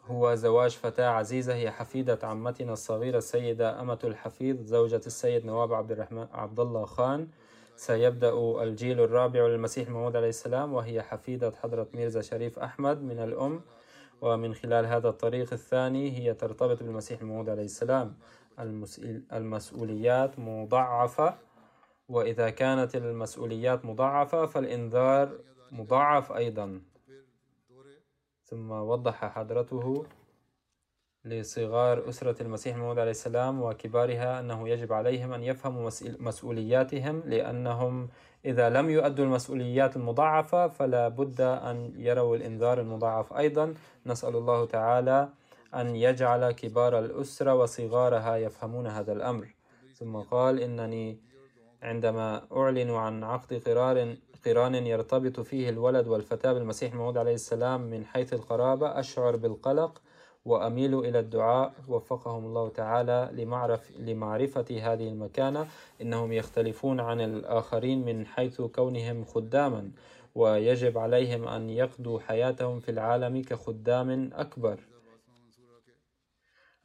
هو 0.06 0.36
زواج 0.36 0.72
فتاة 0.72 1.08
عزيزة 1.10 1.54
هي 1.56 1.72
حفيدة 1.72 2.20
عمتنا 2.24 2.74
الصغيرة 2.74 3.18
السيدة 3.18 3.82
أمة 3.82 4.00
الحفيظ 4.04 4.62
زوجة 4.62 5.02
السيد 5.08 5.46
نواب 5.46 5.74
عبد 5.74 5.92
الرحمن 5.92 6.28
عبد 6.32 6.60
الله 6.60 6.86
خان. 6.86 7.28
سيبدأ 7.76 8.64
الجيل 8.64 9.00
الرابع 9.00 9.48
للمسيح 9.48 9.88
الموعود 9.88 10.16
عليه 10.16 10.30
السلام 10.30 10.74
وهي 10.74 11.02
حفيدة 11.02 11.52
حضرة 11.52 11.88
ميرزا 11.94 12.22
شريف 12.22 12.60
أحمد 12.60 13.02
من 13.02 13.20
الأم 13.20 13.62
ومن 14.22 14.54
خلال 14.54 14.86
هذا 14.86 15.10
الطريق 15.10 15.54
الثاني 15.54 16.18
هي 16.18 16.34
ترتبط 16.34 16.84
بالمسيح 16.84 17.22
الموعود 17.22 17.50
عليه 17.50 17.64
السلام. 17.64 18.16
المسؤوليات 19.34 20.40
مضاعفة 20.40 21.36
وإذا 22.10 22.50
كانت 22.50 22.96
المسؤوليات 22.96 23.86
مضاعفة 23.86 24.46
فالإنذار 24.46 25.38
مضاعف 25.72 26.32
أيضا. 26.32 26.82
ثم 28.44 28.72
وضح 28.72 29.26
حضرته 29.26 30.06
لصغار 31.26 32.10
أسرة 32.10 32.44
المسيح 32.44 32.76
الموعود 32.76 33.00
عليه 33.00 33.12
السلام 33.12 33.62
وكبارها 33.62 34.40
أنه 34.40 34.70
يجب 34.70 34.94
عليهم 34.94 35.34
أن 35.34 35.44
يفهموا 35.44 35.90
مسؤولياتهم 36.20 37.24
لأنهم 37.26 38.10
إذا 38.46 38.70
لم 38.70 38.90
يؤدوا 38.90 39.26
المسؤوليات 39.26 39.96
المضاعفة 39.96 40.68
فلا 40.68 41.08
بد 41.08 41.42
أن 41.42 41.94
يروا 41.96 42.36
الإنذار 42.36 42.82
المضاعف. 42.82 43.34
أيضا 43.34 43.74
نسأل 44.06 44.36
الله 44.36 44.66
تعالى 44.66 45.30
أن 45.76 45.96
يجعل 45.96 46.52
كبار 46.52 47.00
الأسرة 47.00 47.56
وصغارها 47.56 48.36
يفهمون 48.36 48.88
هذا 48.88 49.14
الأمر. 49.14 49.48
ثم 49.96 50.18
قال 50.18 50.60
إنني 50.60 51.18
عندما 51.84 52.42
أعلن 52.52 52.92
عن 52.92 53.24
عقد 53.24 53.62
قرار 53.66 54.16
قران 54.46 54.76
يرتبط 54.76 55.40
فيه 55.40 55.70
الولد 55.70 56.08
والفتاة 56.08 56.54
بالمسيح 56.54 56.92
الموعود 56.92 57.18
عليه 57.18 57.34
السلام 57.34 57.82
من 57.82 58.06
حيث 58.06 58.34
القرابة 58.34 59.00
أشعر 59.00 59.36
بالقلق 59.36 60.02
وأميل 60.46 61.00
إلى 61.00 61.20
الدعاء 61.20 61.74
وفقهم 61.88 62.46
الله 62.46 62.70
تعالى 62.70 63.30
لمعرف 63.34 63.92
لمعرفة 64.00 64.66
هذه 64.70 65.08
المكانة. 65.08 65.68
إنهم 66.02 66.32
يختلفون 66.34 67.00
عن 67.00 67.22
الآخرين 67.22 68.06
من 68.06 68.26
حيث 68.26 68.62
كونهم 68.62 69.26
خداما 69.26 69.92
ويجب 70.36 70.98
عليهم 70.98 71.48
أن 71.48 71.70
يقضوا 71.70 72.20
حياتهم 72.20 72.80
في 72.80 72.92
العالم 72.92 73.42
كخدام 73.42 74.30
أكبر. 74.34 74.80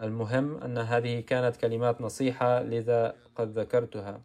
المهم 0.02 0.56
أن 0.56 0.78
هذه 0.78 1.20
كانت 1.20 1.56
كلمات 1.56 2.00
نصيحة 2.00 2.62
لذا 2.62 3.16
قد 3.36 3.58
ذكرتها. 3.58 4.20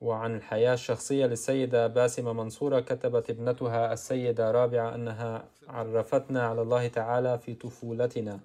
وعن 0.00 0.36
الحياة 0.36 0.74
الشخصية 0.74 1.26
للسيدة 1.26 1.86
باسمة 1.86 2.32
منصورة 2.32 2.80
كتبت 2.80 3.30
ابنتها 3.30 3.92
السيدة 3.92 4.50
رابعة 4.50 4.94
أنها 4.94 5.44
عرفتنا 5.68 6.42
على 6.42 6.62
الله 6.62 6.88
تعالى 6.88 7.38
في 7.38 7.54
طفولتنا 7.54 8.40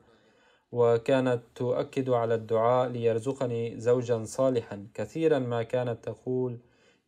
وكانت 0.71 1.41
تؤكد 1.55 2.09
على 2.09 2.35
الدعاء 2.35 2.89
ليرزقني 2.89 3.79
زوجا 3.79 4.23
صالحا. 4.23 4.87
كثيرا 4.93 5.39
ما 5.39 5.63
كانت 5.63 6.03
تقول 6.03 6.57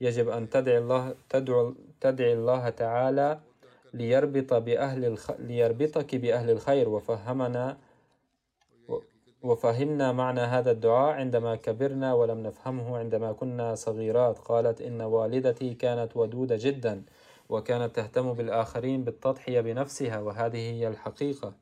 يجب 0.02 0.30
أن 0.30 0.50
تدعي 0.50 0.78
الله 0.78 1.16
تدعو 1.30 1.76
تدعي 2.02 2.34
الله 2.34 2.70
تعالى 2.70 3.40
ليربط 3.94 4.54
بأهل 4.54 5.06
الخ... 5.06 5.32
ليربطك 5.40 6.16
بأهل 6.16 6.50
الخير. 6.50 6.90
وفهمنا 6.90 7.78
وفهمنا 9.44 10.12
معنى 10.12 10.42
هذا 10.42 10.72
الدعاء 10.72 11.14
عندما 11.14 11.56
كبرنا 11.56 12.14
ولم 12.14 12.44
نفهمه 12.44 12.98
عندما 12.98 13.32
كنا 13.32 13.76
صغيرات. 13.76 14.40
قالت 14.40 14.82
إن 14.82 15.02
والدتي 15.02 15.74
كانت 15.74 16.18
ودودة 16.18 16.58
جدا 16.60 17.04
وكانت 17.50 17.96
تهتم 17.96 18.34
بالآخرين 18.34 19.04
بالتضحية 19.04 19.62
بنفسها 19.62 20.20
وهذه 20.20 20.58
هي 20.58 20.88
الحقيقة. 20.88 21.54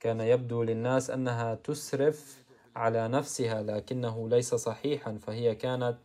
كان 0.00 0.20
يبدو 0.20 0.62
للناس 0.62 1.10
أنها 1.10 1.54
تسرف 1.54 2.44
على 2.76 3.08
نفسها 3.08 3.62
لكنه 3.62 4.28
ليس 4.28 4.54
صحيحا 4.54 5.18
فهي 5.26 5.54
كانت 5.54 5.96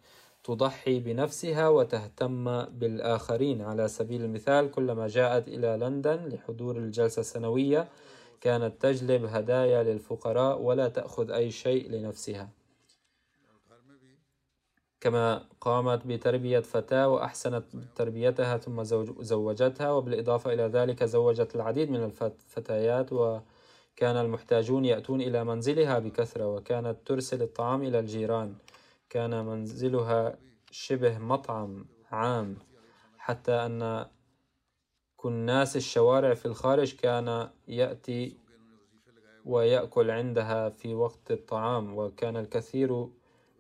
تضحي 0.44 1.00
بنفسها 1.00 1.70
وتهتم 1.70 2.64
بالآخرين. 2.66 3.62
على 3.62 3.88
سبيل 3.88 4.22
المثال 4.22 4.72
كلما 4.72 5.08
جاءت 5.08 5.48
إلى 5.48 5.78
لندن 5.78 6.30
لحضور 6.30 6.78
الجلسة 6.78 7.20
السنوية 7.20 7.88
كانت 8.42 8.82
تجلب 8.82 9.26
هدايا 9.26 9.84
للفقراء 9.84 10.62
ولا 10.62 10.88
تأخذ 10.88 11.32
أي 11.32 11.52
شيء 11.52 11.92
لنفسها. 11.92 12.50
كما 15.02 15.46
قامت 15.62 16.08
بتربية 16.08 16.60
فتاة 16.60 17.08
وأحسنت 17.10 17.64
تربيتها 17.96 18.58
ثم 18.58 18.84
زوجتها 19.22 19.92
وبالإضافة 19.92 20.54
إلى 20.54 20.64
ذلك 20.64 21.04
زوجت 21.04 21.56
العديد 21.56 21.90
من 21.92 22.04
الفتيات 22.04 23.14
وكان 23.14 24.18
المحتاجون 24.18 24.86
يأتون 24.86 25.22
إلى 25.22 25.44
منزلها 25.44 26.00
بكثرة 26.00 26.56
وكانت 26.56 26.98
ترسل 27.06 27.42
الطعام 27.42 27.84
إلى 27.84 28.00
الجيران. 28.00 28.56
كان 29.10 29.46
منزلها 29.46 30.38
شبه 30.72 31.18
مطعم 31.18 31.86
عام 32.12 32.58
حتى 33.18 33.52
أن 33.52 34.06
كناس 35.28 35.76
الشوارع 35.76 36.34
في 36.34 36.46
الخارج 36.46 36.96
كان 36.96 37.50
يأتي 37.68 38.38
ويأكل 39.46 40.12
عندها 40.12 40.70
في 40.70 40.94
وقت 40.94 41.32
الطعام 41.32 41.98
وكان 41.98 42.38
الكثير 42.38 43.08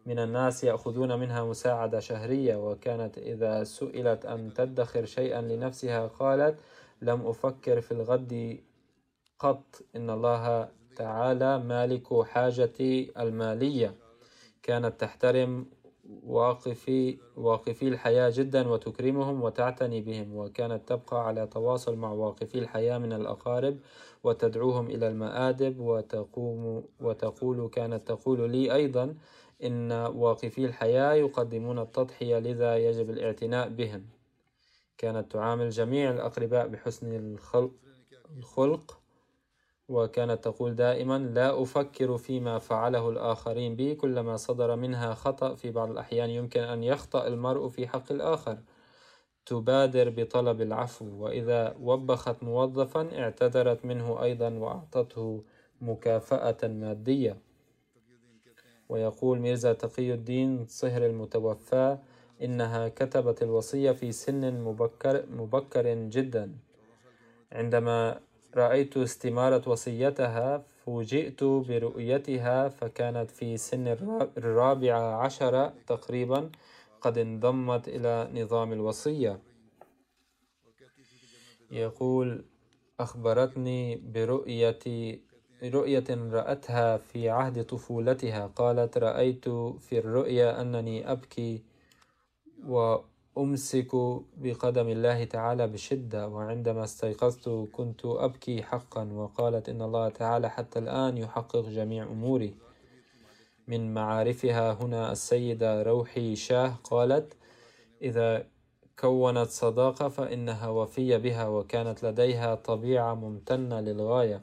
من 0.05 0.20
الناس 0.20 0.63
يأخذون 0.63 1.20
منها 1.20 1.43
مساعدة 1.43 1.99
شهرية 1.99 2.55
وكانت 2.55 3.18
إذا 3.18 3.63
سئلت 3.63 4.26
أن 4.26 4.53
تدخر 4.53 5.05
شيئا 5.05 5.41
لنفسها 5.41 6.07
قالت 6.07 6.59
لم 7.01 7.28
أفكر 7.28 7.82
في 7.82 7.91
الغد 7.91 8.59
قط 9.39 9.82
إن 9.95 10.09
الله 10.09 10.70
تعالى 10.95 11.59
مالك 11.59 12.22
حاجتي 12.24 13.11
المالية. 13.18 13.95
كانت 14.63 15.01
تحترم 15.01 15.65
واقفي 16.24 17.18
واقفي 17.36 17.88
الحياة 17.88 18.32
جدا 18.36 18.68
وتكرمهم 18.68 19.41
وتعتني 19.41 20.01
بهم 20.01 20.36
وكانت 20.36 20.89
تبقى 20.89 21.28
على 21.28 21.47
تواصل 21.47 21.95
مع 21.95 22.12
واقفي 22.12 22.60
الحياة 22.60 22.97
من 22.97 23.14
الأقارب 23.14 23.80
وتدعوهم 24.24 24.88
إلى 24.89 25.08
المآدب 25.08 25.80
وتقوم 25.80 26.84
وتقول 26.99 27.70
كانت 27.70 28.08
تقول 28.08 28.51
لي 28.51 28.74
أيضا 28.74 29.16
إن 29.64 29.91
واقفي 29.91 30.66
الحياة 30.66 31.14
يقدمون 31.14 31.80
التضحية 31.80 32.39
لذا 32.39 32.78
يجب 32.78 33.10
الاعتناء 33.10 33.70
بهم. 33.70 34.05
كانت 34.97 35.32
تعامل 35.32 35.70
جميع 35.70 36.12
الأقرباء 36.12 36.68
بحسن 36.68 37.36
الخلق 38.38 38.97
وكانت 39.90 40.44
تقول 40.44 40.76
دائما 40.76 41.18
لا 41.18 41.62
أفكر 41.64 42.18
فيما 42.18 42.60
فعله 42.60 43.10
الآخرين 43.10 43.76
بي 43.76 43.96
كلما 43.96 44.38
صدر 44.38 44.76
منها 44.76 45.14
خطأ 45.14 45.56
في 45.56 45.72
بعض 45.72 45.92
الأحيان 45.92 46.30
يمكن 46.30 46.62
أن 46.62 46.84
يخطأ 46.84 47.28
المرء 47.28 47.70
في 47.70 47.88
حق 47.88 48.12
الآخر. 48.12 48.58
تبادر 49.46 50.10
بطلب 50.10 50.62
العفو 50.62 51.06
وإذا 51.24 51.76
وبخت 51.82 52.44
موظفا 52.44 53.20
اعتذرت 53.20 53.86
منه 53.86 54.24
أيضا 54.24 54.50
وأعطته 54.50 55.44
مكافأة 55.82 56.58
مادية. 56.68 57.38
ويقول 58.90 59.40
ميرزا 59.40 59.74
تقي 59.74 60.14
الدين 60.14 60.66
صهر 60.66 61.06
المتوفى 61.06 61.98
إنها 62.42 62.88
كتبت 62.88 63.44
الوصية 63.44 63.92
في 63.92 64.12
سن 64.12 64.62
مبكر, 64.62 65.26
مبكر 65.32 65.94
جدا. 65.94 66.56
عندما 67.52 68.20
رأيت 68.58 68.97
استمارة 68.97 69.70
وصيتها 69.70 70.58
فوجئت 70.58 71.43
برؤيتها 71.43 72.70
فكانت 72.70 73.32
في 73.32 73.58
سن 73.58 73.88
الرابعة 74.38 75.16
عشرة 75.16 75.74
تقريبا 75.88 76.49
قد 77.01 77.18
انضمت 77.18 77.88
إلى 77.88 78.30
نظام 78.34 78.74
الوصية. 78.74 79.39
يقول 81.72 82.45
أخبرتني 82.99 83.95
برؤية 83.95 84.80
رؤية 85.64 86.05
رأتها 86.10 86.97
في 86.97 87.30
عهد 87.30 87.64
طفولتها 87.64 88.47
قالت 88.47 88.97
رأيت 88.97 89.49
في 89.80 89.99
الرؤيا 89.99 90.62
أنني 90.62 91.12
أبكي 91.12 91.62
و 92.68 92.97
أمسك 93.38 93.96
بقدم 94.38 94.88
الله 94.90 95.24
تعالى 95.24 95.68
بشدة 95.68 96.28
وعندما 96.28 96.84
استيقظت 96.84 97.50
كنت 97.72 98.06
أبكي 98.06 98.64
حقا 98.64 99.04
وقالت 99.14 99.70
إن 99.70 99.82
الله 99.82 100.10
تعالى 100.10 100.50
حتى 100.50 100.80
الآن 100.80 101.18
يحقق 101.18 101.70
جميع 101.70 102.04
أموري. 102.04 102.56
من 103.68 103.94
معارفها 103.94 104.74
هنا 104.74 105.12
السيدة 105.12 105.84
روحي 105.84 106.36
شاه 106.36 106.74
قالت 106.84 107.34
إذا 108.02 108.48
كونت 109.00 109.50
صداقة 109.50 110.10
فإنها 110.10 110.70
وفية 110.70 111.18
بها 111.18 111.48
وكانت 111.48 112.06
لديها 112.06 112.56
طبيعة 112.56 113.14
ممتنة 113.14 113.80
للغاية. 113.80 114.42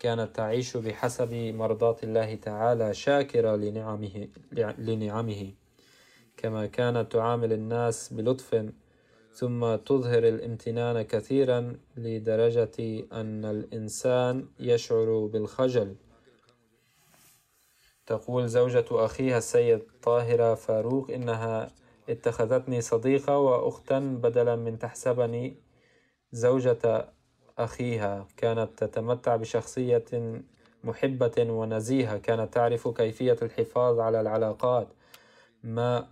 كانت 0.00 0.36
تعيش 0.36 0.76
بحسب 0.76 1.34
مرضاة 1.34 1.96
الله 2.02 2.34
تعالى 2.34 2.94
شاكرة 2.94 3.56
لنعمه, 3.56 4.28
لنعمه. 4.78 5.61
كما 6.36 6.66
كانت 6.66 7.12
تعامل 7.12 7.52
الناس 7.52 8.12
بلطف 8.12 8.72
ثم 9.32 9.76
تظهر 9.76 10.28
الامتنان 10.28 11.02
كثيرا 11.02 11.76
لدرجة 11.96 13.04
أن 13.12 13.44
الإنسان 13.44 14.46
يشعر 14.60 15.26
بالخجل. 15.32 15.96
تقول 18.06 18.48
زوجة 18.48 18.84
أخيها 18.90 19.38
السيد 19.38 19.82
طاهرة 20.02 20.54
فاروق 20.54 21.10
إنها 21.10 21.70
اتخذتني 22.08 22.80
صديقة 22.80 23.38
وأختا 23.38 23.98
بدلا 23.98 24.56
من 24.56 24.78
تحسبني 24.78 25.56
زوجة 26.32 27.08
أخيها. 27.58 28.26
كانت 28.36 28.84
تتمتع 28.84 29.36
بشخصية 29.36 30.04
محبة 30.84 31.32
ونزيهة. 31.38 32.18
كانت 32.18 32.54
تعرف 32.54 32.88
كيفية 32.88 33.36
الحفاظ 33.42 34.00
على 34.00 34.20
العلاقات. 34.20 34.88
ما 35.62 36.08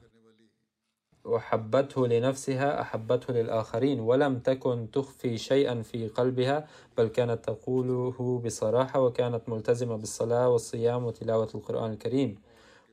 وحبته 1.25 2.07
لنفسها 2.07 2.81
أحبته 2.81 3.35
للآخرين 3.35 4.01
ولم 4.01 4.39
تكن 4.39 4.91
تخفي 4.93 5.39
شيئا 5.39 5.83
في 5.83 6.09
قلبها 6.09 6.67
بل 6.99 7.09
كانت 7.09 7.45
تقوله 7.45 8.43
بصراحة 8.45 9.01
وكانت 9.01 9.49
ملتزمة 9.49 9.97
بالصلاة 9.97 10.49
والصيام 10.49 11.05
وتلاوة 11.05 11.49
القرآن 11.55 11.93
الكريم 11.93 12.39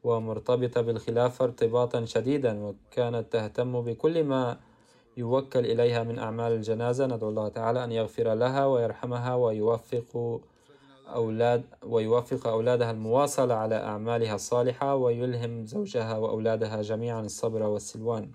ومرتبطة 0.04 0.82
بالخلافة 0.82 1.46
ارتباطا 1.46 2.06
شديدا 2.06 2.60
وكانت 2.64 3.34
تهتم 3.34 3.82
بكل 3.82 4.24
ما 4.24 4.58
يوكل 5.18 5.66
إليها 5.66 6.04
من 6.04 6.20
أعمال 6.20 6.52
الجنازة. 6.52 7.06
ندعو 7.06 7.30
الله 7.30 7.48
تعالى 7.48 7.84
أن 7.84 7.92
يغفر 7.92 8.34
لها 8.34 8.66
ويرحمها 8.66 9.36
ويوفق 9.36 10.42
أولاد 11.16 11.64
ويوفق 11.84 12.48
أولادها 12.48 12.92
المواصلة 12.92 13.54
على 13.54 13.76
أعمالها 13.76 14.36
الصالحة 14.36 14.96
ويلهم 14.96 15.66
زوجها 15.66 16.18
وأولادها 16.18 16.82
جميعا 16.82 17.22
الصبر 17.22 17.64
والسلوان. 17.64 18.32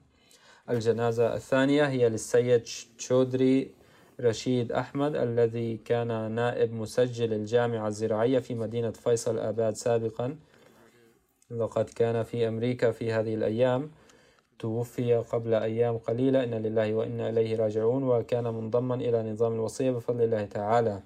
الجنازة 0.71 1.35
الثانية 1.35 1.89
هي 1.89 2.09
للسيد 2.09 2.63
تشودري 2.99 3.71
رشيد 4.21 4.73
أحمد 4.73 5.17
الذي 5.17 5.77
كان 5.77 6.33
نائب 6.33 6.73
مسجل 6.73 7.33
الجامعة 7.33 7.89
الزراعية 7.89 8.39
في 8.39 8.55
مدينة 8.55 8.91
فيصل 8.91 9.39
آباد 9.39 9.75
سابقا. 9.75 10.37
لقد 11.51 11.91
كان 11.91 12.23
في 12.23 12.49
أمريكا 12.49 12.91
في 12.91 13.13
هذه 13.13 13.35
الأيام. 13.35 13.91
توفي 14.59 15.15
قبل 15.15 15.55
أيام 15.55 15.99
قليلة. 15.99 16.45
إن 16.45 16.55
لله 16.55 16.95
وإنا 16.95 17.29
إليه 17.29 17.57
راجعون 17.57 18.03
وكان 18.03 18.45
منضما 18.45 18.95
إلى 18.95 19.33
نظام 19.33 19.53
الوصية 19.53 19.91
بفضل 19.91 20.23
الله 20.23 20.45
تعالى. 20.45 21.03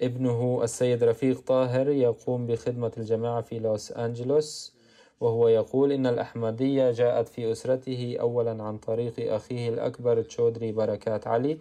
ابنه 0.00 0.60
السيد 0.62 1.04
رفيق 1.04 1.40
طاهر 1.40 1.88
يقوم 1.88 2.46
بخدمة 2.46 2.92
الجماعة 2.98 3.40
في 3.40 3.58
لوس 3.58 3.92
أنجلوس 3.92 4.74
وهو 5.20 5.48
يقول 5.48 5.92
إن 5.92 6.06
الأحمدية 6.06 6.90
جاءت 6.90 7.28
في 7.28 7.52
أسرته 7.52 8.16
أولا 8.20 8.62
عن 8.62 8.78
طريق 8.78 9.34
أخيه 9.34 9.68
الأكبر 9.68 10.22
تشودري 10.22 10.72
بركات 10.72 11.26
علي 11.26 11.58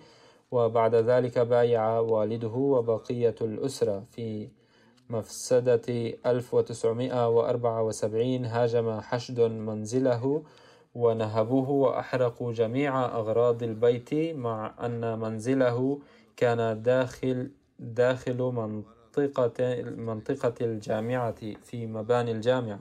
وبعد 0.52 0.96
ذلك 0.96 1.40
بايع 1.40 2.00
والده 2.00 2.48
وبقية 2.48 3.36
الأسرة. 3.42 4.04
في 4.12 4.48
مفسدة 5.10 6.14
1974 6.26 8.46
هاجم 8.46 9.00
حشد 9.00 9.42
منزله 9.42 10.44
ونهبوه 10.96 11.70
وأحرقوا 11.70 12.54
جميع 12.54 13.06
أغراض 13.06 13.64
البيت 13.64 14.14
مع 14.36 14.74
أن 14.86 15.20
منزله 15.20 16.00
كان 16.38 16.82
داخل 16.82 17.52
داخل 17.80 18.38
منطقة 18.38 19.82
منطقة 19.82 20.54
الجامعة 20.62 21.36
في 21.64 21.88
مباني 21.88 22.32
الجامعة. 22.32 22.80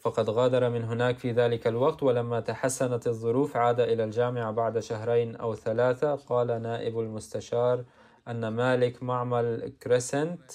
فقد 0.00 0.30
غادر 0.30 0.70
من 0.70 0.84
هناك 0.84 1.18
في 1.18 1.32
ذلك 1.32 1.66
الوقت 1.66 2.02
ولما 2.02 2.40
تحسنت 2.40 3.06
الظروف 3.06 3.56
عاد 3.56 3.80
إلى 3.80 4.04
الجامعة 4.04 4.50
بعد 4.50 4.78
شهرين 4.78 5.36
أو 5.36 5.54
ثلاثة. 5.54 6.14
قال 6.14 6.62
نائب 6.62 7.00
المستشار 7.00 7.84
أن 8.28 8.48
مالك 8.48 9.02
معمل 9.02 9.72
كريسنت 9.82 10.50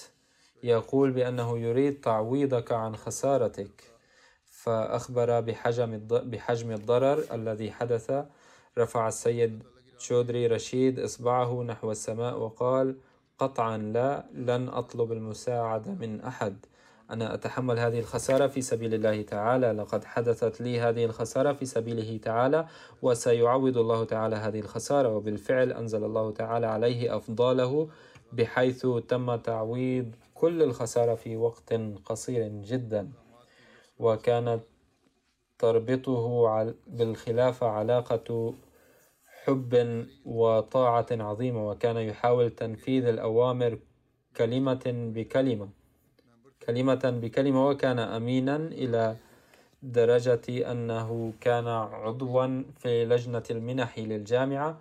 يقول 0.64 1.12
بأنه 1.12 1.57
يريد 1.59 2.01
تعويضك 2.01 2.72
عن 2.72 2.95
خسارتك. 2.95 3.84
فأخبر 4.45 5.39
بحجم 6.22 6.72
الضرر 6.72 7.24
الذي 7.32 7.72
حدث 7.72 8.26
رفع 8.78 9.07
السيد 9.07 9.64
شودري 10.02 10.47
رشيد 10.47 10.99
إصبعه 10.99 11.64
نحو 11.64 11.91
السماء 11.91 12.39
وقال 12.39 12.95
قطعا 13.39 13.78
لا 13.78 14.26
لن 14.34 14.70
أطلب 14.70 15.12
المساعدة 15.12 15.91
من 15.91 16.22
أحد. 16.22 16.66
أنا 17.12 17.34
أتحمل 17.34 17.80
هذه 17.80 17.99
الخسارة 17.99 18.47
في 18.47 18.62
سبيل 18.62 18.93
الله 18.93 19.22
تعالى. 19.22 19.72
لقد 19.72 20.04
حدثت 20.04 20.62
لي 20.62 20.80
هذه 20.80 21.06
الخسارة 21.06 21.54
في 21.54 21.66
سبيله 21.66 22.18
تعالى 22.18 22.68
وسيعوض 23.02 23.78
الله 23.78 24.04
تعالى 24.04 24.36
هذه 24.36 24.60
الخسارة. 24.60 25.16
وبالفعل 25.16 25.72
أنزل 25.72 26.04
الله 26.04 26.32
تعالى 26.32 26.68
عليه 26.68 27.18
أفضاله 27.18 27.89
بحيث 28.34 28.88
تم 29.08 29.36
تعويض 29.36 30.16
كل 30.34 30.64
الخسارة 30.64 31.16
في 31.16 31.38
وقت 31.38 31.74
قصير 32.06 32.47
جدا. 32.47 33.10
وكانت 33.99 34.62
تربطه 35.60 36.74
بالخلافة 36.88 37.68
علاقة 37.68 38.54
حب 39.46 40.06
وطاعة 40.26 41.06
عظيمة 41.12 41.70
وكان 41.70 41.98
يحاول 41.98 42.50
تنفيذ 42.50 43.06
الأوامر 43.06 43.80
كلمة 44.38 44.82
بكلمة 44.86 45.70
كلمة 46.66 47.02
بكلمة 47.22 47.68
وكان 47.68 48.00
أمينا 48.00 48.56
إلى 48.56 49.18
درجة 49.84 50.72
أنه 50.72 51.34
كان 51.42 51.68
عضوا 51.68 52.64
في 52.80 53.06
لجنة 53.06 53.44
المنح 53.52 54.00
للجامعة. 54.00 54.80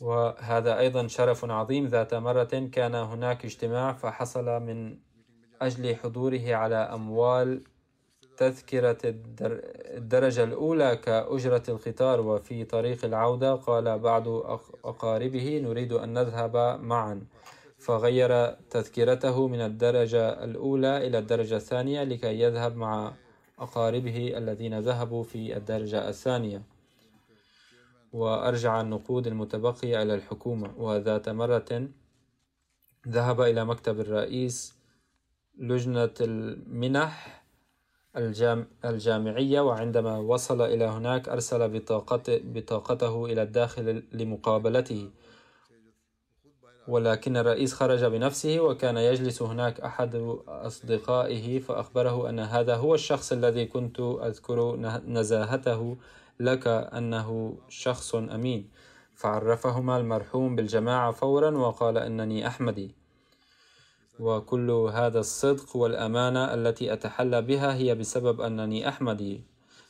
وهذا 0.00 0.78
أيضا 0.78 1.06
شرف 1.06 1.44
عظيم 1.44 1.86
ذات 1.86 2.14
مرة 2.14 2.68
كان 2.72 2.94
هناك 2.94 3.44
اجتماع 3.44 3.92
فحصل 3.92 4.62
من 4.62 4.98
أجل 5.62 5.96
حضوره 5.96 6.54
على 6.54 6.76
أموال 6.76 7.64
تذكرة 8.40 8.98
الدرجة 9.96 10.44
الأولى 10.44 10.96
كأجرة 10.96 11.62
القطار 11.68 12.20
وفي 12.20 12.64
طريق 12.64 13.04
العودة 13.04 13.54
قال 13.54 13.98
بعض 13.98 14.28
أقاربه 14.84 15.60
نريد 15.64 15.92
أن 15.92 16.12
نذهب 16.12 16.80
معا 16.82 17.26
فغير 17.78 18.50
تذكرته 18.70 19.48
من 19.48 19.60
الدرجة 19.60 20.44
الأولى 20.44 21.06
إلى 21.06 21.18
الدرجة 21.18 21.56
الثانية 21.56 22.02
لكي 22.04 22.40
يذهب 22.40 22.76
مع 22.76 23.12
أقاربه 23.58 24.32
الذين 24.36 24.78
ذهبوا 24.80 25.22
في 25.22 25.56
الدرجة 25.56 26.08
الثانية. 26.08 26.62
وأرجع 28.12 28.80
النقود 28.80 29.26
المتبقية 29.26 30.02
إلى 30.02 30.14
الحكومة. 30.14 30.74
وذات 30.76 31.28
مرة 31.28 31.88
ذهب 33.08 33.40
إلى 33.40 33.64
مكتب 33.64 34.00
الرئيس 34.00 34.74
لجنة 35.58 36.14
المنح 36.20 37.39
الجام 38.16 38.66
الجامعية 38.84 39.60
وعندما 39.60 40.18
وصل 40.18 40.62
إلى 40.62 40.84
هناك 40.84 41.28
أرسل 41.28 41.68
بطاقته, 41.68 42.40
بطاقته 42.44 43.26
إلى 43.26 43.42
الداخل 43.42 44.02
لمقابلته. 44.12 45.10
ولكن 46.88 47.36
الرئيس 47.36 47.74
خرج 47.74 48.04
بنفسه 48.04 48.60
وكان 48.60 48.96
يجلس 48.96 49.42
هناك 49.42 49.80
أحد 49.80 50.38
أصدقائه 50.48 51.58
فأخبره 51.58 52.28
أن 52.30 52.38
هذا 52.38 52.76
هو 52.76 52.94
الشخص 52.94 53.32
الذي 53.32 53.66
كنت 53.66 54.00
أذكر 54.00 54.76
نزاهته 55.06 55.96
لك 56.40 56.66
أنه 56.66 57.58
شخص 57.68 58.14
أمين. 58.14 58.70
فعرفهما 59.14 59.96
المرحوم 59.96 60.56
بالجماعة 60.56 61.10
فورا 61.10 61.50
وقال 61.50 61.98
إنني 61.98 62.46
أحمدي. 62.46 62.99
وكل 64.20 64.70
هذا 64.70 65.20
الصدق 65.20 65.76
والأمانة 65.76 66.54
التي 66.54 66.92
أتحلى 66.92 67.42
بها 67.42 67.74
هي 67.74 67.94
بسبب 67.94 68.40
أنني 68.40 68.88
أحمدي. 68.88 69.44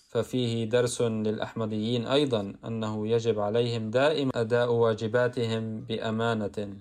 ففيه 0.08 0.64
درس 0.64 1.02
للأحمديين 1.02 2.06
أيضا 2.06 2.54
أنه 2.64 3.08
يجب 3.08 3.40
عليهم 3.40 3.90
دائما 3.90 4.30
أداء 4.34 4.72
واجباتهم 4.72 5.80
بأمانة 5.80 6.76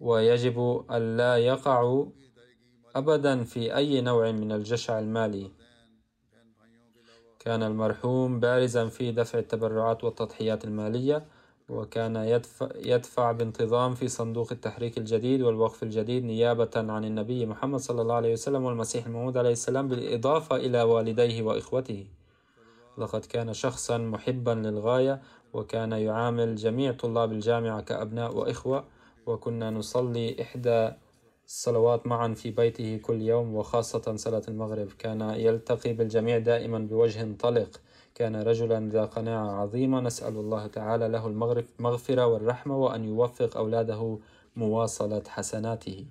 ويجب 0.00 0.84
ألا 0.90 1.36
يقعوا 1.36 2.06
أبدا 2.96 3.44
في 3.44 3.76
أي 3.76 4.00
نوع 4.00 4.30
من 4.30 4.52
الجشع 4.52 4.98
المالي. 4.98 5.50
كان 7.38 7.62
المرحوم 7.62 8.40
بارزا 8.40 8.88
في 8.88 9.12
دفع 9.12 9.38
التبرعات 9.38 10.04
والتضحيات 10.04 10.64
المالية 10.64 11.26
وكان 11.70 12.16
يدفع, 12.16 12.68
يدفع 12.76 13.32
بانتظام 13.32 13.94
في 13.94 14.08
صندوق 14.08 14.52
التحريك 14.52 14.98
الجديد 14.98 15.42
والوقف 15.42 15.82
الجديد 15.82 16.24
نيابة 16.24 16.70
عن 16.76 17.04
النبي 17.04 17.46
محمد 17.46 17.80
صلى 17.80 18.02
الله 18.02 18.14
عليه 18.14 18.32
وسلم 18.32 18.64
والمسيح 18.64 19.06
الموعود 19.06 19.36
عليه 19.36 19.52
السلام 19.52 19.88
بالإضافة 19.88 20.56
إلى 20.56 20.82
والديه 20.82 21.42
وإخوته. 21.42 22.06
لقد 22.98 23.24
كان 23.24 23.52
شخصا 23.52 23.98
محبا 23.98 24.50
للغاية 24.50 25.20
وكان 25.52 25.92
يعامل 25.92 26.56
جميع 26.56 26.92
طلاب 26.92 27.32
الجامعة 27.32 27.80
كأبناء 27.80 28.36
وإخوة 28.36 28.84
وكنا 29.26 29.70
نصلي 29.70 30.42
إحدى 30.42 30.90
الصلوات 31.46 32.06
معا 32.06 32.34
في 32.34 32.50
بيته 32.50 32.96
كل 32.96 33.22
يوم 33.22 33.54
وخاصة 33.54 34.16
صلاة 34.16 34.42
المغرب. 34.48 34.88
كان 34.98 35.20
يلتقي 35.20 35.92
بالجميع 35.92 36.38
دائما 36.38 36.78
بوجه 36.78 37.36
طلق 37.38 37.80
كان 38.14 38.36
رجلا 38.36 38.88
ذا 38.88 39.04
قناعة 39.04 39.50
عظيمة. 39.62 40.00
نسأل 40.00 40.34
الله 40.36 40.66
تعالى 40.66 41.08
له 41.08 41.26
المغفرة 41.26 42.26
والرحمة 42.26 42.76
وأن 42.76 43.04
يوفق 43.04 43.56
أولاده 43.56 44.18
مواصلة 44.56 45.22
حسناته. 45.28 46.06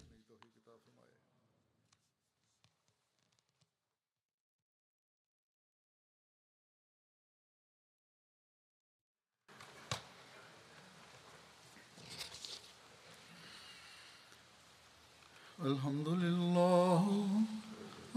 الحمد 15.60 16.08
لله 16.08 17.04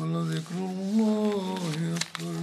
ولذكر 0.00 0.54
الله 0.54 1.96
أكبر 1.96 2.34